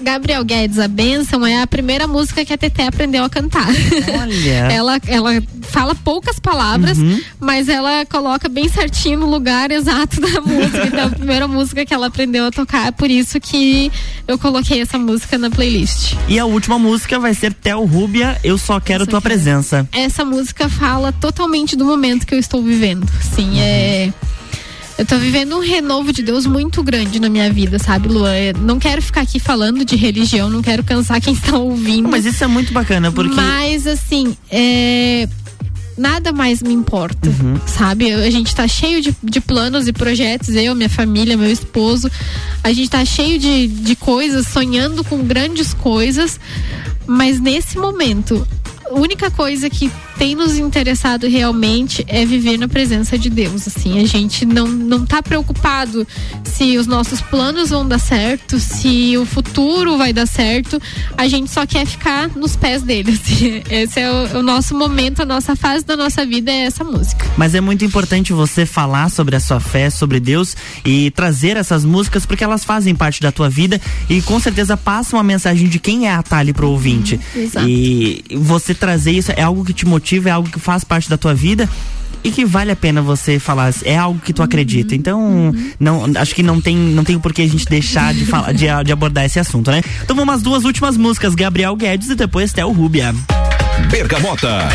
Gabriel 0.00 0.44
Guedes, 0.44 0.78
a 0.78 0.88
Benção, 0.88 1.46
é 1.46 1.62
a 1.62 1.66
primeira 1.66 2.06
música 2.06 2.44
que 2.44 2.52
a 2.52 2.58
Teté 2.58 2.86
aprendeu 2.86 3.24
a 3.24 3.30
cantar. 3.30 3.68
Olha. 4.20 4.50
ela, 4.72 5.00
ela 5.06 5.30
fala 5.62 5.94
poucas 5.94 6.38
palavras, 6.38 6.98
Uhum. 6.98 7.20
mas 7.40 7.68
ela 7.68 8.04
coloca 8.06 8.48
bem 8.48 8.68
certinho 8.68 9.18
no 9.20 9.26
lugar 9.26 9.70
exato 9.70 10.20
da 10.20 10.40
música. 10.42 10.86
Então, 10.86 11.06
a 11.06 11.10
primeira 11.10 11.48
música 11.48 11.84
que 11.84 11.92
ela 11.94 12.06
aprendeu 12.06 12.46
a 12.46 12.50
tocar, 12.50 12.88
é 12.88 12.90
por 12.90 13.10
isso 13.10 13.40
que 13.40 13.90
eu 14.28 14.38
coloquei 14.38 14.80
essa 14.80 14.98
música 14.98 15.38
na 15.38 15.50
playlist. 15.50 16.14
E 16.28 16.38
a 16.38 16.44
última 16.44 16.78
música 16.78 17.18
vai 17.18 17.34
ser 17.34 17.52
Theo 17.52 17.84
Rúbia, 17.84 18.38
Eu 18.44 18.58
Só 18.58 18.78
Quero 18.80 19.06
Tua 19.06 19.20
Presença. 19.20 19.88
Essa 19.92 20.24
música 20.24 20.68
fala 20.68 21.12
totalmente 21.12 21.74
do 21.76 21.84
momento 21.84 22.26
que 22.26 22.34
eu 22.34 22.38
estou 22.38 22.62
vivendo. 22.62 23.06
Sim, 23.34 23.60
é. 23.60 24.12
Eu 24.98 25.04
tô 25.04 25.18
vivendo 25.18 25.54
um 25.56 25.60
renovo 25.60 26.10
de 26.10 26.22
Deus 26.22 26.46
muito 26.46 26.82
grande 26.82 27.20
na 27.20 27.28
minha 27.28 27.52
vida, 27.52 27.78
sabe, 27.78 28.08
Luan? 28.08 28.34
Eu 28.34 28.54
não 28.58 28.78
quero 28.78 29.02
ficar 29.02 29.20
aqui 29.20 29.38
falando 29.38 29.84
de 29.84 29.94
religião, 29.94 30.48
não 30.48 30.62
quero 30.62 30.82
cansar 30.82 31.20
quem 31.20 31.34
está 31.34 31.58
ouvindo. 31.58 32.08
Mas 32.08 32.24
isso 32.24 32.42
é 32.42 32.46
muito 32.46 32.72
bacana, 32.72 33.12
porque. 33.12 33.34
Mas, 33.34 33.86
assim, 33.86 34.36
é. 34.50 35.28
Nada 35.98 36.30
mais 36.30 36.62
me 36.62 36.74
importa, 36.74 37.30
Uhum. 37.30 37.58
sabe? 37.66 38.12
A 38.12 38.28
gente 38.30 38.54
tá 38.54 38.68
cheio 38.68 39.00
de, 39.00 39.16
de 39.22 39.40
planos 39.40 39.88
e 39.88 39.94
projetos, 39.94 40.50
eu, 40.54 40.74
minha 40.74 40.90
família, 40.90 41.38
meu 41.38 41.50
esposo. 41.50 42.10
A 42.62 42.70
gente 42.70 42.90
tá 42.90 43.02
cheio 43.02 43.38
de, 43.38 43.66
de 43.66 43.96
coisas, 43.96 44.46
sonhando 44.46 45.02
com 45.02 45.24
grandes 45.24 45.72
coisas. 45.72 46.38
Mas 47.06 47.40
nesse 47.40 47.78
momento, 47.78 48.46
a 48.90 48.92
única 48.94 49.30
coisa 49.30 49.70
que 49.70 49.90
tem 50.18 50.34
nos 50.34 50.56
interessado 50.58 51.26
realmente 51.26 52.04
é 52.08 52.24
viver 52.24 52.58
na 52.58 52.68
presença 52.68 53.18
de 53.18 53.28
Deus. 53.28 53.66
Assim, 53.66 54.00
a 54.00 54.06
gente 54.06 54.44
não, 54.44 54.66
não 54.66 55.04
tá 55.04 55.22
preocupado 55.22 56.06
se 56.44 56.76
os 56.78 56.86
nossos 56.86 57.20
planos 57.20 57.70
vão 57.70 57.86
dar 57.86 57.98
certo, 57.98 58.58
se 58.58 59.16
o 59.16 59.26
futuro 59.26 59.96
vai 59.98 60.12
dar 60.12 60.26
certo. 60.26 60.80
A 61.16 61.28
gente 61.28 61.50
só 61.50 61.66
quer 61.66 61.86
ficar 61.86 62.28
nos 62.36 62.56
pés 62.56 62.82
dele. 62.82 63.12
assim. 63.20 63.62
Esse 63.70 64.00
é 64.00 64.10
o, 64.10 64.38
o 64.38 64.42
nosso 64.42 64.74
momento, 64.74 65.22
a 65.22 65.24
nossa 65.24 65.54
fase 65.54 65.84
da 65.84 65.96
nossa 65.96 66.24
vida 66.24 66.50
é 66.50 66.66
essa 66.66 66.84
música. 66.84 67.26
Mas 67.36 67.54
é 67.54 67.60
muito 67.60 67.84
importante 67.84 68.32
você 68.32 68.64
falar 68.64 69.10
sobre 69.10 69.36
a 69.36 69.40
sua 69.40 69.60
fé, 69.60 69.90
sobre 69.90 70.20
Deus 70.20 70.56
e 70.84 71.10
trazer 71.10 71.56
essas 71.56 71.84
músicas 71.84 72.24
porque 72.24 72.44
elas 72.44 72.64
fazem 72.64 72.94
parte 72.94 73.20
da 73.20 73.30
tua 73.32 73.48
vida 73.48 73.80
e 74.08 74.22
com 74.22 74.38
certeza 74.40 74.76
passam 74.76 75.18
a 75.18 75.22
mensagem 75.22 75.68
de 75.68 75.78
quem 75.78 76.06
é 76.06 76.12
a 76.12 76.22
Tali 76.22 76.52
pro 76.52 76.70
ouvinte. 76.70 77.20
exato. 77.34 77.68
E 77.68 78.24
você 78.32 78.74
trazer 78.74 79.12
isso 79.12 79.32
é 79.32 79.42
algo 79.42 79.64
que 79.64 79.72
te 79.72 79.86
motiva, 79.86 80.05
é 80.28 80.30
algo 80.30 80.48
que 80.48 80.60
faz 80.60 80.84
parte 80.84 81.08
da 81.08 81.16
tua 81.16 81.34
vida. 81.34 81.68
E 82.24 82.30
que 82.30 82.44
vale 82.44 82.72
a 82.72 82.76
pena 82.76 83.00
você 83.00 83.38
falar, 83.38 83.72
é 83.84 83.96
algo 83.96 84.18
que 84.18 84.32
tu 84.32 84.42
acredita. 84.42 84.96
Então, 84.96 85.54
não, 85.78 86.06
acho 86.16 86.34
que 86.34 86.42
não 86.42 86.60
tem, 86.60 86.76
não 86.76 87.04
tem 87.04 87.16
por 87.20 87.32
que 87.32 87.42
a 87.42 87.46
gente 87.46 87.64
deixar 87.66 88.12
de, 88.12 88.26
falar, 88.26 88.52
de, 88.52 88.66
de 88.84 88.92
abordar 88.92 89.24
esse 89.24 89.38
assunto, 89.38 89.70
né? 89.70 89.80
Então 90.02 90.16
vamos 90.16 90.34
às 90.34 90.42
duas 90.42 90.64
últimas 90.64 90.96
músicas, 90.96 91.36
Gabriel 91.36 91.76
Guedes 91.76 92.08
e 92.10 92.16
depois 92.16 92.52
Theo 92.52 92.72
Rúbia. 92.72 93.14
Bergamota. 93.90 94.68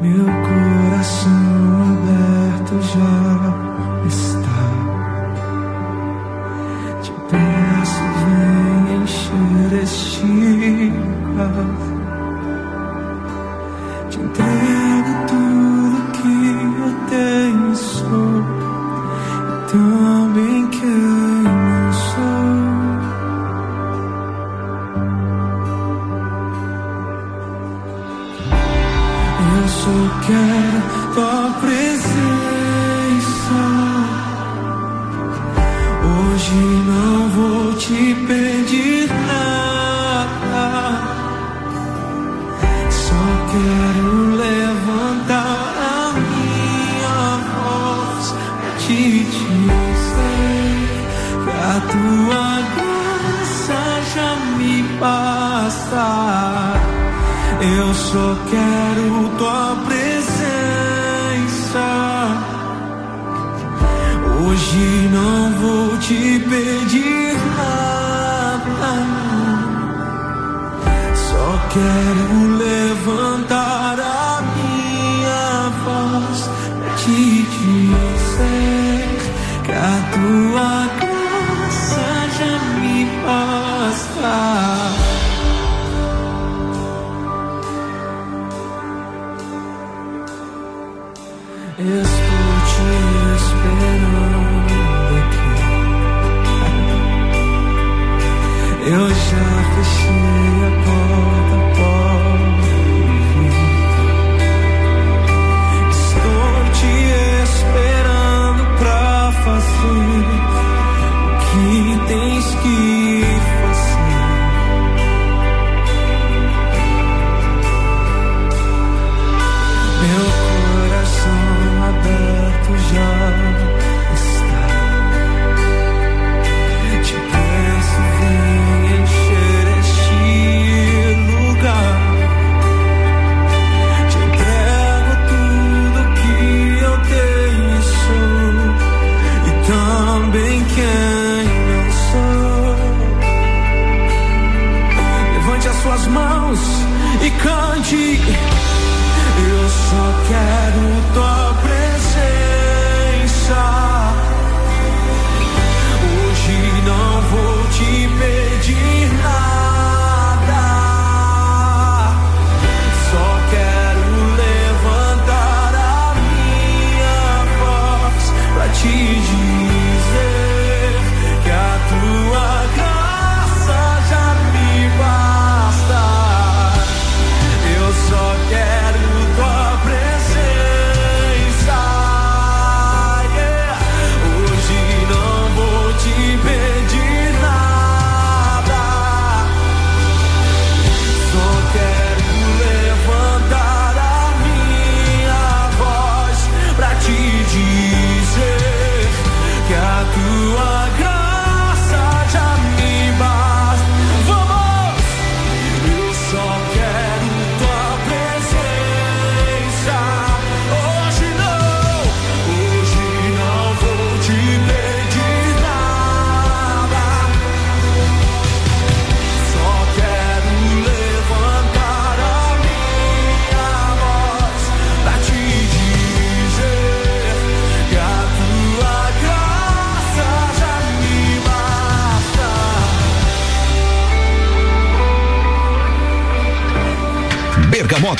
Meu 0.00 0.24
coração 0.24 1.30
aberto 1.92 2.74
já 2.80 4.06
está. 4.06 4.62
Te 7.02 7.12
peço, 7.28 8.02
vem 8.24 9.02
encher 9.02 9.72
este 9.82 10.92
vaso. 11.36 11.89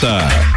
Bergamota. 0.01 0.51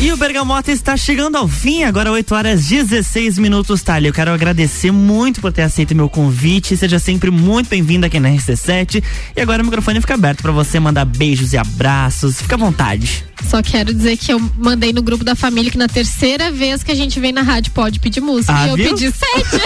E 0.00 0.10
o 0.10 0.16
Bergamota 0.16 0.72
está 0.72 0.96
chegando 0.96 1.36
ao 1.36 1.46
fim, 1.46 1.84
agora 1.84 2.10
8 2.10 2.34
horas 2.34 2.64
16 2.66 3.36
minutos, 3.36 3.82
Thalia. 3.82 4.08
Eu 4.08 4.14
quero 4.14 4.30
agradecer 4.32 4.90
muito 4.90 5.42
por 5.42 5.52
ter 5.52 5.60
aceito 5.62 5.94
meu 5.94 6.08
convite. 6.08 6.74
Seja 6.74 6.98
sempre 6.98 7.30
muito 7.30 7.68
bem-vindo 7.68 8.06
aqui 8.06 8.18
na 8.18 8.30
RC7. 8.30 9.04
E 9.36 9.40
agora 9.42 9.62
o 9.62 9.66
microfone 9.66 10.00
fica 10.00 10.14
aberto 10.14 10.40
para 10.40 10.50
você 10.52 10.80
mandar 10.80 11.04
beijos 11.04 11.52
e 11.52 11.58
abraços. 11.58 12.40
Fica 12.40 12.54
à 12.54 12.58
vontade. 12.58 13.22
Só 13.46 13.62
quero 13.62 13.92
dizer 13.92 14.16
que 14.16 14.32
eu 14.32 14.40
mandei 14.56 14.90
no 14.94 15.02
grupo 15.02 15.22
da 15.22 15.34
família 15.34 15.70
que 15.70 15.76
na 15.78 15.88
terceira 15.88 16.50
vez 16.50 16.82
que 16.82 16.90
a 16.92 16.94
gente 16.94 17.20
vem 17.20 17.32
na 17.32 17.42
rádio 17.42 17.72
pode 17.72 18.00
pedir 18.00 18.22
música. 18.22 18.54
Ah, 18.56 18.66
e 18.68 18.70
eu 18.70 18.76
viu? 18.76 18.88
pedi 18.94 19.12
sete. 19.12 19.60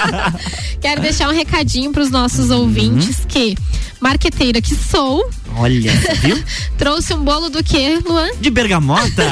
quero 0.80 1.02
deixar 1.02 1.28
um 1.28 1.34
recadinho 1.34 1.92
pros 1.92 2.06
Uhum. 2.06 2.12
nossos 2.12 2.50
ouvintes 2.50 3.20
que 3.28 3.54
marqueteira 4.00 4.62
que 4.62 4.74
sou, 4.74 5.28
Olha, 5.58 5.92
viu? 6.20 6.42
trouxe 6.78 7.12
um 7.14 7.22
bolo 7.24 7.48
do 7.50 7.62
que, 7.62 7.98
Luan? 8.06 8.28
De 8.40 8.50
bergamota. 8.50 9.24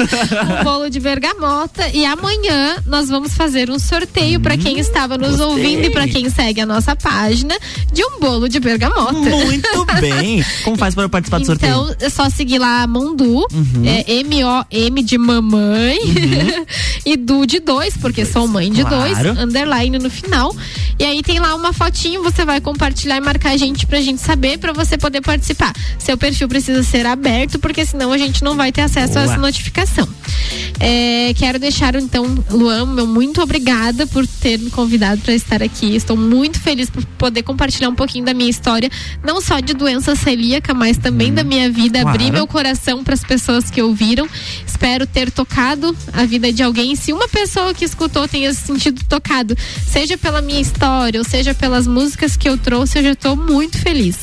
um 0.60 0.64
bolo 0.64 0.88
de 0.90 0.98
bergamota 1.00 1.88
e 1.92 2.04
amanhã 2.04 2.76
nós 2.86 3.08
vamos 3.08 3.34
fazer 3.34 3.70
um 3.70 3.78
sorteio 3.78 4.40
pra 4.40 4.56
quem 4.56 4.78
estava 4.78 5.16
nos 5.18 5.36
gostei. 5.36 5.46
ouvindo 5.46 5.84
e 5.84 5.90
pra 5.90 6.08
quem 6.08 6.28
segue 6.30 6.60
a 6.60 6.66
nossa 6.66 6.96
página 6.96 7.56
de 7.92 8.04
um 8.04 8.18
bolo 8.20 8.48
de 8.48 8.58
bergamota. 8.60 9.12
Muito 9.12 9.86
bem. 10.00 10.44
Como 10.64 10.76
faz 10.76 10.94
para 10.94 11.08
participar 11.08 11.38
do 11.40 11.46
sorteio? 11.46 11.70
Então, 11.72 11.96
é 12.00 12.08
só 12.08 12.28
seguir 12.30 12.58
lá 12.58 12.82
a 12.82 12.86
Mondu, 12.86 13.46
Uhum. 13.52 13.82
é 13.84 14.04
M-O-M 14.20 15.02
de 15.02 15.18
mamãe 15.18 15.98
e 17.04 17.16
Du 17.16 17.46
de 17.46 17.60
dois, 17.60 17.96
porque 17.96 18.24
sou 18.24 18.46
mãe 18.48 18.70
de 18.70 18.82
Claro. 18.84 19.24
dois, 19.24 19.38
underline 19.38 19.98
no 19.98 20.08
final. 20.10 20.54
E 20.98 21.04
aí 21.04 21.22
tem 21.22 21.38
lá 21.38 21.54
uma 21.54 21.72
fotinho, 21.72 22.22
você 22.22 22.44
vai 22.44 22.60
compartilhar 22.60 23.16
e 23.16 23.20
marcar 23.20 23.50
a 23.50 23.56
gente 23.56 23.86
pra 23.86 24.00
gente 24.00 24.20
saber, 24.20 24.58
pra 24.58 24.72
você 24.72 24.96
poder 24.96 25.20
participar. 25.20 25.65
Seu 25.98 26.16
perfil 26.16 26.48
precisa 26.48 26.82
ser 26.82 27.06
aberto, 27.06 27.58
porque 27.58 27.84
senão 27.84 28.12
a 28.12 28.18
gente 28.18 28.42
não 28.44 28.56
vai 28.56 28.70
ter 28.72 28.82
acesso 28.82 29.14
Boa. 29.14 29.20
a 29.20 29.24
essa 29.24 29.36
notificação. 29.38 30.08
É, 30.78 31.32
quero 31.34 31.58
deixar 31.58 31.94
então, 31.96 32.26
Luan, 32.50 32.86
meu 32.86 33.06
muito 33.06 33.40
obrigada 33.40 34.06
por 34.06 34.26
ter 34.26 34.58
me 34.58 34.70
convidado 34.70 35.20
para 35.22 35.34
estar 35.34 35.62
aqui. 35.62 35.94
Estou 35.96 36.16
muito 36.16 36.60
feliz 36.60 36.90
por 36.90 37.04
poder 37.18 37.42
compartilhar 37.42 37.88
um 37.88 37.94
pouquinho 37.94 38.24
da 38.24 38.34
minha 38.34 38.50
história, 38.50 38.90
não 39.24 39.40
só 39.40 39.60
de 39.60 39.72
doença 39.74 40.14
celíaca, 40.14 40.74
mas 40.74 40.96
também 40.98 41.32
da 41.32 41.42
minha 41.42 41.70
vida, 41.70 42.00
Claro. 42.02 42.08
abrir 42.16 42.32
meu 42.32 42.46
coração 42.46 43.02
para 43.02 43.14
as 43.14 43.24
pessoas 43.24 43.70
que 43.70 43.80
ouviram. 43.80 44.28
Espero 44.66 45.06
ter 45.06 45.30
tocado 45.30 45.96
a 46.12 46.24
vida 46.24 46.52
de 46.52 46.62
alguém. 46.62 46.94
Se 46.94 47.12
uma 47.12 47.28
pessoa 47.28 47.72
que 47.72 47.84
escutou 47.84 48.28
tenha 48.28 48.52
se 48.52 48.66
sentido 48.66 49.02
tocado, 49.08 49.56
seja 49.86 50.18
pela 50.18 50.42
minha 50.42 50.60
história 50.60 51.18
ou 51.20 51.24
seja 51.24 51.54
pelas 51.54 51.86
músicas 51.86 52.36
que 52.36 52.48
eu 52.48 52.58
trouxe, 52.58 52.98
eu 52.98 53.02
já 53.02 53.12
estou 53.12 53.34
muito 53.36 53.78
feliz. 53.78 54.16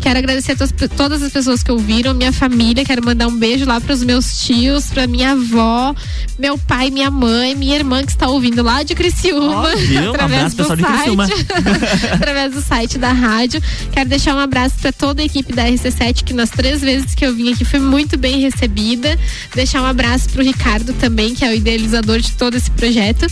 Quero 0.00 0.18
agradecer 0.18 0.52
a 0.52 0.56
tos- 0.56 0.72
todas 0.96 1.22
as 1.22 1.32
pessoas 1.32 1.62
que 1.62 1.70
ouviram, 1.70 2.14
minha 2.14 2.32
família. 2.32 2.84
Quero 2.84 3.04
mandar 3.04 3.26
um 3.26 3.36
beijo 3.36 3.64
lá 3.64 3.80
para 3.80 3.92
os 3.92 4.02
meus 4.02 4.40
tios, 4.40 4.86
para 4.86 5.06
minha 5.06 5.32
avó, 5.32 5.94
meu 6.38 6.58
pai, 6.58 6.90
minha 6.90 7.10
mãe, 7.10 7.54
minha 7.54 7.76
irmã 7.76 8.02
que 8.02 8.10
está 8.10 8.28
ouvindo 8.28 8.62
lá 8.62 8.82
de 8.82 8.94
Criciúma. 8.94 9.74
Viu? 9.76 10.02
Um 10.02 10.10
através 10.10 10.58
abraço, 10.58 10.76
do 10.76 10.86
site. 10.86 12.06
através 12.12 12.54
do 12.54 12.60
site 12.60 12.98
da 12.98 13.12
rádio. 13.12 13.62
Quero 13.92 14.08
deixar 14.08 14.34
um 14.34 14.38
abraço 14.38 14.76
para 14.80 14.92
toda 14.92 15.22
a 15.22 15.24
equipe 15.24 15.52
da 15.52 15.64
RC7, 15.66 16.24
que 16.24 16.32
nas 16.32 16.50
três 16.50 16.80
vezes 16.80 17.14
que 17.14 17.24
eu 17.24 17.34
vim 17.34 17.52
aqui 17.52 17.64
foi 17.64 17.80
muito 17.80 18.16
bem 18.16 18.40
recebida. 18.40 19.18
Deixar 19.54 19.82
um 19.82 19.86
abraço 19.86 20.28
pro 20.30 20.42
Ricardo 20.42 20.92
também, 20.94 21.34
que 21.34 21.44
é 21.44 21.50
o 21.50 21.54
idealizador 21.54 22.18
de 22.18 22.32
todo 22.32 22.56
esse 22.56 22.70
projeto. 22.70 23.26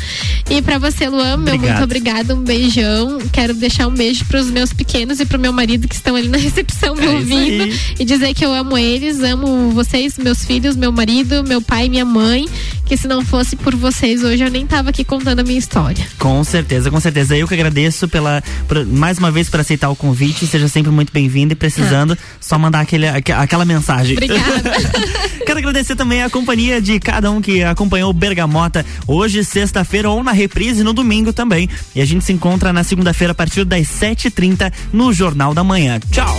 E 0.51 0.63
para 0.63 0.79
você, 0.79 1.09
Luan, 1.09 1.37
meu 1.37 1.55
Obrigado. 1.55 1.71
muito 1.73 1.85
obrigada, 1.85 2.35
um 2.35 2.43
beijão. 2.43 3.19
Quero 3.33 3.55
deixar 3.55 3.87
um 3.87 3.95
beijo 3.95 4.25
pros 4.27 4.51
meus 4.51 4.73
pequenos 4.73 5.21
e 5.21 5.27
pro 5.27 5.39
meu 5.39 5.53
marido 5.53 5.89
que 5.89 5.95
estão 5.95 6.17
ali 6.17 6.29
na 6.29 6.39
recepção 6.39 6.95
me 6.95 7.07
É 7.07 7.19
isso 7.19 7.32
ouvindo 7.37 7.63
aí. 7.65 7.81
e 7.99 8.05
dizer 8.05 8.35
que 8.35 8.45
eu 8.45 8.53
amo 8.53 8.77
eles, 8.79 9.21
amo 9.23 9.71
vocês, 9.71 10.19
meus 10.19 10.45
filhos, 10.45 10.77
meu 10.77 10.93
marido, 10.93 11.43
meu 11.47 11.61
pai, 11.61 11.89
minha 11.89 12.05
mãe. 12.05 12.47
Que 12.85 12.97
se 12.97 13.09
não 13.09 13.25
fosse 13.25 13.57
por 13.57 13.75
vocês 13.75 14.23
hoje 14.23 14.43
eu 14.45 14.51
nem 14.51 14.67
tava 14.67 14.91
aqui 14.91 15.03
contando 15.03 15.39
a 15.39 15.43
minha 15.43 15.59
história. 15.59 16.05
Com 16.19 16.45
certeza, 16.45 16.91
com 16.91 17.01
certeza. 17.01 17.35
Eu 17.35 17.49
que 17.49 17.55
agradeço 17.55 18.07
pela 18.07 18.43
por- 18.69 18.85
mais 18.85 19.17
uma 19.17 19.31
vez 19.31 19.49
por 19.49 19.61
aceitar 19.61 19.89
o 19.89 19.97
convite. 19.97 20.47
Seja 20.47 20.69
sempre 20.69 20.91
muito 20.93 21.11
bem-vindo 21.13 21.53
e 21.53 21.57
precisando, 21.57 22.19
só 22.39 22.59
mandar 22.59 22.81
aquele, 22.81 23.07
aque- 23.09 23.33
aquela 23.33 23.65
mensagem. 23.65 24.13
Obrigada. 24.15 24.73
Quero 25.47 25.59
agradecer 25.59 25.97
também 25.97 26.23
a 26.23 26.29
companhia 26.29 26.83
de 26.83 27.01
cada 27.01 27.31
um 27.31 27.41
que 27.41 27.63
acompanhou 27.63 28.11
o 28.11 28.13
Bergamota 28.13 28.85
hoje, 29.07 29.43
sexta-feira, 29.43 30.11
ou 30.11 30.23
na 30.23 30.33
reprise 30.33 30.83
no 30.85 30.93
domingo 30.93 31.33
também. 31.33 31.69
E 31.95 32.01
a 32.01 32.05
gente 32.05 32.25
se 32.25 32.33
encontra 32.33 32.73
na 32.75 32.85
segunda-feira 32.85 33.31
a 33.33 33.35
partir 33.35 33.65
das 33.65 33.87
7h30 33.87 34.71
no 34.93 35.13
Jornal 35.15 35.55
da 35.55 35.65
Manhã. 35.65 35.99
Tchau! 36.11 36.39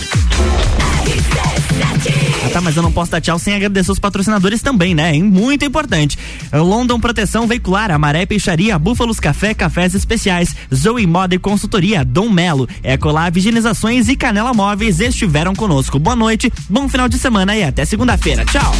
Ah, 2.45 2.49
tá, 2.49 2.59
mas 2.61 2.75
eu 2.75 2.83
não 2.83 2.91
posso 2.91 3.11
dar 3.11 3.21
tchau 3.21 3.39
sem 3.39 3.55
agradecer 3.55 3.91
os 3.91 3.99
patrocinadores 3.99 4.61
também, 4.61 4.93
né? 4.93 5.13
Muito 5.13 5.63
importante. 5.63 6.17
London 6.51 6.99
Proteção 6.99 7.47
Veicular, 7.47 7.89
Amaré 7.89 8.25
Peixaria, 8.25 8.77
Búfalos 8.77 9.19
Café, 9.19 9.53
Cafés 9.53 9.93
Especiais, 9.93 10.55
Zoe 10.73 11.07
Moda 11.07 11.35
e 11.35 11.39
Consultoria, 11.39 12.03
Dom 12.03 12.29
Melo, 12.29 12.67
Ecolab 12.83 13.37
Higienizações 13.37 14.09
e 14.09 14.15
Canela 14.15 14.53
Móveis 14.53 14.99
estiveram 14.99 15.55
conosco. 15.55 15.97
Boa 15.97 16.15
noite, 16.15 16.51
bom 16.69 16.89
final 16.89 17.07
de 17.07 17.17
semana 17.17 17.55
e 17.55 17.63
até 17.63 17.85
segunda-feira. 17.85 18.43
Tchau! 18.45 18.73